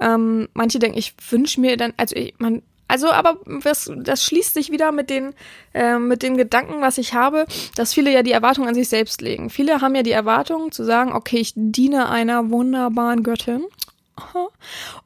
Ähm, 0.00 0.48
manche 0.54 0.78
denken, 0.78 0.98
ich 0.98 1.14
wünsche 1.30 1.60
mir 1.60 1.76
dann, 1.76 1.92
also 1.96 2.16
ich, 2.16 2.34
man, 2.38 2.62
also, 2.88 3.10
aber 3.10 3.38
das, 3.62 3.90
das 3.96 4.22
schließt 4.24 4.54
sich 4.54 4.70
wieder 4.70 4.92
mit 4.92 5.10
den, 5.10 5.34
äh, 5.72 5.98
mit 5.98 6.22
dem 6.22 6.36
Gedanken, 6.36 6.80
was 6.80 6.98
ich 6.98 7.14
habe, 7.14 7.46
dass 7.76 7.94
viele 7.94 8.12
ja 8.12 8.22
die 8.22 8.32
Erwartung 8.32 8.68
an 8.68 8.74
sich 8.74 8.88
selbst 8.88 9.20
legen. 9.20 9.50
Viele 9.50 9.80
haben 9.80 9.94
ja 9.94 10.02
die 10.02 10.12
Erwartung 10.12 10.70
zu 10.70 10.84
sagen, 10.84 11.12
okay, 11.12 11.38
ich 11.38 11.52
diene 11.56 12.08
einer 12.08 12.50
wunderbaren 12.50 13.22
Göttin. 13.22 13.64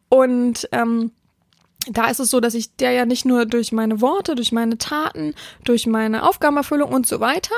Und 0.08 0.68
ähm, 0.72 1.12
da 1.86 2.10
ist 2.10 2.20
es 2.20 2.30
so, 2.30 2.40
dass 2.40 2.54
ich 2.54 2.76
der 2.76 2.92
ja 2.92 3.06
nicht 3.06 3.24
nur 3.24 3.46
durch 3.46 3.72
meine 3.72 4.00
Worte, 4.00 4.34
durch 4.34 4.52
meine 4.52 4.78
Taten, 4.78 5.34
durch 5.64 5.86
meine 5.86 6.28
Aufgabenerfüllung 6.28 6.92
und 6.92 7.06
so 7.06 7.20
weiter, 7.20 7.54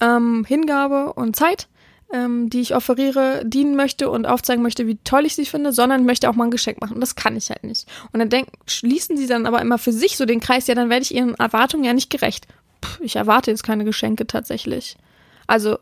ähm, 0.00 0.44
Hingabe 0.46 1.12
und 1.14 1.36
Zeit 1.36 1.68
ähm, 2.12 2.50
die 2.50 2.60
ich 2.60 2.74
offeriere, 2.74 3.42
dienen 3.44 3.74
möchte 3.74 4.10
und 4.10 4.26
aufzeigen 4.26 4.62
möchte, 4.62 4.86
wie 4.86 4.98
toll 5.02 5.26
ich 5.26 5.34
sie 5.34 5.46
finde, 5.46 5.72
sondern 5.72 6.04
möchte 6.04 6.28
auch 6.30 6.34
mal 6.34 6.44
ein 6.44 6.50
Geschenk 6.50 6.80
machen. 6.80 7.00
Das 7.00 7.16
kann 7.16 7.36
ich 7.36 7.50
halt 7.50 7.64
nicht. 7.64 7.86
Und 8.12 8.20
dann 8.20 8.28
denken, 8.28 8.52
schließen 8.66 9.16
sie 9.16 9.26
dann 9.26 9.46
aber 9.46 9.60
immer 9.60 9.78
für 9.78 9.92
sich 9.92 10.16
so 10.16 10.24
den 10.24 10.40
Kreis, 10.40 10.66
ja, 10.66 10.74
dann 10.74 10.90
werde 10.90 11.02
ich 11.02 11.14
ihren 11.14 11.34
Erwartungen 11.34 11.84
ja 11.84 11.92
nicht 11.92 12.10
gerecht. 12.10 12.46
Puh, 12.80 13.02
ich 13.02 13.16
erwarte 13.16 13.50
jetzt 13.50 13.64
keine 13.64 13.84
Geschenke 13.84 14.26
tatsächlich. 14.26 14.96
Also, 15.46 15.78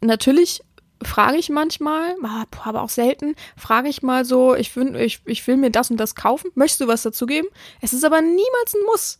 natürlich 0.00 0.62
frage 1.04 1.36
ich 1.36 1.50
manchmal, 1.50 2.16
aber 2.64 2.82
auch 2.82 2.88
selten, 2.88 3.34
frage 3.56 3.88
ich 3.88 4.02
mal 4.02 4.24
so, 4.24 4.54
ich 4.54 4.74
will, 4.76 4.96
ich, 4.96 5.20
ich 5.26 5.46
will 5.46 5.56
mir 5.56 5.70
das 5.70 5.90
und 5.90 5.96
das 5.98 6.14
kaufen, 6.14 6.50
möchtest 6.54 6.80
du 6.80 6.88
was 6.88 7.02
dazu 7.02 7.26
geben? 7.26 7.48
Es 7.80 7.92
ist 7.92 8.04
aber 8.04 8.20
niemals 8.20 8.74
ein 8.74 8.84
Muss. 8.86 9.18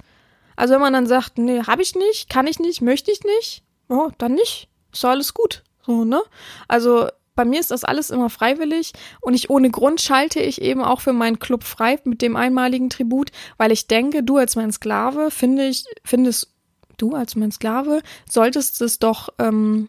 Also 0.56 0.74
wenn 0.74 0.80
man 0.80 0.92
dann 0.92 1.06
sagt, 1.06 1.38
nee, 1.38 1.62
habe 1.62 1.82
ich 1.82 1.94
nicht, 1.94 2.28
kann 2.28 2.46
ich 2.46 2.58
nicht, 2.58 2.82
möchte 2.82 3.10
ich 3.10 3.22
nicht, 3.24 3.62
oh, 3.88 4.10
dann 4.18 4.34
nicht. 4.34 4.68
Ist 4.92 5.04
doch 5.04 5.10
alles 5.10 5.34
gut. 5.34 5.62
So, 5.86 6.04
ne? 6.04 6.22
Also 6.68 7.08
bei 7.34 7.44
mir 7.44 7.60
ist 7.60 7.70
das 7.70 7.84
alles 7.84 8.10
immer 8.10 8.28
freiwillig 8.28 8.92
und 9.20 9.34
ich 9.34 9.48
ohne 9.50 9.70
Grund 9.70 10.00
schalte 10.00 10.40
ich 10.40 10.60
eben 10.60 10.82
auch 10.82 11.00
für 11.00 11.12
meinen 11.12 11.38
Club 11.38 11.64
frei 11.64 11.98
mit 12.04 12.20
dem 12.20 12.36
einmaligen 12.36 12.90
Tribut, 12.90 13.30
weil 13.56 13.72
ich 13.72 13.86
denke, 13.86 14.22
du 14.22 14.36
als 14.36 14.54
mein 14.54 14.72
Sklave 14.72 15.30
finde 15.30 15.66
ich, 15.66 15.84
findest 16.04 16.52
du 16.98 17.14
als 17.14 17.34
mein 17.34 17.50
Sklave 17.50 18.02
solltest 18.28 18.80
es 18.82 18.98
doch, 18.98 19.30
ähm, 19.38 19.88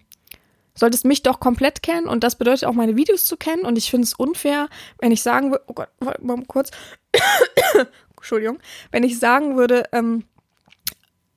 solltest 0.76 1.06
mich 1.06 1.24
doch 1.24 1.40
komplett 1.40 1.84
kennen 1.84 2.08
und 2.08 2.24
das 2.24 2.38
bedeutet 2.38 2.66
auch 2.66 2.74
meine 2.74 2.96
Videos 2.96 3.26
zu 3.26 3.38
kennen 3.38 3.64
und 3.64 3.78
ich 3.78 3.90
finde 3.90 4.06
es 4.06 4.14
unfair, 4.14 4.70
wenn 5.00 5.12
ich 5.12 5.22
sagen 5.22 5.52
würde, 5.52 5.64
oh 5.68 5.74
Gott, 5.74 5.90
mal 6.22 6.44
kurz, 6.48 6.72
Entschuldigung, 8.18 8.60
wenn 8.92 9.04
ich 9.04 9.20
sagen 9.20 9.58
würde, 9.58 9.84
ähm, 9.92 10.24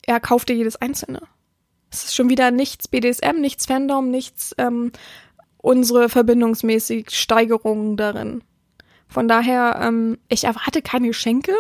er 0.07 0.21
kaufte 0.21 0.53
jedes 0.53 0.77
einzelne. 0.77 1.23
Es 1.91 2.05
ist 2.05 2.15
schon 2.15 2.29
wieder 2.29 2.51
nichts 2.51 2.89
BDSM, 2.89 3.41
nichts 3.41 3.67
Fandom, 3.67 4.11
nichts 4.11 4.55
ähm, 4.59 4.93
unsere 5.59 6.09
verbindungsmäßig 6.09 7.11
Steigerungen 7.11 7.97
darin. 7.97 8.43
Von 9.09 9.29
daher, 9.29 9.81
ähm, 9.83 10.19
ich 10.29 10.45
erwarte 10.45 10.83
keine 10.83 11.09
Geschenke. 11.09 11.53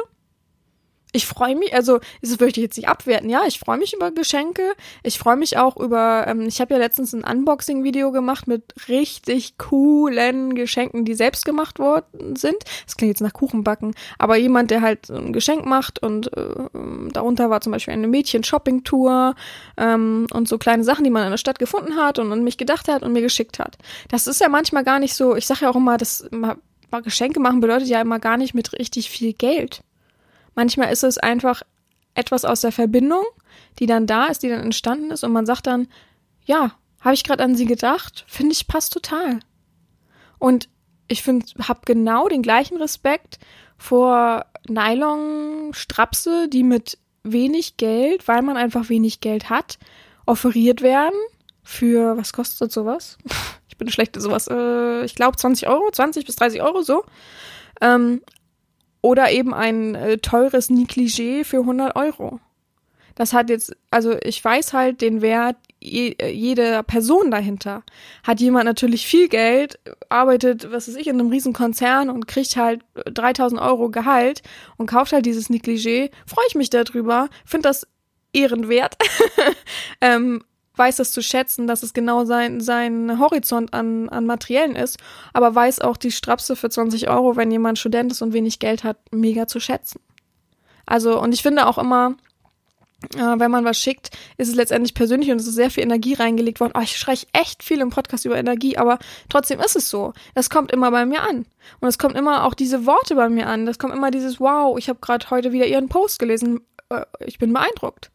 Ich 1.12 1.26
freue 1.26 1.54
mich, 1.56 1.72
also 1.72 2.00
das 2.20 2.38
möchte 2.40 2.60
ich 2.60 2.64
jetzt 2.64 2.76
nicht 2.76 2.88
abwerten, 2.88 3.30
ja, 3.30 3.42
ich 3.46 3.58
freue 3.58 3.78
mich 3.78 3.94
über 3.94 4.10
Geschenke. 4.10 4.62
Ich 5.02 5.18
freue 5.18 5.36
mich 5.36 5.56
auch 5.56 5.76
über, 5.76 6.26
ähm, 6.26 6.42
ich 6.42 6.60
habe 6.60 6.74
ja 6.74 6.78
letztens 6.78 7.14
ein 7.14 7.24
Unboxing-Video 7.24 8.12
gemacht 8.12 8.48
mit 8.48 8.74
richtig 8.88 9.56
coolen 9.56 10.54
Geschenken, 10.54 11.04
die 11.04 11.14
selbst 11.14 11.44
gemacht 11.44 11.78
worden 11.78 12.36
sind. 12.36 12.56
Das 12.84 12.96
klingt 12.96 13.10
jetzt 13.10 13.22
nach 13.22 13.32
Kuchenbacken, 13.32 13.94
aber 14.18 14.36
jemand, 14.36 14.70
der 14.70 14.82
halt 14.82 15.08
ein 15.08 15.32
Geschenk 15.32 15.64
macht 15.64 16.02
und 16.02 16.36
äh, 16.36 16.68
darunter 17.12 17.50
war 17.50 17.60
zum 17.60 17.72
Beispiel 17.72 17.94
eine 17.94 18.08
Mädchen-Shopping-Tour 18.08 19.36
ähm, 19.78 20.26
und 20.32 20.48
so 20.48 20.58
kleine 20.58 20.84
Sachen, 20.84 21.04
die 21.04 21.10
man 21.10 21.24
in 21.24 21.30
der 21.30 21.38
Stadt 21.38 21.58
gefunden 21.58 21.96
hat 21.96 22.18
und 22.18 22.30
an 22.32 22.44
mich 22.44 22.58
gedacht 22.58 22.88
hat 22.88 23.02
und 23.02 23.12
mir 23.12 23.22
geschickt 23.22 23.58
hat. 23.58 23.78
Das 24.08 24.26
ist 24.26 24.40
ja 24.40 24.48
manchmal 24.48 24.84
gar 24.84 24.98
nicht 24.98 25.14
so, 25.14 25.36
ich 25.36 25.46
sage 25.46 25.60
ja 25.62 25.70
auch 25.70 25.76
immer, 25.76 25.96
das 25.96 26.28
Geschenke 27.02 27.40
machen 27.40 27.60
bedeutet 27.60 27.88
ja 27.88 28.00
immer 28.00 28.18
gar 28.18 28.36
nicht 28.36 28.54
mit 28.54 28.72
richtig 28.72 29.10
viel 29.10 29.32
Geld. 29.32 29.82
Manchmal 30.56 30.92
ist 30.92 31.04
es 31.04 31.18
einfach 31.18 31.62
etwas 32.14 32.44
aus 32.44 32.62
der 32.62 32.72
Verbindung, 32.72 33.24
die 33.78 33.86
dann 33.86 34.06
da 34.06 34.26
ist, 34.26 34.42
die 34.42 34.48
dann 34.48 34.62
entstanden 34.62 35.12
ist 35.12 35.22
und 35.22 35.32
man 35.32 35.46
sagt 35.46 35.68
dann, 35.68 35.86
ja, 36.44 36.72
habe 37.00 37.14
ich 37.14 37.22
gerade 37.22 37.44
an 37.44 37.54
sie 37.54 37.66
gedacht, 37.66 38.24
finde 38.26 38.52
ich 38.52 38.66
passt 38.66 38.92
total. 38.92 39.38
Und 40.38 40.68
ich 41.08 41.22
finde, 41.22 41.46
habe 41.68 41.80
genau 41.84 42.28
den 42.28 42.42
gleichen 42.42 42.78
Respekt 42.78 43.38
vor 43.76 44.46
Nylon-Strapse, 44.66 46.48
die 46.48 46.64
mit 46.64 46.98
wenig 47.22 47.76
Geld, 47.76 48.26
weil 48.26 48.42
man 48.42 48.56
einfach 48.56 48.88
wenig 48.88 49.20
Geld 49.20 49.50
hat, 49.50 49.78
offeriert 50.24 50.80
werden 50.80 51.18
für, 51.62 52.16
was 52.16 52.32
kostet 52.32 52.72
sowas? 52.72 53.18
Ich 53.68 53.78
bin 53.78 53.90
schlecht 53.90 54.16
in 54.16 54.22
sowas, 54.22 54.48
äh, 54.48 55.04
ich 55.04 55.14
glaube 55.14 55.36
20 55.36 55.68
Euro, 55.68 55.90
20 55.90 56.24
bis 56.24 56.36
30 56.36 56.62
Euro 56.62 56.80
so. 56.80 57.04
Ähm, 57.82 58.22
oder 59.06 59.30
eben 59.30 59.54
ein 59.54 59.94
äh, 59.94 60.18
teures 60.18 60.68
Negligé 60.68 61.44
für 61.44 61.58
100 61.58 61.94
Euro. 61.94 62.40
Das 63.14 63.32
hat 63.32 63.50
jetzt, 63.50 63.72
also 63.88 64.16
ich 64.20 64.44
weiß 64.44 64.72
halt 64.72 65.00
den 65.00 65.22
Wert 65.22 65.56
je, 65.80 66.16
äh, 66.18 66.32
jeder 66.32 66.82
Person 66.82 67.30
dahinter. 67.30 67.84
Hat 68.24 68.40
jemand 68.40 68.64
natürlich 68.64 69.06
viel 69.06 69.28
Geld, 69.28 69.78
arbeitet, 70.08 70.72
was 70.72 70.88
weiß 70.88 70.96
ich, 70.96 71.06
in 71.06 71.20
einem 71.20 71.30
riesen 71.30 71.52
Konzern 71.52 72.10
und 72.10 72.26
kriegt 72.26 72.56
halt 72.56 72.82
3000 73.04 73.60
Euro 73.60 73.90
Gehalt 73.90 74.42
und 74.76 74.90
kauft 74.90 75.12
halt 75.12 75.24
dieses 75.24 75.50
Negligé, 75.50 76.10
freue 76.26 76.46
ich 76.48 76.56
mich 76.56 76.70
darüber, 76.70 77.28
finde 77.44 77.68
das 77.68 77.86
ehrenwert. 78.32 78.96
ähm, 80.00 80.42
weiß 80.76 80.96
das 80.96 81.12
zu 81.12 81.22
schätzen, 81.22 81.66
dass 81.66 81.82
es 81.82 81.94
genau 81.94 82.24
sein, 82.24 82.60
sein 82.60 83.18
Horizont 83.18 83.72
an, 83.74 84.08
an 84.08 84.26
Materiellen 84.26 84.76
ist, 84.76 84.98
aber 85.32 85.54
weiß 85.54 85.80
auch 85.80 85.96
die 85.96 86.10
Strapse 86.10 86.56
für 86.56 86.70
20 86.70 87.08
Euro, 87.08 87.36
wenn 87.36 87.50
jemand 87.50 87.78
Student 87.78 88.12
ist 88.12 88.22
und 88.22 88.32
wenig 88.32 88.58
Geld 88.58 88.84
hat, 88.84 88.98
mega 89.10 89.46
zu 89.46 89.60
schätzen. 89.60 90.00
Also, 90.86 91.20
und 91.20 91.34
ich 91.34 91.42
finde 91.42 91.66
auch 91.66 91.78
immer, 91.78 92.16
äh, 93.14 93.38
wenn 93.38 93.50
man 93.50 93.64
was 93.64 93.78
schickt, 93.78 94.10
ist 94.36 94.48
es 94.48 94.54
letztendlich 94.54 94.94
persönlich 94.94 95.30
und 95.30 95.40
es 95.40 95.46
ist 95.46 95.54
sehr 95.54 95.70
viel 95.70 95.82
Energie 95.82 96.14
reingelegt 96.14 96.60
worden. 96.60 96.72
Oh, 96.76 96.80
ich 96.80 96.96
schreie 96.96 97.18
echt 97.32 97.62
viel 97.62 97.80
im 97.80 97.90
Podcast 97.90 98.24
über 98.24 98.38
Energie, 98.38 98.78
aber 98.78 98.98
trotzdem 99.28 99.60
ist 99.60 99.76
es 99.76 99.90
so. 99.90 100.12
Das 100.34 100.48
kommt 100.48 100.72
immer 100.72 100.90
bei 100.90 101.04
mir 101.04 101.22
an. 101.22 101.46
Und 101.80 101.88
es 101.88 101.98
kommt 101.98 102.16
immer 102.16 102.44
auch 102.44 102.54
diese 102.54 102.86
Worte 102.86 103.14
bei 103.14 103.28
mir 103.28 103.48
an. 103.48 103.66
Das 103.66 103.78
kommt 103.78 103.94
immer 103.94 104.10
dieses 104.10 104.40
Wow, 104.40 104.78
ich 104.78 104.88
habe 104.88 104.98
gerade 105.00 105.28
heute 105.30 105.52
wieder 105.52 105.66
Ihren 105.66 105.88
Post 105.88 106.18
gelesen. 106.18 106.60
Äh, 106.88 107.04
ich 107.20 107.38
bin 107.38 107.52
beeindruckt. 107.52 108.10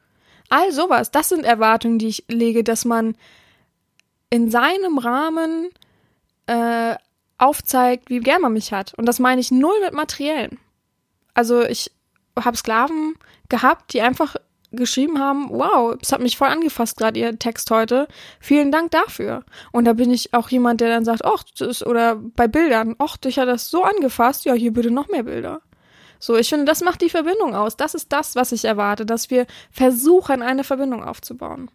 All 0.51 0.73
sowas, 0.73 1.11
das 1.11 1.29
sind 1.29 1.45
Erwartungen, 1.45 1.97
die 1.97 2.09
ich 2.09 2.25
lege, 2.27 2.61
dass 2.65 2.83
man 2.83 3.15
in 4.29 4.51
seinem 4.51 4.97
Rahmen 4.97 5.69
äh, 6.45 6.95
aufzeigt, 7.37 8.09
wie 8.09 8.19
gern 8.19 8.41
man 8.41 8.51
mich 8.51 8.73
hat. 8.73 8.93
Und 8.95 9.05
das 9.05 9.19
meine 9.19 9.39
ich 9.39 9.51
null 9.51 9.79
mit 9.81 9.93
Materiellen. 9.93 10.59
Also 11.33 11.61
ich 11.61 11.89
habe 12.37 12.57
Sklaven 12.57 13.15
gehabt, 13.47 13.93
die 13.93 14.01
einfach 14.01 14.35
geschrieben 14.73 15.19
haben, 15.19 15.49
wow, 15.51 15.95
es 16.01 16.11
hat 16.11 16.19
mich 16.19 16.35
voll 16.35 16.49
angefasst, 16.49 16.97
gerade 16.97 17.17
ihr 17.17 17.39
Text 17.39 17.71
heute. 17.71 18.09
Vielen 18.41 18.73
Dank 18.73 18.91
dafür. 18.91 19.45
Und 19.71 19.85
da 19.85 19.93
bin 19.93 20.11
ich 20.11 20.33
auch 20.33 20.49
jemand, 20.49 20.81
der 20.81 20.89
dann 20.89 21.05
sagt, 21.05 21.23
ach, 21.23 21.45
oder 21.85 22.15
bei 22.17 22.49
Bildern, 22.49 22.95
ach, 22.99 23.15
dich 23.15 23.39
hat 23.39 23.47
das 23.47 23.69
so 23.69 23.83
angefasst, 23.85 24.43
ja, 24.43 24.53
hier 24.53 24.73
bitte 24.73 24.91
noch 24.91 25.07
mehr 25.07 25.23
Bilder. 25.23 25.61
So, 26.21 26.37
ich 26.37 26.49
finde, 26.49 26.65
das 26.65 26.81
macht 26.81 27.01
die 27.01 27.09
Verbindung 27.09 27.55
aus. 27.55 27.75
Das 27.77 27.95
ist 27.95 28.13
das, 28.13 28.35
was 28.35 28.51
ich 28.51 28.65
erwarte, 28.65 29.07
dass 29.07 29.31
wir 29.31 29.47
versuchen, 29.71 30.43
eine 30.43 30.63
Verbindung 30.63 31.03
aufzubauen. 31.03 31.71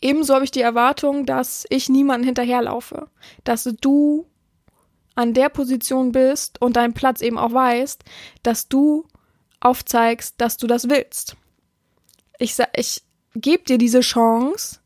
Ebenso 0.00 0.34
habe 0.34 0.44
ich 0.44 0.52
die 0.52 0.60
Erwartung, 0.60 1.26
dass 1.26 1.66
ich 1.68 1.88
niemanden 1.88 2.24
hinterherlaufe. 2.24 3.08
Dass 3.42 3.64
du 3.64 4.26
an 5.16 5.34
der 5.34 5.48
Position 5.48 6.12
bist 6.12 6.62
und 6.62 6.76
deinen 6.76 6.94
Platz 6.94 7.20
eben 7.22 7.38
auch 7.38 7.52
weißt, 7.52 8.04
dass 8.44 8.68
du 8.68 9.04
aufzeigst, 9.58 10.36
dass 10.38 10.56
du 10.56 10.68
das 10.68 10.88
willst. 10.88 11.36
Ich, 12.38 12.56
ich 12.76 13.02
gebe 13.34 13.64
dir 13.64 13.78
diese 13.78 14.00
Chance, 14.00 14.78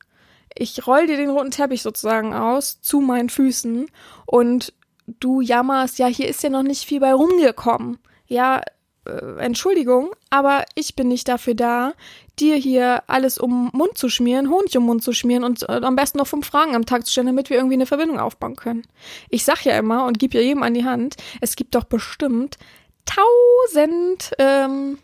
ich 0.55 0.87
roll 0.87 1.07
dir 1.07 1.19
den 1.19 1.31
roten 1.31 1.51
Teppich 1.51 1.83
sozusagen 1.83 2.33
aus 2.33 2.81
zu 2.81 3.01
meinen 3.01 3.29
Füßen 3.29 3.91
und 4.25 4.73
du 5.07 5.41
jammerst, 5.41 5.99
ja, 5.99 6.07
hier 6.07 6.29
ist 6.29 6.43
ja 6.43 6.51
noch 6.51 6.63
nicht 6.63 6.85
viel 6.85 7.01
bei 7.01 7.13
rumgekommen. 7.13 7.99
Ja, 8.27 8.63
äh, 9.07 9.39
Entschuldigung, 9.39 10.11
aber 10.31 10.65
ich 10.75 10.97
bin 10.97 11.09
nicht 11.09 11.29
dafür 11.29 11.55
da, 11.55 11.93
dir 12.39 12.57
hier 12.57 13.03
alles 13.07 13.39
um 13.39 13.71
Mund 13.73 13.97
zu 13.97 14.09
schmieren, 14.09 14.51
Honig 14.51 14.77
um 14.77 14.85
Mund 14.85 15.03
zu 15.03 15.13
schmieren 15.13 15.45
und 15.45 15.69
äh, 15.69 15.81
am 15.83 15.97
besten 15.97 16.19
noch 16.19 16.27
fünf 16.27 16.47
Fragen 16.47 16.75
am 16.75 16.87
Tag 16.87 17.07
zu 17.07 17.13
stellen, 17.13 17.29
damit 17.29 17.51
wir 17.51 17.57
irgendwie 17.57 17.75
eine 17.75 17.87
Verbindung 17.87 18.19
aufbauen 18.19 18.57
können. 18.57 18.83
Ich 19.31 19.45
sag 19.45 19.65
ja 19.65 19.79
immer 19.79 20.07
und 20.07 20.19
gebe 20.19 20.39
ja 20.39 20.45
jedem 20.45 20.63
an 20.63 20.75
die 20.75 20.85
Hand, 20.85 21.17
es 21.41 21.57
gibt 21.57 21.75
doch 21.75 21.85
bestimmt 21.85 22.59
tausend 23.07 24.33
ähm, 24.39 24.99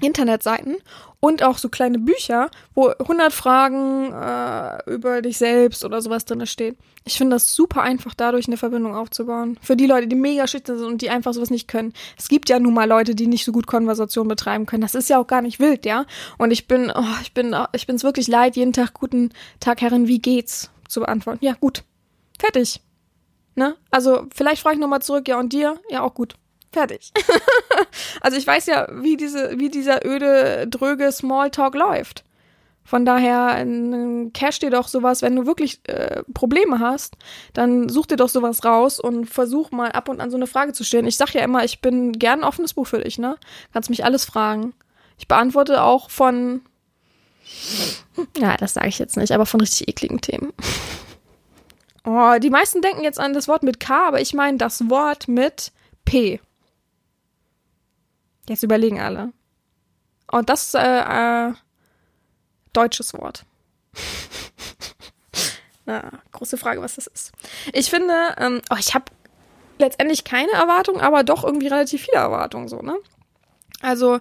Internetseiten 0.00 0.76
und 1.20 1.42
auch 1.42 1.56
so 1.56 1.70
kleine 1.70 1.98
Bücher, 1.98 2.50
wo 2.74 2.88
100 2.88 3.32
Fragen 3.32 4.12
äh, 4.12 4.90
über 4.90 5.22
dich 5.22 5.38
selbst 5.38 5.84
oder 5.84 6.02
sowas 6.02 6.26
drin 6.26 6.46
steht. 6.46 6.76
Ich 7.04 7.16
finde 7.16 7.36
das 7.36 7.54
super 7.54 7.82
einfach, 7.82 8.14
dadurch 8.14 8.46
eine 8.46 8.58
Verbindung 8.58 8.94
aufzubauen. 8.94 9.58
Für 9.62 9.76
die 9.76 9.86
Leute, 9.86 10.06
die 10.06 10.16
mega 10.16 10.46
schüchtern 10.46 10.78
sind 10.78 10.86
und 10.86 11.02
die 11.02 11.08
einfach 11.08 11.32
sowas 11.32 11.50
nicht 11.50 11.68
können. 11.68 11.94
Es 12.18 12.28
gibt 12.28 12.48
ja 12.48 12.58
nun 12.58 12.74
mal 12.74 12.88
Leute, 12.88 13.14
die 13.14 13.26
nicht 13.26 13.44
so 13.44 13.52
gut 13.52 13.66
Konversation 13.66 14.28
betreiben 14.28 14.66
können. 14.66 14.82
Das 14.82 14.94
ist 14.94 15.08
ja 15.08 15.18
auch 15.18 15.26
gar 15.26 15.40
nicht 15.40 15.60
wild, 15.60 15.86
ja. 15.86 16.04
Und 16.36 16.50
ich 16.50 16.68
bin, 16.68 16.92
oh, 16.94 17.04
ich 17.22 17.32
bin, 17.32 17.56
ich 17.72 17.86
bin 17.86 17.96
es 17.96 18.04
wirklich 18.04 18.28
leid, 18.28 18.56
jeden 18.56 18.72
Tag 18.72 18.92
guten 18.92 19.30
Tag, 19.60 19.80
Herrin, 19.80 20.08
wie 20.08 20.18
geht's 20.18 20.70
zu 20.88 21.00
beantworten. 21.00 21.44
Ja, 21.44 21.54
gut. 21.54 21.84
Fertig. 22.38 22.82
Ne? 23.54 23.76
Also, 23.90 24.26
vielleicht 24.34 24.60
frage 24.60 24.74
ich 24.74 24.80
nochmal 24.80 25.00
zurück, 25.00 25.26
ja, 25.28 25.38
und 25.38 25.52
dir? 25.52 25.78
Ja, 25.88 26.02
auch 26.02 26.12
gut. 26.12 26.34
Fertig. 26.72 27.12
also 28.20 28.36
ich 28.36 28.46
weiß 28.46 28.66
ja, 28.66 28.88
wie 28.92 29.16
diese, 29.16 29.58
wie 29.58 29.68
dieser 29.68 30.04
öde, 30.04 30.66
dröge 30.68 31.10
Smalltalk 31.10 31.74
läuft. 31.74 32.24
Von 32.86 33.04
daher, 33.04 33.66
cash 34.32 34.60
dir 34.60 34.70
doch 34.70 34.86
sowas, 34.86 35.20
wenn 35.20 35.34
du 35.34 35.44
wirklich 35.44 35.80
äh, 35.88 36.22
Probleme 36.32 36.78
hast, 36.78 37.16
dann 37.52 37.88
such 37.88 38.06
dir 38.06 38.16
doch 38.16 38.28
sowas 38.28 38.64
raus 38.64 39.00
und 39.00 39.26
versuch 39.26 39.72
mal 39.72 39.90
ab 39.90 40.08
und 40.08 40.20
an 40.20 40.30
so 40.30 40.36
eine 40.36 40.46
Frage 40.46 40.72
zu 40.72 40.84
stellen. 40.84 41.06
Ich 41.08 41.16
sag 41.16 41.34
ja 41.34 41.42
immer, 41.42 41.64
ich 41.64 41.80
bin 41.80 42.12
gern 42.12 42.40
ein 42.40 42.44
offenes 42.44 42.74
Buch 42.74 42.86
für 42.86 43.00
dich, 43.00 43.18
ne? 43.18 43.38
Kannst 43.72 43.90
mich 43.90 44.04
alles 44.04 44.24
fragen. 44.24 44.72
Ich 45.18 45.26
beantworte 45.26 45.82
auch 45.82 46.10
von, 46.10 46.60
ja, 48.38 48.56
das 48.56 48.74
sage 48.74 48.88
ich 48.88 49.00
jetzt 49.00 49.16
nicht, 49.16 49.32
aber 49.32 49.46
von 49.46 49.60
richtig 49.60 49.88
ekligen 49.88 50.20
Themen. 50.20 50.52
Oh, 52.08 52.38
die 52.38 52.50
meisten 52.50 52.82
denken 52.82 53.02
jetzt 53.02 53.18
an 53.18 53.34
das 53.34 53.48
Wort 53.48 53.64
mit 53.64 53.80
K, 53.80 54.06
aber 54.06 54.20
ich 54.20 54.32
meine 54.32 54.58
das 54.58 54.88
Wort 54.88 55.26
mit 55.26 55.72
P. 56.04 56.38
Jetzt 58.48 58.62
überlegen 58.62 59.00
alle. 59.00 59.32
Und 60.30 60.48
das 60.50 60.64
ist 60.68 60.74
äh, 60.74 61.48
äh, 61.48 61.52
deutsches 62.72 63.14
Wort. 63.14 63.44
Na, 65.86 66.10
große 66.32 66.56
Frage, 66.56 66.80
was 66.82 66.96
das 66.96 67.06
ist. 67.06 67.32
Ich 67.72 67.90
finde, 67.90 68.34
ähm, 68.38 68.60
oh, 68.70 68.76
ich 68.78 68.94
habe 68.94 69.04
letztendlich 69.78 70.24
keine 70.24 70.52
Erwartungen, 70.52 71.00
aber 71.00 71.22
doch 71.22 71.44
irgendwie 71.44 71.68
relativ 71.68 72.02
viele 72.02 72.18
Erwartungen 72.18 72.68
so, 72.68 72.82
ne? 72.82 72.96
Also, 73.82 74.20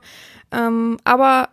ähm, 0.51 0.97
aber 1.03 1.49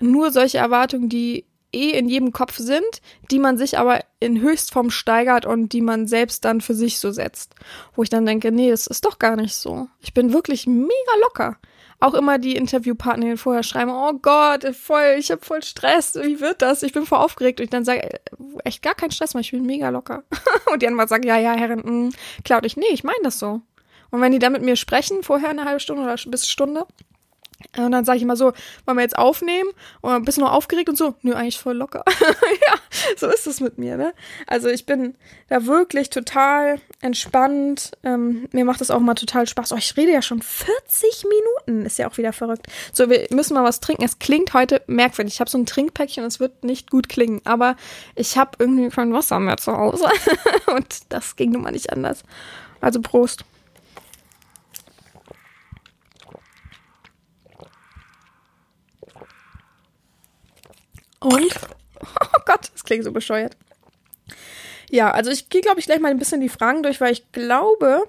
nur 0.00 0.32
solche 0.32 0.58
Erwartungen, 0.58 1.08
die 1.08 1.46
eh 1.72 1.90
in 1.90 2.08
jedem 2.08 2.32
Kopf 2.32 2.56
sind, 2.56 3.02
die 3.30 3.38
man 3.38 3.58
sich 3.58 3.78
aber 3.78 4.00
in 4.20 4.40
Höchstform 4.40 4.90
steigert 4.90 5.46
und 5.46 5.72
die 5.72 5.82
man 5.82 6.06
selbst 6.06 6.44
dann 6.44 6.60
für 6.60 6.74
sich 6.74 6.98
so 6.98 7.10
setzt. 7.10 7.54
Wo 7.94 8.02
ich 8.02 8.08
dann 8.08 8.26
denke, 8.26 8.52
nee, 8.52 8.70
das 8.70 8.86
ist 8.86 9.04
doch 9.04 9.18
gar 9.18 9.36
nicht 9.36 9.54
so. 9.54 9.88
Ich 10.00 10.14
bin 10.14 10.32
wirklich 10.32 10.66
mega 10.66 11.12
locker. 11.22 11.58
Auch 12.00 12.14
immer 12.14 12.38
die 12.38 12.54
Interviewpartnerin 12.54 13.36
vorher 13.36 13.62
schreiben, 13.62 13.90
oh 13.90 14.12
Gott, 14.14 14.64
voll, 14.76 15.16
ich 15.18 15.30
habe 15.30 15.44
voll 15.44 15.62
Stress, 15.62 16.14
wie 16.14 16.40
wird 16.40 16.62
das? 16.62 16.82
Ich 16.82 16.92
bin 16.92 17.06
voll 17.06 17.18
aufgeregt. 17.18 17.60
Und 17.60 17.64
ich 17.64 17.70
dann 17.70 17.84
sage, 17.84 18.02
äh, 18.02 18.18
echt 18.64 18.82
gar 18.82 18.94
kein 18.94 19.10
Stress, 19.10 19.34
weil 19.34 19.40
ich 19.40 19.50
bin 19.50 19.66
mega 19.66 19.88
locker. 19.88 20.22
Und 20.72 20.82
die 20.82 20.86
anderen 20.86 21.08
sagen, 21.08 21.26
ja, 21.26 21.38
ja, 21.38 21.54
Herrin, 21.54 21.82
mh, 21.84 22.10
klar, 22.44 22.60
und 22.60 22.66
ich, 22.66 22.76
nee, 22.76 22.86
ich 22.92 23.04
meine 23.04 23.18
das 23.22 23.38
so. 23.38 23.62
Und 24.10 24.20
wenn 24.20 24.32
die 24.32 24.38
dann 24.38 24.52
mit 24.52 24.62
mir 24.62 24.76
sprechen, 24.76 25.22
vorher 25.22 25.50
eine 25.50 25.64
halbe 25.64 25.80
Stunde 25.80 26.02
oder 26.02 26.16
bis 26.26 26.48
Stunde, 26.48 26.86
und 27.76 27.90
dann 27.90 28.04
sage 28.04 28.18
ich 28.18 28.22
immer 28.22 28.36
so, 28.36 28.52
wollen 28.86 28.98
wir 28.98 29.02
jetzt 29.02 29.18
aufnehmen? 29.18 29.70
Und 30.00 30.24
bist 30.24 30.38
du 30.38 30.42
noch 30.42 30.52
aufgeregt 30.52 30.88
und 30.88 30.96
so? 30.96 31.14
Nö, 31.22 31.34
eigentlich 31.34 31.58
voll 31.58 31.76
locker. 31.76 32.04
ja, 32.20 32.74
so 33.16 33.26
ist 33.26 33.48
es 33.48 33.60
mit 33.60 33.78
mir, 33.78 33.96
ne? 33.96 34.14
Also 34.46 34.68
ich 34.68 34.86
bin 34.86 35.16
da 35.48 35.66
wirklich 35.66 36.08
total 36.10 36.80
entspannt. 37.00 37.92
Ähm, 38.04 38.48
mir 38.52 38.64
macht 38.64 38.80
das 38.80 38.92
auch 38.92 39.00
mal 39.00 39.14
total 39.14 39.46
Spaß. 39.48 39.72
Oh, 39.72 39.76
ich 39.76 39.96
rede 39.96 40.12
ja 40.12 40.22
schon 40.22 40.40
40 40.40 41.24
Minuten. 41.24 41.84
Ist 41.84 41.98
ja 41.98 42.08
auch 42.08 42.16
wieder 42.16 42.32
verrückt. 42.32 42.66
So, 42.92 43.10
wir 43.10 43.26
müssen 43.30 43.54
mal 43.54 43.64
was 43.64 43.80
trinken. 43.80 44.04
Es 44.04 44.20
klingt 44.20 44.54
heute 44.54 44.80
merkwürdig. 44.86 45.34
Ich 45.34 45.40
habe 45.40 45.50
so 45.50 45.58
ein 45.58 45.66
Trinkpäckchen 45.66 46.24
es 46.24 46.38
wird 46.38 46.62
nicht 46.62 46.90
gut 46.90 47.08
klingen. 47.08 47.40
Aber 47.44 47.76
ich 48.14 48.38
habe 48.38 48.52
irgendwie 48.60 48.88
kein 48.88 49.12
Wasser 49.12 49.40
mehr 49.40 49.56
zu 49.56 49.76
Hause. 49.76 50.06
und 50.76 51.00
das 51.08 51.34
ging 51.34 51.50
nun 51.50 51.62
mal 51.62 51.72
nicht 51.72 51.92
anders. 51.92 52.22
Also 52.80 53.00
Prost. 53.00 53.44
Und? 61.20 61.54
Oh 62.00 62.42
Gott, 62.46 62.70
das 62.72 62.84
klingt 62.84 63.02
so 63.02 63.10
bescheuert. 63.10 63.56
Ja, 64.88 65.10
also 65.10 65.32
ich 65.32 65.48
gehe, 65.48 65.62
glaube 65.62 65.80
ich, 65.80 65.86
gleich 65.86 65.98
mal 65.98 66.12
ein 66.12 66.18
bisschen 66.18 66.40
die 66.40 66.48
Fragen 66.48 66.84
durch, 66.84 67.00
weil 67.00 67.12
ich 67.12 67.32
glaube, 67.32 68.04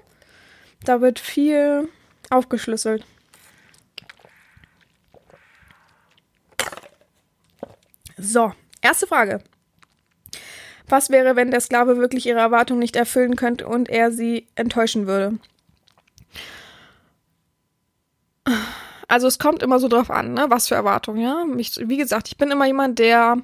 da 0.84 1.00
wird 1.00 1.18
viel 1.18 1.88
aufgeschlüsselt. 2.30 3.04
So, 8.16 8.52
erste 8.80 9.06
Frage. 9.06 9.42
Was 10.86 11.10
wäre, 11.10 11.36
wenn 11.36 11.50
der 11.50 11.60
Sklave 11.60 11.98
wirklich 11.98 12.26
ihre 12.26 12.40
Erwartungen 12.40 12.80
nicht 12.80 12.96
erfüllen 12.96 13.36
könnte 13.36 13.66
und 13.66 13.88
er 13.88 14.10
sie 14.12 14.46
enttäuschen 14.54 15.06
würde? 15.06 15.38
Also 19.10 19.26
es 19.26 19.40
kommt 19.40 19.64
immer 19.64 19.80
so 19.80 19.88
drauf 19.88 20.08
an, 20.08 20.34
ne? 20.34 20.46
was 20.50 20.68
für 20.68 20.76
Erwartungen, 20.76 21.20
ja. 21.20 21.44
Ich, 21.56 21.80
wie 21.82 21.96
gesagt, 21.96 22.28
ich 22.28 22.36
bin 22.36 22.52
immer 22.52 22.66
jemand, 22.66 23.00
der 23.00 23.38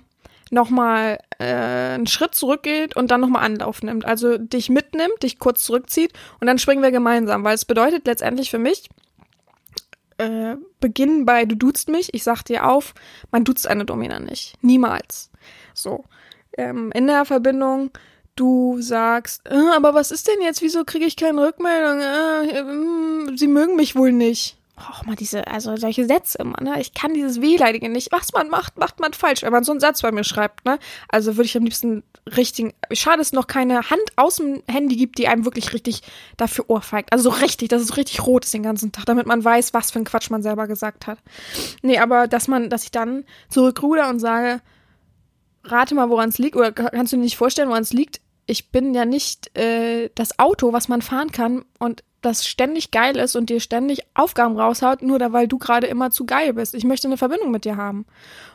nochmal 0.52 1.18
äh, 1.40 1.44
einen 1.44 2.06
Schritt 2.06 2.36
zurückgeht 2.36 2.94
und 2.94 3.10
dann 3.10 3.20
nochmal 3.20 3.44
Anlauf 3.44 3.82
nimmt. 3.82 4.04
Also 4.04 4.38
dich 4.38 4.68
mitnimmt, 4.68 5.24
dich 5.24 5.40
kurz 5.40 5.64
zurückzieht 5.64 6.12
und 6.38 6.46
dann 6.46 6.60
springen 6.60 6.84
wir 6.84 6.92
gemeinsam, 6.92 7.42
weil 7.42 7.56
es 7.56 7.64
bedeutet 7.64 8.06
letztendlich 8.06 8.48
für 8.48 8.60
mich, 8.60 8.88
äh, 10.18 10.54
beginnen 10.78 11.26
bei 11.26 11.46
du 11.46 11.56
duzt 11.56 11.88
mich, 11.88 12.14
ich 12.14 12.22
sag 12.22 12.44
dir 12.44 12.64
auf, 12.64 12.94
man 13.32 13.42
duzt 13.42 13.66
eine 13.66 13.84
Domina 13.84 14.20
nicht. 14.20 14.54
Niemals. 14.62 15.32
So. 15.74 16.04
Ähm, 16.56 16.92
in 16.94 17.08
der 17.08 17.24
Verbindung, 17.24 17.90
du 18.36 18.80
sagst, 18.80 19.42
äh, 19.46 19.74
aber 19.74 19.94
was 19.94 20.12
ist 20.12 20.28
denn 20.28 20.40
jetzt, 20.42 20.62
wieso 20.62 20.84
kriege 20.84 21.06
ich 21.06 21.16
keine 21.16 21.44
Rückmeldung? 21.44 22.00
Äh, 22.00 22.60
äh, 22.60 23.36
sie 23.36 23.48
mögen 23.48 23.74
mich 23.74 23.96
wohl 23.96 24.12
nicht 24.12 24.56
auch 24.76 25.04
mal 25.04 25.16
diese, 25.16 25.46
also 25.46 25.76
solche 25.76 26.06
Sätze 26.06 26.38
immer, 26.38 26.60
ne? 26.60 26.80
Ich 26.80 26.94
kann 26.94 27.14
dieses 27.14 27.40
Wehleidige 27.40 27.88
nicht. 27.88 28.12
Was 28.12 28.32
man 28.32 28.48
macht, 28.48 28.78
macht 28.78 29.00
man 29.00 29.12
falsch. 29.12 29.42
Wenn 29.42 29.52
man 29.52 29.64
so 29.64 29.72
einen 29.72 29.80
Satz 29.80 30.02
bei 30.02 30.12
mir 30.12 30.24
schreibt, 30.24 30.64
ne? 30.64 30.78
Also 31.08 31.36
würde 31.36 31.46
ich 31.46 31.56
am 31.56 31.64
liebsten 31.64 32.02
richtigen, 32.36 32.72
schade, 32.92 33.18
dass 33.18 33.28
es 33.28 33.32
noch 33.32 33.46
keine 33.46 33.90
Hand 33.90 34.02
aus 34.16 34.36
dem 34.36 34.62
Handy 34.68 34.96
gibt, 34.96 35.18
die 35.18 35.28
einem 35.28 35.44
wirklich 35.44 35.72
richtig 35.72 36.02
dafür 36.36 36.68
ohrfeigt. 36.68 37.12
Also 37.12 37.30
so 37.30 37.36
richtig, 37.36 37.68
dass 37.68 37.82
es 37.82 37.96
richtig 37.96 38.26
rot 38.26 38.44
ist 38.44 38.54
den 38.54 38.62
ganzen 38.62 38.92
Tag, 38.92 39.06
damit 39.06 39.26
man 39.26 39.44
weiß, 39.44 39.72
was 39.74 39.90
für 39.90 39.98
ein 39.98 40.04
Quatsch 40.04 40.30
man 40.30 40.42
selber 40.42 40.66
gesagt 40.66 41.06
hat. 41.06 41.18
Nee, 41.82 41.98
aber 41.98 42.28
dass 42.28 42.48
man, 42.48 42.68
dass 42.68 42.84
ich 42.84 42.90
dann 42.90 43.24
zurückruder 43.48 44.08
und 44.08 44.18
sage, 44.18 44.60
rate 45.64 45.94
mal, 45.94 46.10
woran 46.10 46.28
es 46.28 46.38
liegt, 46.38 46.56
oder 46.56 46.72
kannst 46.72 47.12
du 47.12 47.16
dir 47.16 47.22
nicht 47.22 47.36
vorstellen, 47.36 47.68
woran 47.68 47.82
es 47.82 47.92
liegt? 47.92 48.20
Ich 48.46 48.70
bin 48.70 48.94
ja 48.94 49.04
nicht 49.04 49.56
äh, 49.56 50.10
das 50.14 50.38
Auto, 50.38 50.72
was 50.72 50.88
man 50.88 51.02
fahren 51.02 51.32
kann 51.32 51.64
und 51.78 52.04
das 52.26 52.46
ständig 52.46 52.90
geil 52.90 53.16
ist 53.16 53.36
und 53.36 53.48
dir 53.48 53.60
ständig 53.60 54.00
Aufgaben 54.14 54.58
raushaut, 54.58 55.02
nur 55.02 55.18
da, 55.18 55.32
weil 55.32 55.48
du 55.48 55.58
gerade 55.58 55.86
immer 55.86 56.10
zu 56.10 56.26
geil 56.26 56.52
bist. 56.54 56.74
Ich 56.74 56.84
möchte 56.84 57.08
eine 57.08 57.16
Verbindung 57.16 57.50
mit 57.50 57.64
dir 57.64 57.76
haben. 57.76 58.04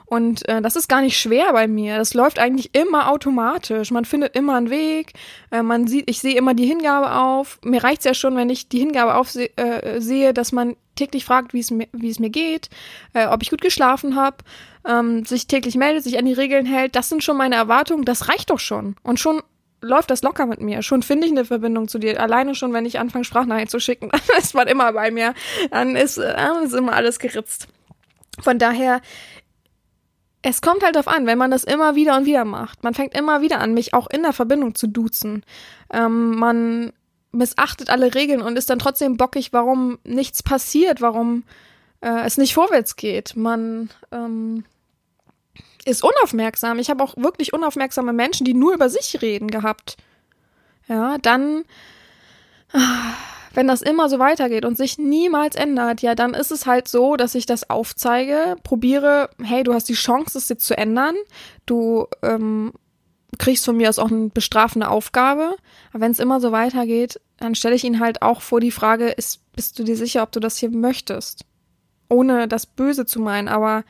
Und 0.06 0.46
äh, 0.50 0.62
das 0.62 0.76
ist 0.76 0.90
gar 0.90 1.00
nicht 1.00 1.18
schwer 1.18 1.54
bei 1.54 1.70
mir. 1.70 1.98
Das 1.98 2.14
läuft 2.14 2.38
eigentlich 2.38 2.76
immer 2.76 3.10
automatisch. 3.10 3.92
Man 3.92 4.04
findet 4.04 4.36
immer 4.36 4.56
einen 4.56 4.70
Weg. 4.70 5.14
Äh, 5.52 5.62
man 5.64 5.88
sieht, 5.88 6.10
ich 6.10 6.20
sehe 6.20 6.36
immer 6.36 6.54
die 6.54 6.66
Hingabe 6.66 7.14
auf. 7.16 7.60
Mir 7.64 7.82
reicht's 7.82 8.04
ja 8.04 8.14
schon, 8.14 8.36
wenn 8.36 8.50
ich 8.50 8.68
die 8.68 8.80
Hingabe 8.80 9.16
aufsehe, 9.16 9.50
äh, 9.56 10.02
sehe, 10.02 10.34
dass 10.34 10.52
man 10.52 10.76
täglich 10.96 11.24
fragt, 11.24 11.54
wie 11.54 11.62
es 11.62 11.72
mir, 11.72 11.88
wie 11.94 12.10
es 12.10 12.20
mir 12.20 12.30
geht, 12.30 12.70
äh, 13.14 13.28
ob 13.28 13.42
ich 13.42 13.52
gut 13.52 13.62
geschlafen 13.62 14.18
habe, 14.18 14.38
ähm, 14.86 15.24
sich 15.24 15.48
täglich 15.48 15.76
meldet, 15.76 16.04
sich 16.04 16.20
an 16.20 16.26
die 16.26 16.34
Regeln 16.34 16.66
hält. 16.66 16.98
Das 16.98 17.08
sind 17.08 17.24
schon 17.24 17.38
meine 17.38 17.56
Erwartungen. 17.56 18.04
Das 18.04 18.28
reicht 18.28 18.50
doch 18.50 18.60
schon. 18.60 18.98
Und 19.04 19.18
schon 19.18 19.42
läuft 19.82 20.12
das 20.12 20.22
locker 20.22 20.46
mit 20.46 20.62
mir. 20.62 20.82
Schon 20.82 21.04
finde 21.04 21.26
ich 21.26 21.32
eine 21.32 21.46
Verbindung 21.46 21.88
zu 21.88 22.00
dir. 22.00 22.22
Alleine 22.22 22.56
schon, 22.56 22.74
wenn 22.74 22.86
ich 22.86 23.00
anfange, 23.00 23.26
Sprachnachrichten 23.26 23.70
zu 23.70 23.80
schicken, 23.80 24.10
dann 24.28 24.38
ist 24.38 24.54
man 24.54 24.68
immer 24.68 24.94
bei 24.94 25.12
mir. 25.12 25.34
Dann 25.72 25.96
ist, 25.96 26.18
dann 26.18 26.64
ist 26.64 26.74
immer 26.74 26.94
alles 26.94 27.20
geritzt. 27.20 27.68
Von 28.40 28.60
daher, 28.60 29.02
es 30.42 30.62
kommt 30.62 30.84
halt 30.84 30.96
darauf 30.96 31.08
an, 31.08 31.26
wenn 31.26 31.38
man 31.38 31.52
das 31.52 31.64
immer 31.64 31.96
wieder 31.96 32.18
und 32.18 32.26
wieder 32.26 32.46
macht. 32.46 32.84
Man 32.84 32.94
fängt 32.94 33.16
immer 33.16 33.42
wieder 33.42 33.60
an, 33.60 33.74
mich 33.74 33.94
auch 33.94 34.08
in 34.10 34.24
der 34.24 34.34
Verbindung 34.34 34.76
zu 34.76 34.88
duzen. 34.88 35.44
Ähm, 35.92 36.36
man 36.36 36.94
missachtet 37.32 37.90
alle 37.90 38.14
Regeln 38.14 38.42
und 38.42 38.58
ist 38.58 38.70
dann 38.70 38.80
trotzdem 38.80 39.18
bockig, 39.18 39.54
warum 39.54 40.00
nichts 40.04 40.44
passiert, 40.44 41.02
warum 41.02 41.44
äh, 42.02 42.26
es 42.26 42.38
nicht 42.38 42.54
vorwärts 42.54 42.96
geht. 42.96 43.36
Man 43.36 43.90
ähm, 44.12 44.66
ist 45.86 46.04
unaufmerksam. 46.04 46.80
Ich 46.80 46.90
habe 46.90 47.04
auch 47.04 47.16
wirklich 47.18 47.54
unaufmerksame 47.54 48.14
Menschen, 48.14 48.46
die 48.46 48.54
nur 48.54 48.74
über 48.74 48.90
sich 48.90 49.22
reden 49.22 49.50
gehabt. 49.50 49.98
Ja, 50.88 51.18
dann, 51.20 51.64
wenn 53.54 53.68
das 53.68 53.82
immer 53.82 54.10
so 54.10 54.20
weitergeht 54.20 54.66
und 54.66 54.78
sich 54.78 54.98
niemals 54.98 55.56
ändert, 55.56 56.02
ja, 56.02 56.16
dann 56.16 56.34
ist 56.34 56.52
es 56.52 56.66
halt 56.66 56.88
so, 56.88 57.16
dass 57.16 57.36
ich 57.36 57.46
das 57.46 57.70
aufzeige, 57.70 58.56
probiere, 58.64 59.30
hey, 59.42 59.64
du 59.64 59.74
hast 59.74 59.90
die 59.90 59.94
Chance, 59.94 60.32
das 60.34 60.50
jetzt 60.50 60.66
zu 60.66 60.78
ändern. 60.78 61.16
Du 61.66 62.08
ähm, 62.22 62.74
kriegst 63.38 63.66
von 63.66 63.78
mir 63.78 63.90
aus 63.90 64.00
auch 64.00 64.12
eine 64.12 64.30
bestrafende 64.30 64.90
Aufgabe. 64.90 65.56
Aber 65.92 66.02
wenn 66.02 66.12
es 66.12 66.20
immer 66.20 66.40
so 66.40 66.52
weitergeht, 66.52 67.20
dann 67.38 67.56
stelle 67.56 67.76
ich 67.76 67.84
ihn 67.84 68.00
halt 68.00 68.22
auch 68.22 68.42
vor 68.42 68.60
die 68.60 68.72
Frage, 68.72 69.10
ist, 69.10 69.40
bist 69.54 69.80
du 69.80 69.84
dir 69.84 69.96
sicher, 69.96 70.24
ob 70.24 70.32
du 70.32 70.40
das 70.40 70.58
hier 70.58 70.70
möchtest? 70.70 71.46
Ohne 72.10 72.48
das 72.48 72.66
Böse 72.66 73.06
zu 73.06 73.20
meinen, 73.20 73.48
aber 73.48 73.84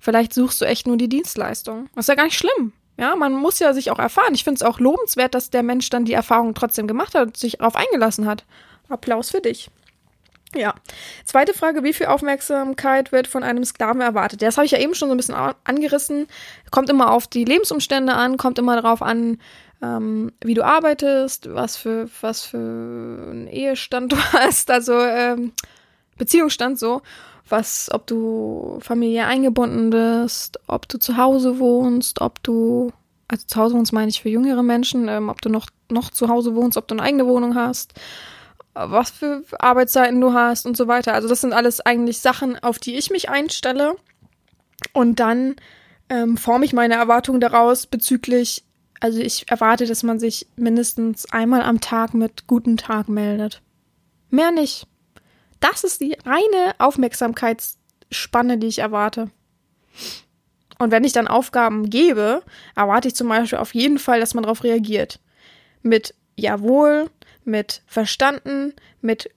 Vielleicht 0.00 0.32
suchst 0.32 0.60
du 0.60 0.64
echt 0.64 0.86
nur 0.86 0.96
die 0.96 1.08
Dienstleistung. 1.08 1.88
Das 1.94 2.04
ist 2.04 2.08
ja 2.08 2.14
gar 2.14 2.24
nicht 2.24 2.38
schlimm. 2.38 2.72
Ja, 2.96 3.16
man 3.16 3.32
muss 3.34 3.58
ja 3.58 3.72
sich 3.72 3.90
auch 3.90 3.98
erfahren. 3.98 4.34
Ich 4.34 4.44
finde 4.44 4.58
es 4.58 4.62
auch 4.62 4.80
lobenswert, 4.80 5.34
dass 5.34 5.50
der 5.50 5.62
Mensch 5.62 5.88
dann 5.90 6.04
die 6.04 6.12
Erfahrung 6.12 6.54
trotzdem 6.54 6.86
gemacht 6.86 7.14
hat 7.14 7.28
und 7.28 7.36
sich 7.36 7.58
darauf 7.58 7.76
eingelassen 7.76 8.26
hat. 8.26 8.44
Applaus 8.88 9.30
für 9.30 9.40
dich. 9.40 9.70
Ja. 10.54 10.74
Zweite 11.24 11.54
Frage, 11.54 11.84
wie 11.84 11.92
viel 11.92 12.06
Aufmerksamkeit 12.06 13.12
wird 13.12 13.28
von 13.28 13.42
einem 13.42 13.64
Sklaven 13.64 14.00
erwartet? 14.00 14.42
Das 14.42 14.56
habe 14.56 14.66
ich 14.66 14.72
ja 14.72 14.78
eben 14.78 14.94
schon 14.94 15.08
so 15.08 15.14
ein 15.14 15.16
bisschen 15.16 15.36
angerissen. 15.64 16.26
Kommt 16.70 16.90
immer 16.90 17.12
auf 17.12 17.26
die 17.26 17.44
Lebensumstände 17.44 18.14
an, 18.14 18.36
kommt 18.36 18.58
immer 18.58 18.80
darauf 18.80 19.00
an, 19.00 19.38
ähm, 19.80 20.32
wie 20.42 20.54
du 20.54 20.64
arbeitest, 20.64 21.54
was 21.54 21.76
für, 21.76 22.08
was 22.20 22.44
für 22.44 22.58
einen 22.58 23.46
Ehestand 23.46 24.12
du 24.12 24.16
hast, 24.32 24.70
also 24.70 24.98
ähm, 24.98 25.52
Beziehungsstand 26.18 26.78
so 26.78 27.00
was, 27.50 27.90
ob 27.92 28.06
du 28.06 28.78
familiär 28.80 29.26
eingebunden 29.26 29.90
bist, 29.90 30.58
ob 30.66 30.88
du 30.88 30.98
zu 30.98 31.16
Hause 31.16 31.58
wohnst, 31.58 32.20
ob 32.20 32.42
du, 32.42 32.92
also 33.28 33.46
zu 33.46 33.60
Hause 33.60 33.74
wohnst 33.74 33.92
meine 33.92 34.08
ich 34.08 34.22
für 34.22 34.28
jüngere 34.28 34.62
Menschen, 34.62 35.08
ähm, 35.08 35.28
ob 35.28 35.40
du 35.42 35.48
noch, 35.48 35.68
noch 35.90 36.10
zu 36.10 36.28
Hause 36.28 36.54
wohnst, 36.54 36.76
ob 36.76 36.88
du 36.88 36.94
eine 36.94 37.02
eigene 37.02 37.26
Wohnung 37.26 37.54
hast, 37.54 37.94
was 38.74 39.10
für 39.10 39.42
Arbeitszeiten 39.58 40.20
du 40.20 40.32
hast 40.32 40.66
und 40.66 40.76
so 40.76 40.88
weiter. 40.88 41.14
Also 41.14 41.28
das 41.28 41.40
sind 41.40 41.52
alles 41.52 41.80
eigentlich 41.80 42.20
Sachen, 42.20 42.58
auf 42.62 42.78
die 42.78 42.96
ich 42.96 43.10
mich 43.10 43.28
einstelle. 43.28 43.96
Und 44.92 45.20
dann 45.20 45.56
ähm, 46.08 46.36
forme 46.36 46.64
ich 46.64 46.72
meine 46.72 46.94
Erwartungen 46.94 47.40
daraus 47.40 47.86
bezüglich, 47.86 48.64
also 49.00 49.20
ich 49.20 49.50
erwarte, 49.50 49.86
dass 49.86 50.02
man 50.02 50.18
sich 50.18 50.46
mindestens 50.56 51.30
einmal 51.32 51.62
am 51.62 51.80
Tag 51.80 52.14
mit 52.14 52.46
guten 52.46 52.76
Tag 52.76 53.08
meldet. 53.08 53.62
Mehr 54.30 54.50
nicht. 54.50 54.86
Das 55.60 55.84
ist 55.84 56.00
die 56.00 56.16
reine 56.24 56.74
Aufmerksamkeitsspanne, 56.78 58.58
die 58.58 58.66
ich 58.66 58.78
erwarte. 58.78 59.30
Und 60.78 60.90
wenn 60.90 61.04
ich 61.04 61.12
dann 61.12 61.28
Aufgaben 61.28 61.90
gebe, 61.90 62.42
erwarte 62.74 63.08
ich 63.08 63.14
zum 63.14 63.28
Beispiel 63.28 63.58
auf 63.58 63.74
jeden 63.74 63.98
Fall, 63.98 64.20
dass 64.20 64.34
man 64.34 64.44
darauf 64.44 64.64
reagiert. 64.64 65.20
Mit 65.82 66.14
Jawohl, 66.36 67.10
mit 67.44 67.82
Verstanden, 67.86 68.74
mit 69.02 69.30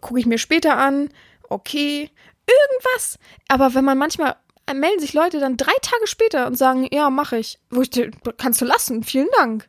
gucke 0.00 0.18
ich 0.18 0.26
mir 0.26 0.38
später 0.38 0.76
an, 0.76 1.10
okay, 1.48 2.10
irgendwas. 2.46 3.18
Aber 3.48 3.74
wenn 3.74 3.84
man 3.84 3.98
manchmal 3.98 4.36
äh, 4.66 4.74
melden 4.74 5.00
sich 5.00 5.12
Leute 5.12 5.40
dann 5.40 5.56
drei 5.56 5.72
Tage 5.82 6.06
später 6.06 6.46
und 6.46 6.56
sagen, 6.56 6.88
ja, 6.90 7.10
mache 7.10 7.38
ich. 7.38 7.58
Wo 7.70 7.82
ich 7.82 7.90
kannst 8.36 8.60
du 8.60 8.64
lassen, 8.64 9.02
vielen 9.02 9.28
Dank. 9.36 9.68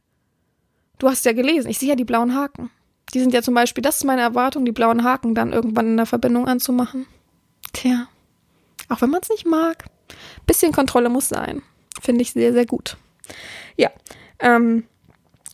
Du 0.99 1.09
hast 1.09 1.25
ja 1.25 1.33
gelesen, 1.33 1.69
ich 1.69 1.79
sehe 1.79 1.89
ja 1.89 1.95
die 1.95 2.05
blauen 2.05 2.35
Haken. 2.35 2.69
Die 3.13 3.19
sind 3.19 3.33
ja 3.33 3.41
zum 3.41 3.53
Beispiel, 3.53 3.81
das 3.81 3.97
ist 3.97 4.03
meine 4.05 4.21
Erwartung, 4.21 4.65
die 4.65 4.71
blauen 4.71 5.03
Haken 5.03 5.35
dann 5.35 5.53
irgendwann 5.53 5.87
in 5.87 5.97
der 5.97 6.05
Verbindung 6.05 6.47
anzumachen. 6.47 7.05
Tja, 7.73 8.07
auch 8.89 9.01
wenn 9.01 9.09
man 9.09 9.21
es 9.21 9.29
nicht 9.29 9.45
mag, 9.45 9.85
bisschen 10.45 10.71
Kontrolle 10.71 11.09
muss 11.09 11.29
sein. 11.29 11.61
Finde 12.01 12.21
ich 12.21 12.31
sehr, 12.31 12.53
sehr 12.53 12.65
gut. 12.65 12.97
Ja, 13.75 13.91
ähm, 14.39 14.85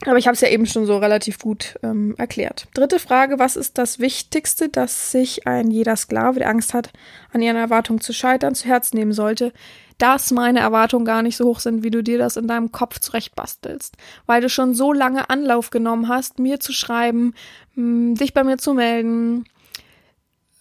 aber 0.05 0.17
ich 0.17 0.27
habe 0.27 0.35
es 0.35 0.41
ja 0.41 0.49
eben 0.49 0.67
schon 0.67 0.85
so 0.85 0.97
relativ 0.97 1.39
gut 1.39 1.79
ähm, 1.81 2.13
erklärt. 2.17 2.67
Dritte 2.75 2.99
Frage, 2.99 3.39
was 3.39 3.55
ist 3.55 3.77
das 3.79 3.99
Wichtigste, 3.99 4.69
das 4.69 5.11
sich 5.11 5.47
ein 5.47 5.71
jeder 5.71 5.95
Sklave, 5.95 6.39
der 6.39 6.49
Angst 6.49 6.73
hat, 6.73 6.91
an 7.33 7.41
ihren 7.41 7.57
Erwartungen 7.57 7.99
zu 7.99 8.13
scheitern, 8.13 8.53
zu 8.53 8.67
Herzen 8.67 8.97
nehmen 8.97 9.13
sollte? 9.13 9.53
Dass 9.97 10.31
meine 10.31 10.59
Erwartungen 10.59 11.05
gar 11.05 11.23
nicht 11.23 11.37
so 11.37 11.45
hoch 11.45 11.59
sind, 11.59 11.83
wie 11.83 11.89
du 11.89 12.03
dir 12.03 12.17
das 12.17 12.37
in 12.37 12.47
deinem 12.47 12.71
Kopf 12.71 12.99
zurechtbastelst. 12.99 13.95
Weil 14.25 14.41
du 14.41 14.49
schon 14.49 14.73
so 14.75 14.93
lange 14.93 15.29
Anlauf 15.29 15.69
genommen 15.69 16.07
hast, 16.07 16.39
mir 16.39 16.59
zu 16.59 16.71
schreiben, 16.71 17.33
mh, 17.75 18.15
dich 18.15 18.33
bei 18.33 18.43
mir 18.43 18.57
zu 18.57 18.73
melden, 18.73 19.45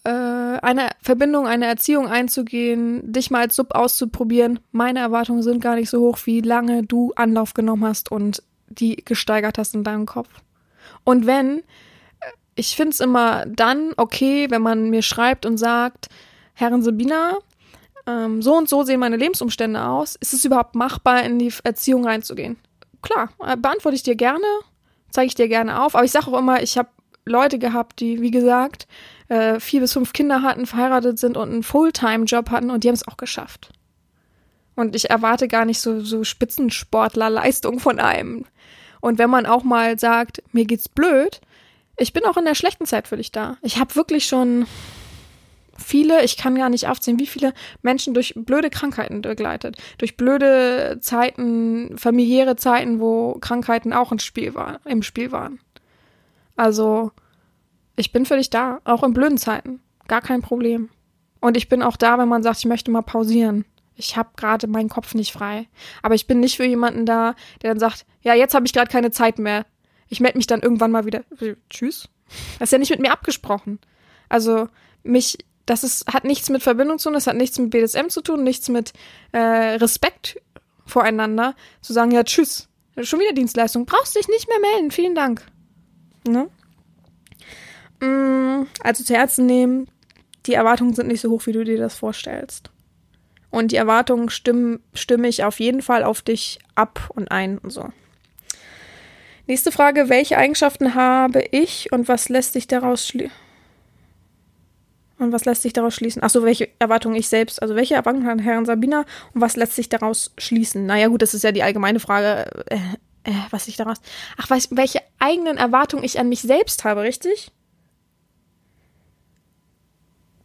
äh, 0.07 0.11
eine 0.63 0.91
Verbindung, 1.03 1.49
eine 1.49 1.67
Erziehung 1.67 2.07
einzugehen, 2.07 3.13
dich 3.13 3.31
mal 3.33 3.41
als 3.41 3.57
Sub 3.57 3.75
auszuprobieren. 3.75 4.61
Meine 4.71 5.01
Erwartungen 5.01 5.43
sind 5.43 5.61
gar 5.61 5.75
nicht 5.75 5.91
so 5.91 6.01
hoch, 6.01 6.19
wie 6.25 6.41
lange 6.41 6.85
du 6.85 7.13
Anlauf 7.17 7.55
genommen 7.55 7.85
hast 7.85 8.13
und 8.13 8.43
die 8.69 8.97
gesteigert 8.97 9.59
hast 9.59 9.75
in 9.75 9.83
deinem 9.83 10.07
Kopf. 10.07 10.29
Und 11.03 11.27
wenn, 11.27 11.63
ich 12.55 12.77
finde 12.77 12.91
es 12.91 13.01
immer 13.01 13.47
dann 13.47 13.95
okay, 13.97 14.47
wenn 14.49 14.63
man 14.63 14.91
mir 14.91 15.03
schreibt 15.03 15.45
und 15.45 15.59
sagt, 15.59 16.09
Herrin 16.55 16.83
Sabina, 16.83 17.39
ähm, 18.07 18.43
so 18.43 18.57
und 18.57 18.69
so 18.69 18.83
sehen 18.85 19.01
meine 19.01 19.17
Lebensumstände 19.17 19.85
aus, 19.85 20.17
ist 20.17 20.33
es 20.33 20.45
überhaupt 20.45 20.75
machbar, 20.75 21.23
in 21.25 21.39
die 21.39 21.53
Erziehung 21.65 22.05
reinzugehen? 22.05 22.57
Klar, 23.03 23.31
äh, 23.45 23.57
beantworte 23.57 23.97
ich 23.97 24.03
dir 24.03 24.17
gerne, 24.17 24.45
zeige 25.11 25.27
ich 25.27 25.35
dir 25.35 25.49
gerne 25.49 25.83
auf, 25.83 25.95
aber 25.95 26.05
ich 26.05 26.13
sage 26.13 26.29
auch 26.29 26.39
immer, 26.39 26.63
ich 26.63 26.79
habe 26.79 26.89
Leute 27.25 27.59
gehabt, 27.59 28.01
die, 28.01 28.21
wie 28.21 28.31
gesagt, 28.31 28.87
äh, 29.29 29.59
vier 29.59 29.81
bis 29.81 29.93
fünf 29.93 30.13
Kinder 30.13 30.43
hatten, 30.43 30.67
verheiratet 30.67 31.19
sind 31.19 31.37
und 31.37 31.51
einen 31.51 31.63
Fulltime-Job 31.63 32.51
hatten 32.51 32.71
und 32.71 32.85
die 32.85 32.89
haben 32.89 32.95
es 32.95 33.07
auch 33.07 33.17
geschafft. 33.17 33.71
Und 34.77 34.95
ich 34.95 35.11
erwarte 35.11 35.49
gar 35.49 35.65
nicht 35.65 35.81
so, 35.81 36.01
so 36.01 36.23
Spitzensportler-Leistung 36.23 37.81
von 37.81 37.99
einem. 37.99 38.45
Und 39.01 39.19
wenn 39.19 39.31
man 39.31 39.47
auch 39.47 39.65
mal 39.65 39.99
sagt, 39.99 40.43
mir 40.53 40.67
geht's 40.67 40.89
blöd, 40.89 41.41
ich 41.97 42.13
bin 42.13 42.25
auch 42.25 42.37
in 42.37 42.45
der 42.45 42.55
schlechten 42.55 42.87
Zeit 42.87 43.09
für 43.09 43.17
dich 43.17 43.33
da. 43.33 43.57
Ich 43.63 43.79
habe 43.79 43.97
wirklich 43.97 44.27
schon 44.27 44.67
viele, 45.79 46.25
ich 46.25 46.37
kann 46.37 46.57
gar 46.57 46.69
nicht 46.69 46.89
aufzählen, 46.89 47.19
wie 47.19 47.27
viele 47.27 47.53
Menschen 47.83 48.15
durch 48.15 48.35
blöde 48.37 48.71
Krankheiten 48.71 49.23
begleitet. 49.23 49.77
Durch 49.99 50.17
blöde 50.17 50.99
Zeiten, 51.01 51.97
familiäre 51.99 52.57
Zeiten, 52.57 53.01
wo 53.01 53.35
Krankheiten 53.41 53.93
auch 53.93 54.13
im 54.13 54.19
Spiel, 54.19 54.55
war, 54.55 54.81
im 54.85 55.03
Spiel 55.03 55.33
waren. 55.33 55.61
Also, 56.57 57.13
ich 57.97 58.13
bin 58.13 58.27
für 58.27 58.37
dich 58.37 58.51
da, 58.51 58.81
auch 58.85 59.03
in 59.03 59.13
blöden 59.13 59.39
Zeiten. 59.39 59.81
Gar 60.09 60.23
kein 60.23 60.43
Problem. 60.43 60.89
Und 61.41 61.57
ich 61.57 61.69
bin 61.69 61.83
auch 61.83 61.97
da, 61.97 62.19
wenn 62.19 62.29
man 62.29 62.43
sagt, 62.43 62.59
ich 62.59 62.65
möchte 62.67 62.91
mal 62.91 63.03
pausieren. 63.03 63.65
Ich 63.95 64.17
habe 64.17 64.31
gerade 64.37 64.67
meinen 64.67 64.89
Kopf 64.89 65.15
nicht 65.15 65.33
frei. 65.33 65.69
Aber 66.03 66.15
ich 66.15 66.27
bin 66.27 66.41
nicht 66.41 66.57
für 66.57 66.65
jemanden 66.65 67.07
da, 67.07 67.35
der 67.63 67.71
dann 67.71 67.79
sagt, 67.79 68.07
ja, 68.23 68.35
jetzt 68.35 68.55
habe 68.55 68.67
ich 68.67 68.73
gerade 68.73 68.91
keine 68.91 69.11
Zeit 69.11 69.39
mehr. 69.39 69.65
Ich 70.09 70.21
melde 70.21 70.39
mich 70.39 70.47
dann 70.47 70.61
irgendwann 70.61 70.91
mal 70.91 71.07
wieder. 71.07 71.23
Tschüss. 71.71 72.09
Das 72.59 72.69
ist 72.69 72.73
ja 72.73 72.79
nicht 72.79 72.91
mit 72.91 73.01
mir 73.01 73.13
abgesprochen. 73.13 73.79
Also 74.29 74.69
mich, 75.03 75.39
das 75.67 75.83
ist, 75.83 76.07
hat 76.13 76.25
nichts 76.25 76.49
mit 76.49 76.63
Verbindung 76.63 76.99
zu 76.99 77.09
tun, 77.09 77.15
das 77.15 77.27
hat 77.27 77.37
nichts 77.37 77.59
mit 77.59 77.71
BDSM 77.71 78.09
zu 78.09 78.23
tun, 78.23 78.45
nichts 78.45 78.69
mit 78.69 78.93
äh, 79.33 79.39
Respekt 79.39 80.41
voreinander. 80.87 81.55
Zu 81.83 81.93
sagen, 81.93 82.13
ja, 82.13 82.23
tschüss. 82.23 82.69
Schon 83.03 83.21
wieder 83.21 83.33
Dienstleistung. 83.33 83.85
Brauchst 83.85 84.17
dich 84.17 84.29
nicht 84.29 84.49
mehr 84.49 84.61
melden. 84.61 84.91
Vielen 84.91 85.15
Dank. 85.15 85.45
Ne? 86.27 86.49
Mm, 88.01 88.67
also 88.83 89.05
zu 89.05 89.15
Herzen 89.15 89.47
nehmen, 89.47 89.89
die 90.47 90.55
Erwartungen 90.55 90.95
sind 90.95 91.09
nicht 91.09 91.21
so 91.21 91.31
hoch, 91.31 91.45
wie 91.47 91.53
du 91.53 91.65
dir 91.65 91.79
das 91.79 91.97
vorstellst. 91.97 92.71
Und 93.51 93.73
die 93.73 93.77
Erwartungen 93.77 94.31
stimmen, 94.31 94.81
stimme 94.95 95.29
ich 95.29 95.45
auf 95.45 95.61
jeden 95.61 95.83
Fall 95.83 96.05
auf 96.05 96.23
dich 96.23 96.59
ab 96.75 97.11
und 97.15 97.31
ein 97.31 97.59
und 97.59 97.71
so. 97.71 97.89
Nächste 99.47 99.73
Frage, 99.73 100.09
welche 100.09 100.39
Eigenschaften 100.39 100.95
habe 100.95 101.45
ich 101.51 101.93
und 101.93 102.09
was 102.09 102.29
lässt 102.29 102.55
sich 102.55 102.67
daraus 102.67 103.07
schließen? 103.07 103.46
Und 105.19 105.33
was 105.33 105.47
lässt 105.47 105.63
sich 105.63 105.73
daraus 105.73 105.95
schließen? 105.95 106.23
Achso, 106.23 106.43
welche 106.43 106.69
Erwartungen 106.79 107.17
ich 107.17 107.29
selbst, 107.29 107.63
also 107.63 107.75
welche 107.75 107.95
Erwartungen 107.95 108.27
hat 108.27 108.43
Herrn 108.43 108.67
Sabina 108.67 109.07
und 109.33 109.41
was 109.41 109.57
lässt 109.57 109.75
sich 109.75 109.89
daraus 109.89 110.33
schließen? 110.37 110.85
Naja, 110.85 111.09
gut, 111.09 111.23
das 111.23 111.33
ist 111.33 111.43
ja 111.43 111.53
die 111.53 111.63
allgemeine 111.63 112.01
Frage, 112.01 112.51
äh, 112.67 112.77
äh, 113.25 113.33
was 113.51 113.67
ich 113.67 113.77
daraus. 113.77 113.99
Ach, 114.37 114.51
was, 114.51 114.69
welche 114.77 115.01
eigenen 115.19 115.57
Erwartungen 115.57 116.05
ich 116.05 116.19
an 116.21 116.29
mich 116.29 116.43
selbst 116.43 116.85
habe, 116.85 117.03
richtig? 117.03 117.51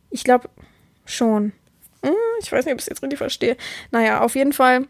Ich 0.10 0.24
glaube 0.24 0.50
schon. 1.06 1.52
Hm, 2.04 2.14
ich 2.42 2.52
weiß 2.52 2.66
nicht, 2.66 2.74
ob 2.74 2.80
ich 2.80 2.84
es 2.84 2.90
jetzt 2.90 3.04
richtig 3.04 3.18
verstehe. 3.18 3.58
Naja, 3.92 4.22
auf 4.22 4.36
jeden 4.36 4.54
Fall. 4.54 4.88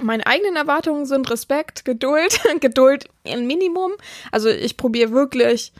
Meine 0.00 0.26
eigenen 0.26 0.56
Erwartungen 0.56 1.06
sind 1.06 1.30
Respekt, 1.30 1.84
Geduld, 1.84 2.40
Geduld 2.60 3.08
ein 3.24 3.46
Minimum. 3.46 3.92
Also 4.32 4.48
ich 4.48 4.76
probiere 4.76 5.12
wirklich 5.12 5.72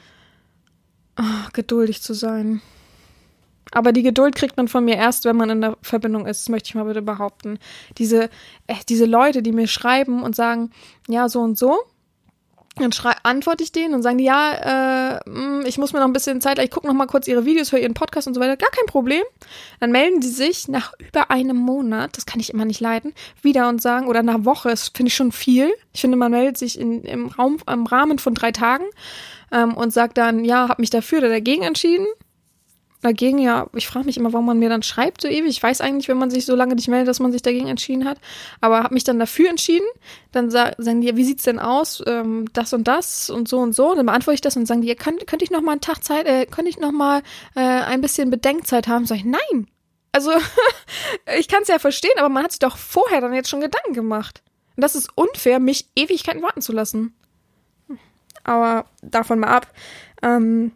oh, 1.18 1.48
geduldig 1.52 2.02
zu 2.02 2.14
sein. 2.14 2.62
Aber 3.72 3.92
die 3.92 4.02
Geduld 4.02 4.34
kriegt 4.36 4.56
man 4.56 4.68
von 4.68 4.84
mir 4.84 4.96
erst, 4.96 5.24
wenn 5.24 5.36
man 5.36 5.50
in 5.50 5.60
der 5.60 5.76
Verbindung 5.82 6.26
ist, 6.26 6.42
das 6.42 6.48
möchte 6.48 6.68
ich 6.68 6.74
mal 6.74 6.84
bitte 6.84 7.02
behaupten. 7.02 7.58
Diese, 7.98 8.24
äh, 8.66 8.74
diese 8.88 9.06
Leute, 9.06 9.42
die 9.42 9.52
mir 9.52 9.66
schreiben 9.66 10.22
und 10.22 10.36
sagen, 10.36 10.70
ja, 11.08 11.28
so 11.28 11.40
und 11.40 11.58
so, 11.58 11.80
dann 12.76 12.90
antworte 13.22 13.64
ich 13.64 13.72
denen 13.72 13.94
und 13.94 14.02
sagen 14.02 14.18
ja, 14.18 15.16
äh, 15.16 15.30
mm, 15.30 15.64
ich 15.64 15.78
muss 15.78 15.94
mir 15.94 16.00
noch 16.00 16.06
ein 16.06 16.12
bisschen 16.12 16.42
Zeit, 16.42 16.58
ich 16.58 16.70
gucke 16.70 16.86
noch 16.86 16.94
mal 16.94 17.06
kurz 17.06 17.26
ihre 17.26 17.46
Videos, 17.46 17.72
höre 17.72 17.80
ihren 17.80 17.94
Podcast 17.94 18.28
und 18.28 18.34
so 18.34 18.40
weiter. 18.40 18.56
Gar 18.58 18.70
kein 18.70 18.84
Problem. 18.86 19.22
Dann 19.80 19.92
melden 19.92 20.20
die 20.20 20.28
sich 20.28 20.68
nach 20.68 20.92
über 20.98 21.30
einem 21.30 21.56
Monat, 21.56 22.16
das 22.18 22.26
kann 22.26 22.38
ich 22.38 22.52
immer 22.52 22.66
nicht 22.66 22.80
leiden, 22.80 23.14
wieder 23.40 23.68
und 23.70 23.80
sagen, 23.80 24.08
oder 24.08 24.22
nach 24.22 24.44
Woche, 24.44 24.68
das 24.68 24.88
finde 24.94 25.08
ich 25.08 25.14
schon 25.14 25.32
viel. 25.32 25.72
Ich 25.94 26.02
finde, 26.02 26.18
man 26.18 26.30
meldet 26.30 26.58
sich 26.58 26.78
in, 26.78 27.02
im, 27.02 27.28
Raum, 27.28 27.56
im 27.66 27.86
Rahmen 27.86 28.18
von 28.18 28.34
drei 28.34 28.52
Tagen 28.52 28.84
ähm, 29.50 29.74
und 29.74 29.94
sagt 29.94 30.18
dann, 30.18 30.44
ja, 30.44 30.68
habe 30.68 30.82
mich 30.82 30.90
dafür 30.90 31.18
oder 31.18 31.30
dagegen 31.30 31.62
entschieden 31.62 32.06
dagegen 33.06 33.38
ja, 33.38 33.68
ich 33.74 33.86
frage 33.86 34.06
mich 34.06 34.16
immer, 34.16 34.32
warum 34.32 34.46
man 34.46 34.58
mir 34.58 34.68
dann 34.68 34.82
schreibt 34.82 35.22
so 35.22 35.28
ewig. 35.28 35.48
Ich 35.48 35.62
weiß 35.62 35.80
eigentlich, 35.80 36.08
wenn 36.08 36.18
man 36.18 36.30
sich 36.30 36.44
so 36.44 36.54
lange 36.54 36.74
nicht 36.74 36.88
meldet, 36.88 37.08
dass 37.08 37.20
man 37.20 37.32
sich 37.32 37.42
dagegen 37.42 37.68
entschieden 37.68 38.04
hat. 38.04 38.18
Aber 38.60 38.82
habe 38.82 38.94
mich 38.94 39.04
dann 39.04 39.18
dafür 39.18 39.48
entschieden. 39.48 39.86
Dann 40.32 40.50
sagen 40.50 41.00
die, 41.00 41.16
wie 41.16 41.24
sieht's 41.24 41.44
denn 41.44 41.58
aus? 41.58 42.02
Ähm, 42.06 42.46
das 42.52 42.72
und 42.72 42.88
das 42.88 43.30
und 43.30 43.48
so 43.48 43.58
und 43.58 43.74
so. 43.74 43.94
Dann 43.94 44.06
beantworte 44.06 44.34
ich 44.34 44.40
das 44.40 44.56
und 44.56 44.66
sagen 44.66 44.82
die, 44.82 44.94
könnte 44.94 45.24
könnt 45.24 45.42
ich 45.42 45.50
noch 45.50 45.62
mal 45.62 45.72
einen 45.72 45.80
Tag 45.80 46.04
Zeit, 46.04 46.26
äh, 46.26 46.46
könnte 46.46 46.68
ich 46.68 46.78
noch 46.78 46.92
mal 46.92 47.22
äh, 47.54 47.60
ein 47.60 48.00
bisschen 48.00 48.30
Bedenkzeit 48.30 48.88
haben? 48.88 49.06
Sag 49.06 49.16
ich, 49.16 49.24
nein. 49.24 49.66
Also 50.12 50.32
ich 51.38 51.48
kann 51.48 51.62
es 51.62 51.68
ja 51.68 51.78
verstehen, 51.78 52.18
aber 52.18 52.28
man 52.28 52.44
hat 52.44 52.52
sich 52.52 52.60
doch 52.60 52.76
vorher 52.76 53.20
dann 53.20 53.34
jetzt 53.34 53.48
schon 53.48 53.60
Gedanken 53.60 53.92
gemacht. 53.92 54.42
Und 54.76 54.82
das 54.82 54.94
ist 54.94 55.10
unfair, 55.14 55.58
mich 55.58 55.88
Ewigkeiten 55.96 56.42
warten 56.42 56.62
zu 56.62 56.72
lassen. 56.72 57.14
Aber 58.44 58.86
davon 59.02 59.40
mal 59.40 59.48
ab. 59.48 59.72
Ähm, 60.22 60.72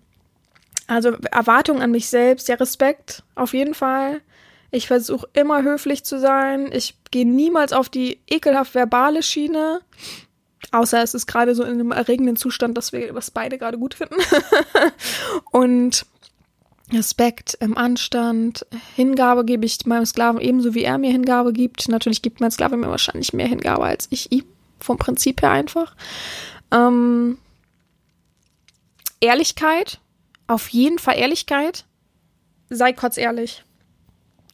also 0.90 1.12
Erwartungen 1.30 1.82
an 1.82 1.92
mich 1.92 2.08
selbst, 2.08 2.48
ja, 2.48 2.56
Respekt, 2.56 3.22
auf 3.36 3.54
jeden 3.54 3.74
Fall. 3.74 4.20
Ich 4.72 4.88
versuche 4.88 5.28
immer 5.32 5.62
höflich 5.62 6.04
zu 6.04 6.18
sein. 6.18 6.70
Ich 6.72 6.96
gehe 7.10 7.26
niemals 7.26 7.72
auf 7.72 7.88
die 7.88 8.20
ekelhaft 8.26 8.74
verbale 8.74 9.22
Schiene. 9.22 9.80
Außer 10.72 11.02
es 11.02 11.14
ist 11.14 11.26
gerade 11.26 11.54
so 11.54 11.62
in 11.62 11.74
einem 11.74 11.92
erregenden 11.92 12.36
Zustand, 12.36 12.76
dass 12.76 12.92
wir 12.92 13.12
das 13.12 13.30
beide 13.30 13.56
gerade 13.56 13.78
gut 13.78 13.94
finden. 13.94 14.16
und 15.52 16.06
Respekt, 16.92 17.56
im 17.60 17.76
Anstand, 17.76 18.66
Hingabe 18.96 19.44
gebe 19.44 19.64
ich 19.64 19.86
meinem 19.86 20.06
Sklaven 20.06 20.40
ebenso 20.40 20.74
wie 20.74 20.82
er 20.82 20.98
mir 20.98 21.12
Hingabe 21.12 21.52
gibt. 21.52 21.88
Natürlich 21.88 22.20
gibt 22.20 22.40
mein 22.40 22.50
Sklave 22.50 22.76
mir 22.76 22.90
wahrscheinlich 22.90 23.32
mehr 23.32 23.46
Hingabe 23.46 23.84
als 23.84 24.08
ich 24.10 24.32
ihm. 24.32 24.44
Vom 24.80 24.98
Prinzip 24.98 25.42
her 25.42 25.52
einfach. 25.52 25.94
Ähm, 26.72 27.38
Ehrlichkeit, 29.20 29.99
auf 30.50 30.68
jeden 30.68 30.98
Fall 30.98 31.16
Ehrlichkeit. 31.16 31.84
Sei 32.68 32.92
kurz 32.92 33.16
ehrlich. 33.16 33.64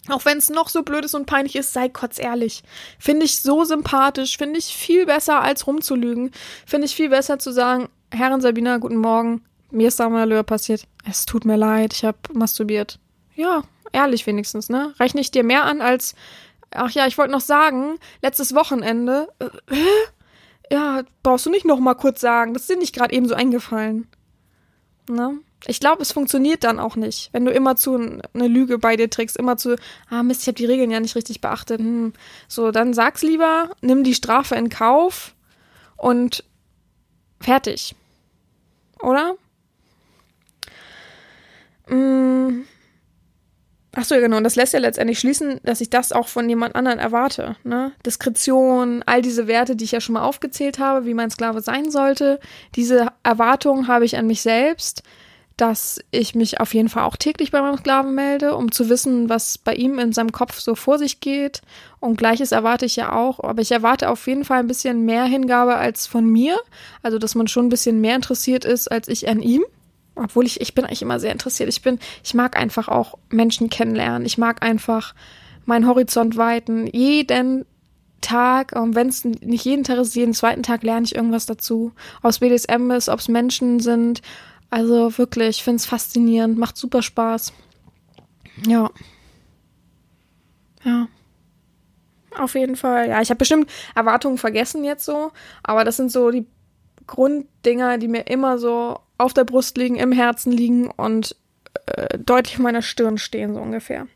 Auch 0.09 0.25
wenn 0.25 0.39
es 0.39 0.51
noch 0.51 0.69
so 0.69 0.83
blöd 0.83 1.05
ist 1.05 1.15
und 1.15 1.27
peinlich 1.27 1.57
ist, 1.57 1.73
sei 1.73 1.89
kurz 1.89 2.19
ehrlich. 2.19 2.63
Finde 2.99 3.25
ich 3.25 3.41
so 3.41 3.65
sympathisch, 3.65 4.37
finde 4.37 4.59
ich 4.59 4.67
viel 4.67 5.07
besser 5.07 5.43
als 5.43 5.67
rumzulügen. 5.67 6.31
Finde 6.65 6.87
ich 6.87 6.95
viel 6.95 7.09
besser 7.09 7.39
zu 7.39 7.53
sagen, 7.53 7.89
Herrin 8.13 8.41
Sabina, 8.41 8.77
guten 8.77 8.99
Morgen. 8.99 9.43
Mir 9.71 9.89
ist 9.89 9.99
da 9.99 10.09
Malheur 10.09 10.45
passiert. 10.45 10.87
Es 11.09 11.27
tut 11.27 11.45
mir 11.45 11.57
leid, 11.57 11.93
ich 11.93 12.05
habe 12.05 12.19
masturbiert. 12.33 13.01
Ja, 13.35 13.65
ehrlich 13.93 14.27
wenigstens, 14.27 14.69
ne? 14.69 14.95
Rechne 15.01 15.21
ich 15.21 15.33
dir 15.33 15.43
mehr 15.43 15.65
an 15.65 15.81
als, 15.81 16.15
ach 16.71 16.91
ja, 16.91 17.07
ich 17.07 17.19
wollte 17.19 17.33
noch 17.33 17.41
sagen, 17.41 17.99
letztes 18.23 18.55
Wochenende, 18.55 19.29
äh, 19.41 19.49
ja, 20.71 21.03
brauchst 21.23 21.47
du 21.47 21.51
nicht 21.51 21.65
noch 21.65 21.81
mal 21.81 21.95
kurz 21.95 22.21
sagen. 22.21 22.55
Das 22.55 22.63
ist 22.63 22.71
dir 22.71 22.77
nicht 22.77 22.95
gerade 22.95 23.15
eben 23.15 23.27
so 23.27 23.35
eingefallen. 23.35 24.07
Ne? 25.09 25.41
Ich 25.67 25.81
glaube, 25.81 26.03
es 26.03 26.13
funktioniert 26.13 26.65
dann 26.65 26.79
auch 26.79 26.97
nicht, 26.97 27.31
wenn 27.33 27.45
du 27.45 27.51
immer 27.51 27.77
zu 27.77 27.95
eine 27.97 28.47
Lüge 28.47 28.79
bei 28.79 28.97
dir 28.97 29.11
trägst, 29.11 29.37
immer 29.37 29.57
zu, 29.57 29.77
ah 30.11 30.23
Mist, 30.23 30.43
ich 30.43 30.49
habe 30.49 30.57
die 30.57 30.67
Regeln 30.67 30.91
ja 30.91 31.01
nicht 31.01 31.17
richtig 31.17 31.41
beachtet. 31.41 31.81
Hm. 31.81 32.13
So, 32.47 32.71
dann 32.71 32.95
sag's 32.95 33.23
lieber, 33.23 33.71
nimm 33.81 34.05
die 34.05 34.15
Strafe 34.15 34.55
in 34.55 34.69
Kauf 34.69 35.35
und 35.97 36.45
fertig. 37.41 37.97
Oder? 39.01 39.37
Hm. 41.87 42.67
Ach 43.99 44.05
so, 44.05 44.15
ja, 44.15 44.21
genau. 44.21 44.37
Und 44.37 44.45
das 44.45 44.57
lässt 44.57 44.75
ja 44.75 44.79
letztendlich 44.79 45.19
schließen, 45.19 45.59
dass 45.65 45.81
ich 45.81 45.89
das 45.89 46.13
auch 46.13 46.29
von 46.29 46.47
jemand 46.51 46.75
anderen 46.77 46.99
erwarte. 46.99 47.57
Ne? 47.65 47.93
Diskretion, 48.05 49.03
all 49.07 49.23
diese 49.23 49.47
Werte, 49.47 49.75
die 49.75 49.85
ich 49.85 49.93
ja 49.93 50.03
schon 50.03 50.13
mal 50.13 50.23
aufgezählt 50.23 50.79
habe, 50.79 51.07
wie 51.07 51.15
mein 51.15 51.31
Sklave 51.31 51.63
sein 51.63 51.91
sollte. 51.91 52.39
Diese 52.75 53.09
Erwartungen 53.23 53.89
habe 53.89 54.05
ich 54.05 54.19
an 54.19 54.27
mich 54.27 54.43
selbst, 54.43 55.03
dass 55.57 56.01
ich 56.11 56.35
mich 56.35 56.61
auf 56.61 56.75
jeden 56.75 56.91
Fall 56.91 57.05
auch 57.05 57.17
täglich 57.17 57.51
bei 57.51 57.63
meinem 57.63 57.79
Sklaven 57.79 58.15
melde, 58.15 58.55
um 58.55 58.71
zu 58.71 58.91
wissen, 58.91 59.31
was 59.31 59.57
bei 59.57 59.75
ihm 59.75 59.99
in 59.99 60.13
seinem 60.13 60.33
Kopf 60.33 60.59
so 60.61 60.75
vor 60.75 60.99
sich 60.99 61.21
geht. 61.21 61.63
Und 61.99 62.19
gleiches 62.19 62.53
erwarte 62.53 62.85
ich 62.85 62.97
ja 62.97 63.13
auch. 63.13 63.41
Aber 63.41 63.63
ich 63.63 63.73
erwarte 63.73 64.11
auf 64.11 64.27
jeden 64.27 64.45
Fall 64.45 64.59
ein 64.59 64.67
bisschen 64.67 65.07
mehr 65.07 65.25
Hingabe 65.25 65.77
als 65.77 66.07
von 66.07 66.29
mir. 66.29 66.59
Also, 67.03 67.19
dass 67.19 67.35
man 67.35 67.49
schon 67.49 67.67
ein 67.67 67.71
bisschen 67.71 68.03
mehr 68.03 68.17
interessiert 68.17 68.65
ist 68.67 68.91
als 68.91 69.09
ich 69.09 69.29
an 69.29 69.41
ihm 69.41 69.65
obwohl 70.17 70.47
ich, 70.47 70.61
ich 70.61 70.75
bin 70.75 70.85
eigentlich 70.85 71.03
immer 71.03 71.21
sehr 71.21 71.33
interessiert. 71.33 71.69
Ich 71.69 71.83
bin, 71.83 71.99
ich 72.25 72.35
mag 72.35 72.57
einfach 72.57 72.89
auch 72.89 73.19
Menschen 73.29 73.69
kennenlernen. 73.71 74.25
Ich 74.25 74.39
mag 74.39 74.65
einfach 74.65 75.15
meinen 75.67 75.87
Horizont 75.87 76.37
weiten. 76.37 76.87
Jeden 76.87 77.67
Tag, 78.23 78.73
wenn 78.75 79.09
es 79.09 79.25
nicht 79.25 79.65
jeden 79.65 79.85
Tag 79.85 79.99
ist, 79.99 80.17
jeden 80.17 80.33
zweiten 80.33 80.63
Tag 80.63 80.83
lerne 80.83 81.05
ich 81.05 81.15
irgendwas 81.15 81.47
dazu. 81.47 81.93
Ob 82.23 82.31
es 82.31 82.39
BDSM 82.39 82.91
ist, 82.91 83.09
ob 83.09 83.21
es 83.21 83.29
Menschen 83.29 83.79
sind. 83.79 84.23
Also 84.71 85.17
wirklich, 85.19 85.59
ich 85.59 85.65
finde 85.65 85.77
es 85.77 85.87
faszinierend, 85.87 86.59
macht 86.59 86.77
super 86.77 87.03
Spaß. 87.03 87.53
Ja. 88.67 88.91
Ja. 90.85 91.09
Auf 92.37 92.55
jeden 92.55 92.77
Fall. 92.77 93.09
Ja, 93.09 93.21
ich 93.23 93.31
habe 93.31 93.39
bestimmt 93.39 93.71
Erwartungen 93.95 94.39
vergessen 94.39 94.85
jetzt 94.85 95.05
so, 95.05 95.33
aber 95.63 95.85
das 95.85 95.97
sind 95.97 96.13
so 96.13 96.31
die 96.31 96.47
Grunddinger, 97.07 97.99
die 97.99 98.09
mir 98.09 98.27
immer 98.27 98.59
so 98.59 98.99
auf 99.19 99.33
der 99.33 99.45
Brust 99.45 99.79
liegen, 99.79 99.97
im 99.97 100.13
Herzen 100.13 100.53
liegen 100.53 100.91
und 100.91 101.37
äh, 101.87 102.19
deutlich 102.19 102.57
in 102.57 102.63
meiner 102.63 102.83
Stirn 102.83 103.19
stehen, 103.19 103.55
so 103.55 103.61
ungefähr. 103.61 104.07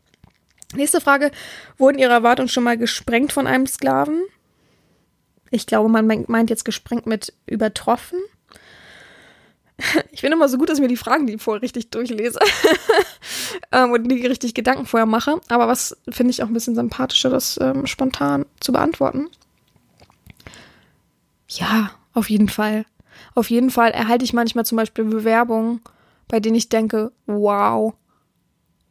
Nächste 0.75 1.01
Frage. 1.01 1.31
Wurden 1.77 1.99
Ihre 1.99 2.13
Erwartungen 2.13 2.49
schon 2.49 2.63
mal 2.63 2.77
gesprengt 2.77 3.33
von 3.33 3.47
einem 3.47 3.67
Sklaven? 3.67 4.23
Ich 5.49 5.67
glaube, 5.67 5.89
man 5.89 6.25
meint 6.27 6.49
jetzt 6.49 6.63
gesprengt 6.63 7.05
mit 7.05 7.33
übertroffen. 7.45 8.19
Ich 10.11 10.21
finde 10.21 10.35
immer 10.35 10.49
so 10.49 10.57
gut, 10.57 10.69
dass 10.69 10.77
ich 10.77 10.81
mir 10.81 10.87
die 10.87 10.97
Fragen, 10.97 11.25
die 11.27 11.37
vorher 11.37 11.61
richtig 11.61 11.89
durchlese 11.89 12.39
ähm, 13.71 13.91
und 13.91 14.07
die 14.07 14.25
richtig 14.27 14.53
Gedanken 14.53 14.85
vorher 14.85 15.05
mache. 15.05 15.39
Aber 15.49 15.67
was 15.67 15.97
finde 16.09 16.31
ich 16.31 16.43
auch 16.43 16.47
ein 16.47 16.53
bisschen 16.53 16.75
sympathischer, 16.75 17.29
das 17.29 17.59
ähm, 17.61 17.87
spontan 17.87 18.45
zu 18.59 18.71
beantworten. 18.71 19.29
Ja, 21.47 21.91
auf 22.13 22.29
jeden 22.29 22.49
Fall. 22.49 22.85
Auf 23.35 23.49
jeden 23.49 23.71
Fall 23.71 23.91
erhalte 23.91 24.25
ich 24.25 24.33
manchmal 24.33 24.65
zum 24.65 24.77
Beispiel 24.77 25.05
Bewerbungen, 25.05 25.81
bei 26.27 26.39
denen 26.39 26.55
ich 26.55 26.69
denke, 26.69 27.11
wow, 27.25 27.93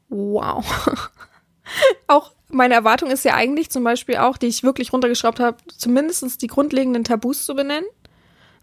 wow. 0.09 0.65
auch 2.07 2.33
meine 2.49 2.75
Erwartung 2.75 3.11
ist 3.11 3.25
ja 3.25 3.35
eigentlich 3.35 3.71
zum 3.71 3.85
Beispiel 3.85 4.17
auch, 4.17 4.37
die 4.37 4.47
ich 4.47 4.63
wirklich 4.63 4.93
runtergeschraubt 4.93 5.41
habe, 5.41 5.57
zumindest 5.77 6.43
die 6.43 6.49
grundlegenden 6.49 7.05
Tabus 7.05 7.47
zu 7.47 7.55
benennen. 7.55 7.87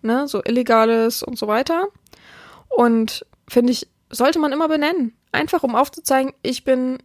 Ne, 0.03 0.27
so 0.27 0.43
Illegales 0.43 1.23
und 1.23 1.39
so 1.39 1.47
weiter. 1.47 1.87
Und 2.69 3.25
finde 3.47 3.73
ich, 3.73 3.87
sollte 4.09 4.39
man 4.39 4.51
immer 4.51 4.67
benennen. 4.67 5.15
Einfach 5.31 5.63
um 5.63 5.75
aufzuzeigen, 5.75 6.33
ich 6.41 6.63
bin 6.63 6.97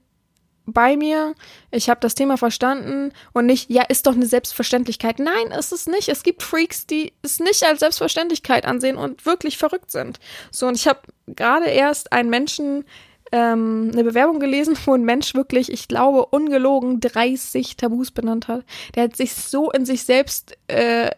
bei 0.64 0.96
mir, 0.96 1.34
ich 1.70 1.90
habe 1.90 2.00
das 2.00 2.14
Thema 2.14 2.36
verstanden 2.36 3.12
und 3.32 3.46
nicht, 3.46 3.68
ja, 3.68 3.82
ist 3.82 4.06
doch 4.06 4.14
eine 4.14 4.26
Selbstverständlichkeit. 4.26 5.18
Nein, 5.18 5.50
ist 5.58 5.72
es 5.72 5.86
nicht. 5.86 6.08
Es 6.08 6.22
gibt 6.22 6.42
Freaks, 6.42 6.86
die 6.86 7.12
es 7.22 7.40
nicht 7.40 7.64
als 7.64 7.80
Selbstverständlichkeit 7.80 8.64
ansehen 8.64 8.96
und 8.96 9.26
wirklich 9.26 9.58
verrückt 9.58 9.90
sind. 9.90 10.20
So, 10.50 10.68
und 10.68 10.76
ich 10.76 10.86
habe 10.86 11.00
gerade 11.26 11.66
erst 11.66 12.12
einen 12.12 12.30
Menschen 12.30 12.84
ähm, 13.32 13.90
eine 13.92 14.04
Bewerbung 14.04 14.38
gelesen, 14.38 14.76
wo 14.84 14.94
ein 14.94 15.04
Mensch 15.04 15.34
wirklich, 15.34 15.72
ich 15.72 15.88
glaube, 15.88 16.26
ungelogen 16.26 17.00
30 17.00 17.76
Tabus 17.76 18.10
benannt 18.10 18.46
hat. 18.46 18.64
Der 18.94 19.04
hat 19.04 19.16
sich 19.16 19.34
so 19.34 19.70
in 19.70 19.86
sich 19.86 20.04
selbst 20.04 20.56
äh, 20.68 21.10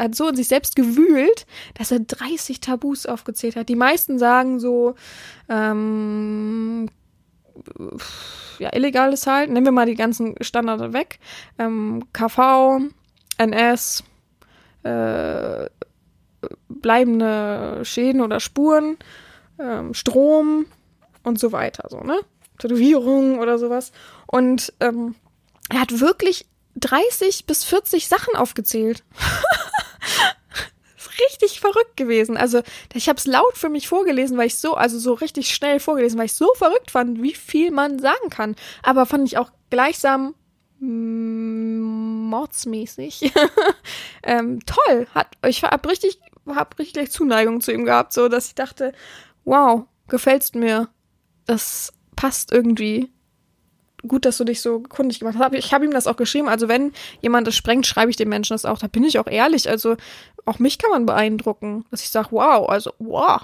hat 0.00 0.14
so 0.14 0.28
in 0.28 0.36
sich 0.36 0.48
selbst 0.48 0.76
gewühlt, 0.76 1.46
dass 1.74 1.90
er 1.90 2.00
30 2.00 2.60
Tabus 2.60 3.06
aufgezählt 3.06 3.56
hat. 3.56 3.68
Die 3.68 3.76
meisten 3.76 4.18
sagen 4.18 4.60
so, 4.60 4.94
ähm, 5.48 6.88
ja, 8.58 8.72
illegales 8.74 9.26
halt. 9.26 9.50
Nehmen 9.50 9.66
wir 9.66 9.72
mal 9.72 9.86
die 9.86 9.94
ganzen 9.94 10.34
Standards 10.40 10.92
weg. 10.92 11.18
Ähm, 11.58 12.04
KV, 12.12 12.80
NS, 13.38 14.04
äh, 14.82 15.66
bleibende 16.68 17.80
Schäden 17.84 18.20
oder 18.20 18.40
Spuren, 18.40 18.96
ähm, 19.58 19.94
Strom 19.94 20.66
und 21.22 21.38
so 21.38 21.52
weiter, 21.52 21.88
so, 21.90 22.00
ne? 22.00 22.20
Tätowierungen 22.58 23.38
oder 23.38 23.58
sowas. 23.58 23.92
Und 24.26 24.72
ähm, 24.80 25.14
er 25.70 25.80
hat 25.80 26.00
wirklich 26.00 26.46
30 26.76 27.46
bis 27.46 27.64
40 27.64 28.08
Sachen 28.08 28.36
aufgezählt. 28.36 29.02
richtig 31.20 31.60
verrückt 31.60 31.96
gewesen. 31.96 32.36
Also 32.36 32.62
ich 32.94 33.08
habe 33.08 33.18
es 33.18 33.26
laut 33.26 33.56
für 33.56 33.68
mich 33.68 33.88
vorgelesen, 33.88 34.36
weil 34.36 34.46
ich 34.46 34.56
so, 34.56 34.74
also 34.74 34.98
so 34.98 35.14
richtig 35.14 35.54
schnell 35.54 35.80
vorgelesen, 35.80 36.18
weil 36.18 36.26
ich 36.26 36.34
so 36.34 36.52
verrückt 36.54 36.90
fand, 36.90 37.22
wie 37.22 37.34
viel 37.34 37.70
man 37.70 37.98
sagen 37.98 38.30
kann. 38.30 38.56
Aber 38.82 39.06
fand 39.06 39.26
ich 39.26 39.38
auch 39.38 39.50
gleichsam 39.70 40.34
mm, 40.78 42.28
mordsmäßig 42.28 43.32
ähm, 44.22 44.60
toll. 44.66 45.06
Hat, 45.14 45.28
ich 45.46 45.62
hab 45.62 45.86
richtig, 45.88 46.20
hab 46.46 46.78
richtig 46.78 47.10
Zuneigung 47.10 47.60
zu 47.60 47.72
ihm 47.72 47.84
gehabt, 47.84 48.12
so 48.12 48.28
dass 48.28 48.48
ich 48.48 48.54
dachte, 48.54 48.92
wow, 49.44 49.84
gefällst 50.08 50.54
mir. 50.54 50.88
Das 51.46 51.92
passt 52.16 52.52
irgendwie 52.52 53.10
gut, 54.06 54.24
dass 54.24 54.38
du 54.38 54.44
dich 54.44 54.60
so 54.60 54.80
kundig 54.80 55.20
gemacht 55.20 55.36
hast. 55.38 55.54
Ich 55.54 55.72
habe 55.72 55.84
ihm 55.84 55.90
das 55.90 56.06
auch 56.06 56.16
geschrieben. 56.16 56.48
Also 56.48 56.68
wenn 56.68 56.92
jemand 57.20 57.48
es 57.48 57.56
sprengt, 57.56 57.86
schreibe 57.86 58.10
ich 58.10 58.16
dem 58.16 58.28
Menschen 58.28 58.54
das 58.54 58.64
auch. 58.64 58.78
Da 58.78 58.86
bin 58.86 59.04
ich 59.04 59.18
auch 59.18 59.26
ehrlich. 59.26 59.68
Also 59.68 59.96
auch 60.44 60.58
mich 60.58 60.78
kann 60.78 60.90
man 60.90 61.06
beeindrucken, 61.06 61.84
dass 61.90 62.02
ich 62.02 62.10
sage, 62.10 62.28
wow, 62.32 62.68
also 62.68 62.92
wow, 62.98 63.42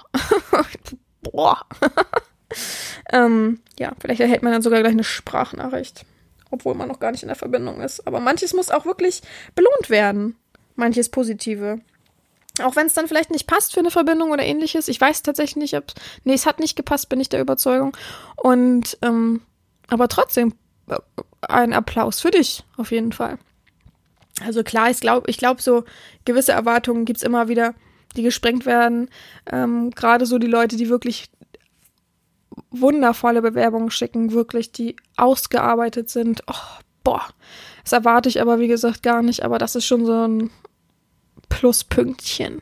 boah. 1.21 1.65
ähm, 3.11 3.59
ja, 3.79 3.93
vielleicht 3.99 4.21
erhält 4.21 4.43
man 4.43 4.53
dann 4.53 4.61
sogar 4.61 4.79
gleich 4.81 4.93
eine 4.93 5.03
Sprachnachricht, 5.03 6.05
obwohl 6.49 6.75
man 6.75 6.87
noch 6.87 6.99
gar 6.99 7.11
nicht 7.11 7.23
in 7.23 7.29
der 7.29 7.35
Verbindung 7.35 7.81
ist. 7.81 8.07
Aber 8.07 8.19
manches 8.19 8.53
muss 8.53 8.71
auch 8.71 8.85
wirklich 8.85 9.21
belohnt 9.55 9.89
werden. 9.89 10.35
Manches 10.75 11.09
Positive. 11.09 11.79
Auch 12.63 12.75
wenn 12.75 12.87
es 12.87 12.93
dann 12.93 13.07
vielleicht 13.07 13.31
nicht 13.31 13.47
passt 13.47 13.73
für 13.73 13.79
eine 13.79 13.91
Verbindung 13.91 14.31
oder 14.31 14.43
ähnliches. 14.43 14.87
Ich 14.87 14.99
weiß 14.99 15.21
tatsächlich 15.21 15.57
nicht, 15.57 15.75
ob. 15.75 15.85
Nee, 16.23 16.33
es 16.33 16.45
hat 16.45 16.59
nicht 16.59 16.75
gepasst, 16.75 17.09
bin 17.09 17.19
ich 17.19 17.29
der 17.29 17.41
Überzeugung. 17.41 17.95
Und 18.35 18.97
ähm, 19.01 19.41
aber 19.87 20.07
trotzdem, 20.07 20.53
äh, 20.89 20.97
ein 21.41 21.73
Applaus 21.73 22.19
für 22.19 22.31
dich, 22.31 22.63
auf 22.77 22.91
jeden 22.91 23.11
Fall. 23.11 23.37
Also 24.45 24.63
klar, 24.63 24.89
ich 24.89 24.99
glaube, 24.99 25.29
ich 25.29 25.37
glaube, 25.37 25.61
so 25.61 25.83
gewisse 26.25 26.51
Erwartungen 26.51 27.05
gibt's 27.05 27.23
immer 27.23 27.47
wieder, 27.47 27.73
die 28.15 28.23
gesprengt 28.23 28.65
werden. 28.65 29.09
Ähm, 29.51 29.91
Gerade 29.91 30.25
so 30.25 30.37
die 30.37 30.47
Leute, 30.47 30.75
die 30.75 30.89
wirklich 30.89 31.29
wundervolle 32.71 33.41
Bewerbungen 33.41 33.91
schicken, 33.91 34.31
wirklich, 34.31 34.71
die 34.71 34.95
ausgearbeitet 35.15 36.09
sind. 36.09 36.43
Oh, 36.47 36.81
boah, 37.03 37.25
das 37.83 37.93
erwarte 37.93 38.29
ich 38.29 38.41
aber, 38.41 38.59
wie 38.59 38.67
gesagt, 38.67 39.03
gar 39.03 39.21
nicht. 39.21 39.43
Aber 39.43 39.57
das 39.57 39.75
ist 39.75 39.85
schon 39.85 40.05
so 40.05 40.27
ein 40.27 40.49
Pluspünktchen, 41.49 42.61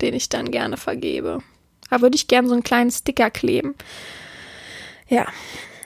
den 0.00 0.14
ich 0.14 0.28
dann 0.28 0.50
gerne 0.50 0.76
vergebe. 0.76 1.42
Da 1.90 2.00
würde 2.00 2.16
ich 2.16 2.26
gerne 2.26 2.48
so 2.48 2.54
einen 2.54 2.62
kleinen 2.62 2.90
Sticker 2.90 3.30
kleben. 3.30 3.74
Ja, 5.08 5.26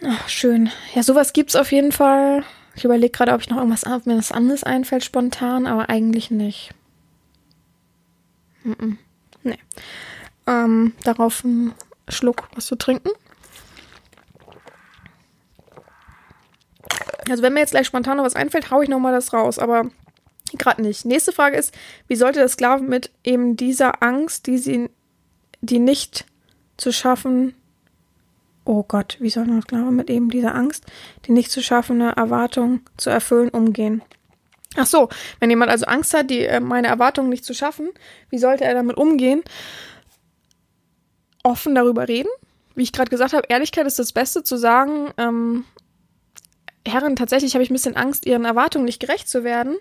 Ach, 0.09 0.29
schön. 0.29 0.71
Ja, 0.95 1.03
sowas 1.03 1.33
gibt's 1.33 1.57
auf 1.57 1.73
jeden 1.73 1.91
Fall. 1.91 2.45
Ich 2.77 2.85
überlege 2.85 3.11
gerade, 3.11 3.33
ob 3.33 3.41
ich 3.41 3.51
noch 3.51 3.57
irgendwas, 3.57 3.85
ob 3.85 4.07
mir 4.07 4.17
was 4.17 4.31
anderes 4.31 4.63
einfällt 4.63 5.05
spontan, 5.05 5.67
aber 5.67 5.89
eigentlich 5.89 6.31
nicht. 6.31 6.71
Mm 8.63 8.73
-mm. 8.73 8.97
Nee. 9.43 9.59
Ähm, 10.47 10.93
darauf 11.03 11.45
einen 11.45 11.75
Schluck 12.09 12.49
was 12.55 12.67
zu 12.67 12.77
trinken. 12.77 13.11
Also 17.29 17.43
wenn 17.43 17.55
mir 17.55 17.61
jetzt 17.61 17.73
gleich 17.73 17.89
spontan 17.89 18.19
noch 18.19 18.25
was 18.25 18.37
einfällt, 18.37 18.71
haue 18.71 18.85
ich 18.85 18.89
nochmal 18.89 19.13
das 19.13 19.33
raus, 19.33 19.59
aber 19.59 19.91
gerade 20.53 20.83
nicht. 20.83 21.05
Nächste 21.05 21.33
Frage 21.33 21.57
ist, 21.57 21.75
wie 22.07 22.15
sollte 22.15 22.39
der 22.39 22.49
Sklave 22.49 22.85
mit 22.85 23.11
eben 23.25 23.57
dieser 23.57 24.05
Angst, 24.05 24.47
die 24.47 24.59
sie, 24.59 24.89
die 25.63 25.81
nicht 25.81 26.27
zu 26.77 26.93
schaffen, 26.93 27.57
oh 28.67 28.85
Gott, 28.87 29.17
wie 29.21 29.31
soll 29.31 29.47
man 29.47 29.63
Sklave 29.63 29.91
mit 29.91 30.11
eben 30.11 30.29
dieser 30.29 30.55
Angst, 30.55 30.85
die 31.25 31.33
nicht 31.33 31.51
zu 31.51 31.63
schaffende 31.63 32.13
Erwartung 32.17 32.81
zu 32.97 33.11
erfüllen, 33.11 33.49
umgehen? 33.49 34.03
Ach 34.77 34.87
so, 34.87 35.09
wenn 35.41 35.49
jemand 35.49 35.71
also 35.71 35.87
Angst 35.87 36.13
hat, 36.13 36.29
die 36.29 36.45
äh, 36.45 36.61
meine 36.61 36.89
Erwartungen 36.89 37.31
nicht 37.31 37.45
zu 37.45 37.55
schaffen, 37.55 37.91
wie 38.29 38.39
sollte 38.39 38.65
er 38.65 38.75
damit 38.75 38.97
umgehen? 38.97 39.43
Offen 41.43 41.75
darüber 41.75 42.09
reden. 42.09 42.29
Wie 42.75 42.83
ich 42.83 42.93
gerade 42.93 43.09
gesagt 43.09 43.33
habe, 43.33 43.47
Ehrlichkeit 43.49 43.87
ist 43.87 43.99
das 43.99 44.13
Beste 44.13 44.43
zu 44.43 44.57
sagen, 44.57 45.13
ähm, 45.17 45.65
Herren, 46.87 47.17
tatsächlich 47.17 47.55
habe 47.55 47.63
ich 47.65 47.71
ein 47.71 47.75
bisschen 47.75 47.97
Angst, 47.97 48.27
ihren 48.27 48.45
Erwartungen 48.45 48.85
nicht 48.85 49.01
gerecht 49.01 49.29
zu 49.29 49.45
werden. 49.45 49.77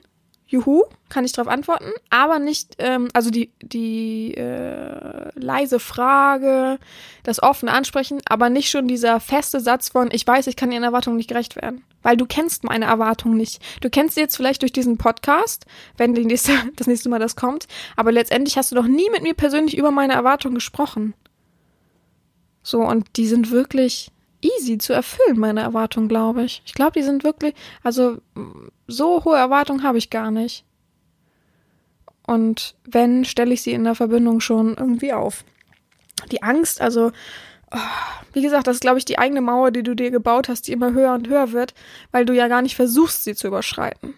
Juhu, 0.56 0.84
kann 1.10 1.26
ich 1.26 1.32
darauf 1.32 1.52
antworten, 1.52 1.92
aber 2.10 2.40
nicht, 2.40 2.76
ähm, 2.80 3.10
also 3.14 3.30
die, 3.30 3.52
die 3.62 4.34
äh, 4.36 5.30
leise 5.36 5.80
Frage, 5.80 6.80
das 7.24 7.42
offene 7.42 7.72
Ansprechen, 7.72 8.20
aber 8.28 8.50
nicht 8.50 8.70
schon 8.70 8.88
dieser 8.88 9.20
feste 9.20 9.60
Satz 9.60 9.90
von, 9.90 10.10
ich 10.12 10.26
weiß, 10.26 10.48
ich 10.48 10.56
kann 10.56 10.72
ihren 10.72 10.84
Erwartungen 10.84 11.18
nicht 11.18 11.30
gerecht 11.30 11.56
werden. 11.56 11.84
Weil 12.02 12.18
du 12.18 12.26
kennst 12.26 12.64
meine 12.64 12.86
Erwartungen 12.86 13.38
nicht. 13.38 13.62
Du 13.82 13.90
kennst 13.90 14.16
sie 14.16 14.22
jetzt 14.22 14.36
vielleicht 14.36 14.62
durch 14.62 14.74
diesen 14.74 14.98
Podcast, 14.98 15.66
wenn 15.98 16.14
die 16.14 16.26
nächste, 16.26 16.54
das 16.76 16.88
nächste 16.88 17.10
Mal 17.10 17.20
das 17.20 17.36
kommt, 17.36 17.68
aber 17.96 18.12
letztendlich 18.12 18.58
hast 18.58 18.72
du 18.72 18.76
doch 18.76 18.88
nie 18.88 19.10
mit 19.12 19.24
mir 19.24 19.34
persönlich 19.34 19.78
über 19.78 19.92
meine 19.92 20.14
Erwartungen 20.14 20.56
gesprochen. 20.56 21.14
So, 22.64 22.82
und 22.82 23.06
die 23.18 23.28
sind 23.28 23.52
wirklich 23.52 24.12
easy 24.42 24.78
zu 24.78 24.94
erfüllen, 24.94 25.40
meine 25.40 25.62
Erwartungen, 25.62 26.08
glaube 26.08 26.44
ich. 26.44 26.62
Ich 26.66 26.74
glaube, 26.74 26.94
die 26.94 27.04
sind 27.04 27.24
wirklich, 27.24 27.54
also 27.84 28.18
so 28.88 29.24
hohe 29.24 29.38
Erwartungen 29.38 29.84
habe 29.84 29.98
ich 29.98 30.10
gar 30.10 30.32
nicht. 30.32 30.66
Und 32.28 32.76
wenn, 32.86 33.26
stelle 33.26 33.54
ich 33.54 33.62
sie 33.62 33.74
in 33.74 33.84
der 33.84 33.96
Verbindung 33.96 34.40
schon 34.40 34.76
irgendwie 34.76 35.14
auf. 35.14 35.44
Die 36.32 36.42
Angst, 36.42 36.82
also, 36.82 37.12
oh, 37.72 37.78
wie 38.34 38.42
gesagt, 38.42 38.68
das 38.68 38.78
ist, 38.78 38.82
glaube 38.82 38.98
ich, 38.98 39.06
die 39.06 39.20
eigene 39.20 39.42
Mauer, 39.42 39.72
die 39.72 39.84
du 39.84 39.96
dir 39.96 40.10
gebaut 40.10 40.50
hast, 40.50 40.68
die 40.68 40.72
immer 40.72 40.94
höher 40.94 41.14
und 41.14 41.28
höher 41.28 41.52
wird, 41.52 41.74
weil 42.12 42.26
du 42.26 42.34
ja 42.34 42.48
gar 42.48 42.62
nicht 42.62 42.76
versuchst, 42.76 43.24
sie 43.24 43.36
zu 43.36 43.48
überschreiten. 43.48 44.16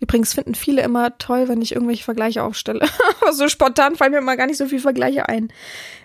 Übrigens 0.00 0.34
finden 0.34 0.54
viele 0.54 0.82
immer 0.82 1.16
toll, 1.18 1.48
wenn 1.48 1.62
ich 1.62 1.72
irgendwelche 1.72 2.02
Vergleiche 2.02 2.42
aufstelle. 2.42 2.88
so 3.32 3.48
spontan 3.48 3.94
fallen 3.94 4.12
mir 4.12 4.18
immer 4.18 4.36
gar 4.36 4.46
nicht 4.46 4.56
so 4.56 4.66
viele 4.66 4.80
Vergleiche 4.80 5.28
ein. 5.28 5.52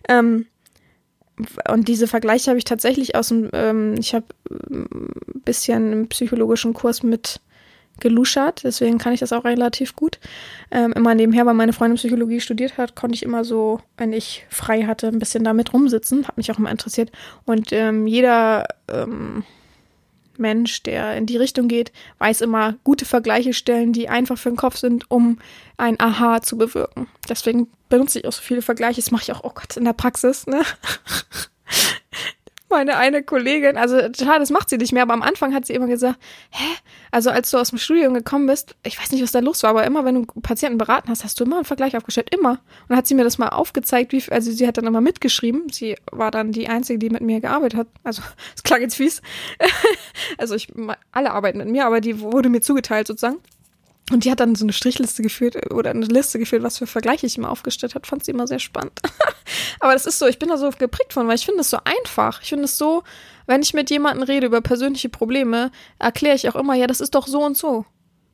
Ähm, 0.07 0.45
und 1.69 1.87
diese 1.87 2.07
Vergleiche 2.07 2.49
habe 2.49 2.57
ich 2.57 2.63
tatsächlich 2.63 3.15
aus 3.15 3.29
dem, 3.29 3.49
ähm, 3.53 3.95
ich 3.97 4.13
habe 4.13 4.25
ein 4.49 5.41
bisschen 5.45 5.93
im 5.93 6.07
psychologischen 6.09 6.73
Kurs 6.73 7.01
mit 7.01 7.39
geluschert, 7.99 8.63
deswegen 8.63 8.97
kann 8.97 9.13
ich 9.13 9.19
das 9.19 9.33
auch 9.33 9.43
relativ 9.43 9.95
gut. 9.95 10.19
Ähm, 10.71 10.93
immer 10.93 11.15
nebenher, 11.15 11.45
weil 11.45 11.53
meine 11.53 11.73
Freundin 11.73 11.97
Psychologie 11.97 12.39
studiert 12.39 12.77
hat, 12.77 12.95
konnte 12.95 13.15
ich 13.15 13.23
immer 13.23 13.43
so, 13.43 13.79
wenn 13.97 14.13
ich 14.13 14.45
frei 14.49 14.83
hatte, 14.83 15.07
ein 15.07 15.19
bisschen 15.19 15.43
damit 15.43 15.73
rumsitzen. 15.73 16.27
Hat 16.27 16.37
mich 16.37 16.51
auch 16.51 16.57
immer 16.57 16.71
interessiert. 16.71 17.11
Und 17.45 17.71
ähm, 17.71 18.07
jeder 18.07 18.67
ähm, 18.87 19.43
Mensch, 20.39 20.83
der 20.83 21.15
in 21.17 21.25
die 21.25 21.37
Richtung 21.37 21.67
geht, 21.67 21.91
weiß 22.19 22.41
immer 22.41 22.75
gute 22.83 23.05
Vergleiche 23.05 23.53
stellen, 23.53 23.93
die 23.93 24.09
einfach 24.09 24.37
für 24.37 24.49
den 24.49 24.57
Kopf 24.57 24.77
sind, 24.77 25.09
um 25.09 25.39
ein 25.77 25.99
Aha 25.99 26.41
zu 26.41 26.57
bewirken. 26.57 27.07
Deswegen 27.29 27.67
benutze 27.89 28.19
ich 28.19 28.27
auch 28.27 28.33
so 28.33 28.41
viele 28.41 28.61
Vergleiche. 28.61 29.01
Das 29.01 29.11
mache 29.11 29.23
ich 29.23 29.31
auch, 29.31 29.43
oh 29.43 29.51
Gott, 29.53 29.77
in 29.77 29.85
der 29.85 29.93
Praxis, 29.93 30.47
ne? 30.47 30.61
Meine 32.69 32.97
eine 32.97 33.23
Kollegin, 33.23 33.77
also 33.77 33.97
total, 34.09 34.39
das 34.39 34.49
macht 34.49 34.69
sie 34.69 34.77
nicht 34.77 34.91
mehr, 34.91 35.03
aber 35.03 35.13
am 35.13 35.21
Anfang 35.21 35.53
hat 35.53 35.65
sie 35.65 35.73
immer 35.73 35.87
gesagt, 35.87 36.17
hä? 36.51 36.65
Also 37.11 37.29
als 37.29 37.51
du 37.51 37.57
aus 37.57 37.69
dem 37.69 37.77
Studium 37.77 38.13
gekommen 38.13 38.47
bist, 38.47 38.75
ich 38.83 38.99
weiß 38.99 39.11
nicht, 39.11 39.23
was 39.23 39.31
da 39.31 39.39
los 39.39 39.63
war, 39.63 39.71
aber 39.71 39.85
immer, 39.85 40.05
wenn 40.05 40.15
du 40.15 40.41
Patienten 40.41 40.77
beraten 40.77 41.09
hast, 41.09 41.23
hast 41.23 41.39
du 41.39 41.45
immer 41.45 41.57
einen 41.57 41.65
Vergleich 41.65 41.95
aufgestellt, 41.95 42.33
immer. 42.33 42.51
Und 42.51 42.89
dann 42.89 42.97
hat 42.97 43.07
sie 43.07 43.15
mir 43.15 43.23
das 43.23 43.37
mal 43.37 43.49
aufgezeigt, 43.49 44.11
wie, 44.11 44.23
also 44.31 44.51
sie 44.51 44.67
hat 44.67 44.77
dann 44.77 44.85
immer 44.85 45.01
mitgeschrieben. 45.01 45.69
Sie 45.71 45.95
war 46.11 46.31
dann 46.31 46.51
die 46.51 46.67
Einzige, 46.67 46.99
die 46.99 47.09
mit 47.09 47.21
mir 47.21 47.39
gearbeitet 47.39 47.79
hat. 47.79 47.87
Also, 48.03 48.21
es 48.55 48.63
klang 48.63 48.81
jetzt 48.81 48.95
fies. 48.95 49.21
also 50.37 50.55
ich, 50.55 50.67
alle 51.11 51.31
arbeiten 51.31 51.59
mit 51.59 51.69
mir, 51.69 51.85
aber 51.85 52.01
die 52.01 52.19
wurde 52.19 52.49
mir 52.49 52.61
zugeteilt 52.61 53.07
sozusagen. 53.07 53.37
Und 54.11 54.23
die 54.23 54.31
hat 54.31 54.39
dann 54.39 54.55
so 54.55 54.63
eine 54.63 54.71
Strichliste 54.71 55.21
geführt 55.21 55.71
oder 55.71 55.89
eine 55.89 56.05
Liste 56.05 56.39
geführt, 56.39 56.63
was 56.63 56.77
für 56.77 56.87
Vergleiche 56.87 57.25
ich 57.25 57.37
immer 57.37 57.49
aufgestellt 57.49 57.93
hat. 57.93 58.07
Fand 58.07 58.23
sie 58.23 58.31
immer 58.31 58.47
sehr 58.47 58.59
spannend. 58.59 59.01
Aber 59.81 59.93
das 59.93 60.05
ist 60.05 60.17
so, 60.17 60.27
ich 60.27 60.39
bin 60.39 60.47
da 60.47 60.57
so 60.57 60.69
geprägt 60.69 61.13
von, 61.13 61.27
weil 61.27 61.35
ich 61.35 61.45
finde 61.45 61.61
es 61.61 61.69
so 61.69 61.77
einfach. 61.83 62.41
Ich 62.41 62.49
finde 62.49 62.65
es 62.65 62.77
so, 62.77 63.03
wenn 63.47 63.61
ich 63.61 63.73
mit 63.73 63.89
jemandem 63.89 64.23
rede 64.23 64.47
über 64.47 64.61
persönliche 64.61 65.09
Probleme, 65.09 65.71
erkläre 65.99 66.35
ich 66.35 66.47
auch 66.47 66.55
immer, 66.55 66.73
ja, 66.73 66.87
das 66.87 67.01
ist 67.01 67.15
doch 67.15 67.27
so 67.27 67.43
und 67.43 67.57
so. 67.57 67.85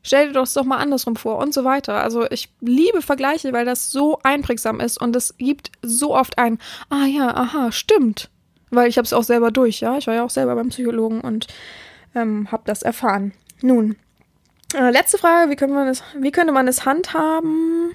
Stell 0.04 0.28
dir 0.28 0.34
das 0.34 0.54
doch 0.54 0.66
mal 0.66 0.78
andersrum 0.78 1.16
vor 1.16 1.38
und 1.38 1.54
so 1.54 1.64
weiter. 1.64 2.04
Also 2.04 2.30
ich 2.30 2.50
liebe 2.60 3.02
Vergleiche, 3.02 3.52
weil 3.54 3.66
das 3.66 3.90
so 3.90 4.20
einprägsam 4.22 4.80
ist 4.80 5.02
und 5.02 5.16
es 5.16 5.38
gibt 5.38 5.72
so 5.82 6.16
oft 6.16 6.38
ein, 6.38 6.60
ah 6.90 7.06
ja, 7.06 7.34
aha, 7.34 7.72
stimmt. 7.72 8.30
Weil 8.70 8.90
ich 8.90 8.98
habe 8.98 9.06
es 9.06 9.14
auch 9.14 9.24
selber 9.24 9.50
durch, 9.50 9.80
ja. 9.80 9.98
Ich 9.98 10.08
war 10.08 10.14
ja 10.14 10.24
auch 10.24 10.30
selber 10.30 10.56
beim 10.56 10.70
Psychologen 10.70 11.22
und 11.22 11.48
ähm, 12.16 12.52
habe 12.52 12.64
das 12.66 12.84
erfahren. 12.84 13.34
Nun, 13.62 13.96
äh, 14.74 14.90
letzte 14.92 15.18
Frage, 15.18 15.52
wie 15.52 15.56
könnte 15.56 15.76
man 15.76 15.88
es, 15.88 16.04
wie 16.20 16.32
könnte 16.32 16.54
man 16.54 16.68
es 16.68 16.86
handhaben? 16.86 17.94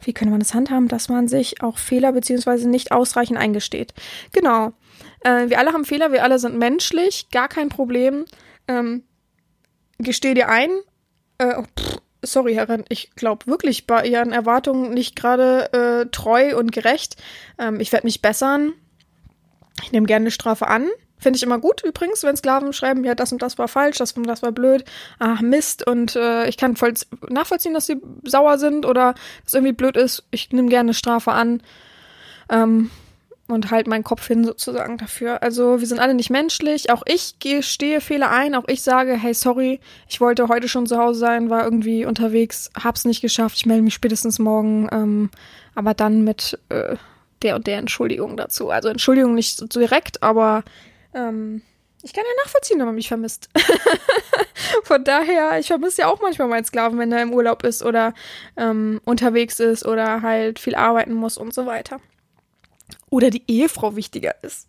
Wie 0.00 0.12
könnte 0.12 0.32
man 0.32 0.40
es 0.40 0.54
handhaben, 0.54 0.88
dass 0.88 1.08
man 1.08 1.28
sich 1.28 1.62
auch 1.62 1.78
Fehler 1.78 2.12
beziehungsweise 2.12 2.68
nicht 2.68 2.92
ausreichend 2.92 3.38
eingesteht? 3.38 3.94
Genau. 4.32 4.72
Äh, 5.20 5.48
wir 5.48 5.58
alle 5.58 5.72
haben 5.72 5.84
Fehler, 5.84 6.12
wir 6.12 6.22
alle 6.22 6.38
sind 6.38 6.58
menschlich, 6.58 7.30
gar 7.30 7.48
kein 7.48 7.70
Problem. 7.70 8.26
Ähm, 8.68 9.04
gesteh 9.98 10.34
dir 10.34 10.48
ein. 10.48 10.70
Äh, 11.38 11.54
oh, 11.56 11.64
pff, 11.78 11.98
sorry, 12.22 12.54
Herrin, 12.54 12.84
ich 12.88 13.12
glaube 13.16 13.46
wirklich 13.46 13.86
bei 13.86 14.06
Ihren 14.06 14.32
Erwartungen 14.32 14.92
nicht 14.92 15.16
gerade 15.16 15.72
äh, 15.72 16.10
treu 16.10 16.56
und 16.56 16.72
gerecht. 16.72 17.16
Ähm, 17.58 17.80
ich 17.80 17.92
werde 17.92 18.06
mich 18.06 18.20
bessern. 18.22 18.74
Ich 19.82 19.92
nehme 19.92 20.06
gerne 20.06 20.24
eine 20.24 20.30
Strafe 20.30 20.68
an. 20.68 20.88
Finde 21.24 21.38
ich 21.38 21.42
immer 21.42 21.58
gut 21.58 21.82
übrigens, 21.82 22.22
wenn 22.22 22.36
Sklaven 22.36 22.74
schreiben, 22.74 23.02
ja, 23.02 23.14
das 23.14 23.32
und 23.32 23.40
das 23.40 23.56
war 23.56 23.66
falsch, 23.66 23.96
das 23.96 24.12
und 24.12 24.26
das 24.26 24.42
war 24.42 24.52
blöd, 24.52 24.84
ach 25.18 25.40
Mist. 25.40 25.86
Und 25.86 26.16
äh, 26.16 26.46
ich 26.50 26.58
kann 26.58 26.76
voll 26.76 26.92
nachvollziehen, 27.30 27.72
dass 27.72 27.86
sie 27.86 27.96
sauer 28.24 28.58
sind 28.58 28.84
oder 28.84 29.14
es 29.46 29.54
irgendwie 29.54 29.72
blöd 29.72 29.96
ist. 29.96 30.24
Ich 30.32 30.52
nehme 30.52 30.68
gerne 30.68 30.92
Strafe 30.92 31.32
an 31.32 31.62
ähm, 32.50 32.90
und 33.48 33.70
halt 33.70 33.86
meinen 33.86 34.04
Kopf 34.04 34.26
hin 34.26 34.44
sozusagen 34.44 34.98
dafür. 34.98 35.42
Also 35.42 35.80
wir 35.80 35.86
sind 35.86 35.98
alle 35.98 36.12
nicht 36.12 36.28
menschlich. 36.28 36.90
Auch 36.90 37.04
ich 37.06 37.36
stehe 37.62 38.02
Fehler 38.02 38.30
ein. 38.30 38.54
Auch 38.54 38.68
ich 38.68 38.82
sage, 38.82 39.14
hey, 39.14 39.32
sorry, 39.32 39.80
ich 40.06 40.20
wollte 40.20 40.48
heute 40.48 40.68
schon 40.68 40.86
zu 40.86 40.98
Hause 40.98 41.20
sein, 41.20 41.48
war 41.48 41.64
irgendwie 41.64 42.04
unterwegs, 42.04 42.70
hab's 42.78 43.06
nicht 43.06 43.22
geschafft. 43.22 43.56
Ich 43.56 43.64
melde 43.64 43.82
mich 43.82 43.94
spätestens 43.94 44.38
morgen. 44.38 44.90
Ähm, 44.92 45.30
aber 45.74 45.94
dann 45.94 46.22
mit 46.22 46.58
äh, 46.68 46.96
der 47.40 47.56
und 47.56 47.66
der 47.66 47.78
Entschuldigung 47.78 48.36
dazu. 48.36 48.68
Also 48.68 48.90
Entschuldigung 48.90 49.34
nicht 49.34 49.56
so 49.56 49.66
direkt, 49.66 50.22
aber 50.22 50.64
ähm, 51.14 51.62
ich 52.04 52.12
kann 52.12 52.24
ja 52.24 52.44
nachvollziehen, 52.44 52.78
wenn 52.78 52.86
man 52.86 52.94
mich 52.94 53.08
vermisst. 53.08 53.48
Von 54.84 55.04
daher, 55.04 55.58
ich 55.58 55.68
vermisse 55.68 56.02
ja 56.02 56.08
auch 56.08 56.20
manchmal 56.20 56.48
meinen 56.48 56.64
Sklaven, 56.64 56.98
wenn 56.98 57.10
er 57.10 57.22
im 57.22 57.32
Urlaub 57.32 57.64
ist 57.64 57.82
oder 57.82 58.12
ähm, 58.58 59.00
unterwegs 59.04 59.58
ist 59.58 59.86
oder 59.86 60.20
halt 60.20 60.58
viel 60.58 60.74
arbeiten 60.74 61.14
muss 61.14 61.38
und 61.38 61.54
so 61.54 61.64
weiter. 61.64 62.00
Oder 63.08 63.30
die 63.30 63.44
Ehefrau 63.46 63.96
wichtiger 63.96 64.34
ist. 64.42 64.66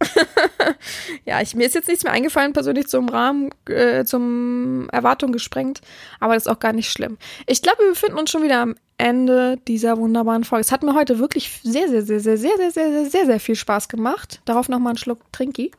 ja, 1.26 1.42
ich, 1.42 1.56
mir 1.56 1.66
ist 1.66 1.76
jetzt 1.76 1.90
nichts 1.90 2.04
mehr 2.04 2.14
eingefallen, 2.14 2.54
persönlich 2.54 2.88
zum 2.88 3.10
Rahmen, 3.10 3.50
äh, 3.68 4.06
zum 4.06 4.88
Erwartung 4.92 5.34
gesprengt, 5.34 5.82
aber 6.20 6.36
das 6.36 6.44
ist 6.44 6.52
auch 6.52 6.60
gar 6.60 6.72
nicht 6.72 6.90
schlimm. 6.90 7.18
Ich 7.48 7.62
glaube, 7.62 7.80
wir 7.80 7.90
befinden 7.90 8.18
uns 8.18 8.32
schon 8.32 8.44
wieder 8.44 8.62
am 8.62 8.76
Ende 8.98 9.58
dieser 9.68 9.98
wunderbaren 9.98 10.46
Folge. 10.46 10.62
Es 10.62 10.72
hat 10.72 10.84
mir 10.84 10.96
heute 10.96 11.20
wirklich 11.20 11.60
sehr, 11.64 11.90
sehr, 11.90 12.04
sehr, 12.04 12.22
sehr, 12.22 12.38
sehr, 12.38 12.56
sehr, 12.56 12.72
sehr, 12.72 12.92
sehr, 12.92 13.06
sehr, 13.10 13.26
sehr 13.26 13.40
viel 13.42 13.56
Spaß 13.56 13.90
gemacht. 13.90 14.42
Darauf 14.46 14.70
nochmal 14.70 14.92
einen 14.92 15.00
Schluck 15.00 15.20
Trinki. 15.34 15.72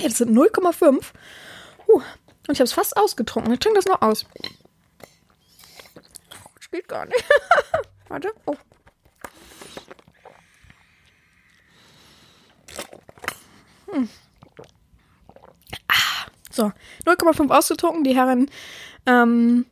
Hey, 0.00 0.08
das 0.08 0.16
sind 0.16 0.34
0,5. 0.34 1.12
Uh, 1.86 1.92
und 1.92 2.04
ich 2.48 2.58
habe 2.58 2.64
es 2.64 2.72
fast 2.72 2.96
ausgetrunken. 2.96 3.52
Ich 3.52 3.58
trinke 3.58 3.80
das 3.80 3.84
noch 3.84 4.00
aus. 4.00 4.24
Das 6.54 6.70
geht 6.70 6.88
gar 6.88 7.04
nicht. 7.04 7.22
Warte. 8.08 8.32
Oh. 8.46 8.56
Hm. 13.92 14.08
Ah, 15.88 16.30
so, 16.50 16.72
0,5 17.04 17.50
ausgetrunken. 17.54 18.02
Die 18.02 18.16
Herren 18.16 18.50
ähm, 19.04 19.66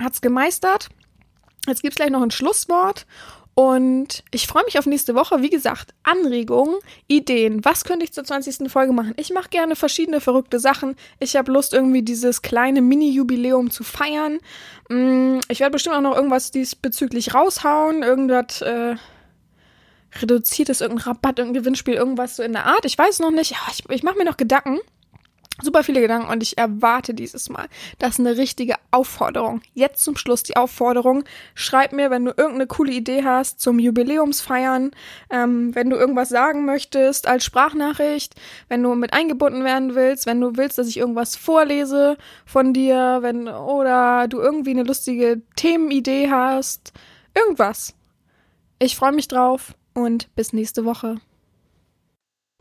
hat 0.00 0.12
es 0.12 0.20
gemeistert. 0.20 0.88
Jetzt 1.66 1.82
gibt 1.82 1.94
es 1.94 1.96
gleich 1.96 2.10
noch 2.10 2.22
ein 2.22 2.30
Schlusswort. 2.30 3.06
Und 3.54 4.24
ich 4.32 4.48
freue 4.48 4.64
mich 4.64 4.78
auf 4.78 4.86
nächste 4.86 5.14
Woche. 5.14 5.42
Wie 5.42 5.50
gesagt, 5.50 5.94
Anregungen, 6.02 6.76
Ideen. 7.06 7.64
Was 7.64 7.84
könnte 7.84 8.04
ich 8.04 8.12
zur 8.12 8.24
20. 8.24 8.70
Folge 8.70 8.92
machen? 8.92 9.14
Ich 9.16 9.32
mache 9.32 9.48
gerne 9.48 9.76
verschiedene 9.76 10.20
verrückte 10.20 10.58
Sachen. 10.58 10.96
Ich 11.20 11.36
habe 11.36 11.52
Lust, 11.52 11.72
irgendwie 11.72 12.02
dieses 12.02 12.42
kleine 12.42 12.82
Mini-Jubiläum 12.82 13.70
zu 13.70 13.84
feiern. 13.84 14.38
Mm, 14.88 15.38
ich 15.48 15.60
werde 15.60 15.72
bestimmt 15.72 15.94
auch 15.94 16.00
noch 16.00 16.16
irgendwas 16.16 16.50
diesbezüglich 16.50 17.32
raushauen. 17.32 18.02
Irgendwas 18.02 18.60
äh, 18.60 18.96
reduziertes, 20.20 20.80
irgendein 20.80 21.06
Rabatt, 21.06 21.38
irgendein 21.38 21.62
Gewinnspiel, 21.62 21.94
irgendwas 21.94 22.36
so 22.36 22.42
in 22.42 22.52
der 22.52 22.66
Art. 22.66 22.84
Ich 22.84 22.98
weiß 22.98 23.20
noch 23.20 23.30
nicht. 23.30 23.54
ich, 23.70 23.88
ich 23.88 24.02
mache 24.02 24.18
mir 24.18 24.24
noch 24.24 24.36
Gedanken 24.36 24.80
super 25.62 25.84
viele 25.84 26.00
Gedanken 26.00 26.28
und 26.28 26.42
ich 26.42 26.58
erwarte 26.58 27.14
dieses 27.14 27.48
Mal. 27.48 27.68
Das 27.98 28.14
ist 28.14 28.20
eine 28.20 28.36
richtige 28.36 28.74
Aufforderung. 28.90 29.62
Jetzt 29.72 30.02
zum 30.02 30.16
Schluss 30.16 30.42
die 30.42 30.56
Aufforderung. 30.56 31.24
Schreib 31.54 31.92
mir, 31.92 32.10
wenn 32.10 32.24
du 32.24 32.32
irgendeine 32.32 32.66
coole 32.66 32.92
Idee 32.92 33.24
hast 33.24 33.60
zum 33.60 33.78
Jubiläumsfeiern, 33.78 34.90
ähm, 35.30 35.74
wenn 35.74 35.90
du 35.90 35.96
irgendwas 35.96 36.28
sagen 36.28 36.64
möchtest 36.64 37.28
als 37.28 37.44
Sprachnachricht, 37.44 38.34
wenn 38.68 38.82
du 38.82 38.94
mit 38.94 39.12
eingebunden 39.12 39.64
werden 39.64 39.94
willst, 39.94 40.26
wenn 40.26 40.40
du 40.40 40.56
willst, 40.56 40.78
dass 40.78 40.88
ich 40.88 40.96
irgendwas 40.96 41.36
vorlese 41.36 42.16
von 42.44 42.72
dir, 42.72 43.18
wenn 43.20 43.46
oder 43.48 44.26
du 44.28 44.40
irgendwie 44.40 44.70
eine 44.70 44.82
lustige 44.82 45.40
Themenidee 45.56 46.30
hast, 46.30 46.92
irgendwas. 47.34 47.94
Ich 48.80 48.96
freue 48.96 49.12
mich 49.12 49.28
drauf 49.28 49.74
und 49.94 50.34
bis 50.34 50.52
nächste 50.52 50.84
Woche. 50.84 51.20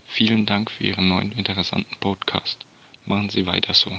Vielen 0.06 0.46
Dank 0.46 0.70
für 0.70 0.84
Ihren 0.84 1.10
neuen 1.10 1.32
interessanten 1.32 1.96
Podcast. 2.00 2.68
Machen 3.06 3.30
Sie 3.30 3.46
weiter 3.46 3.74
so. 3.74 3.92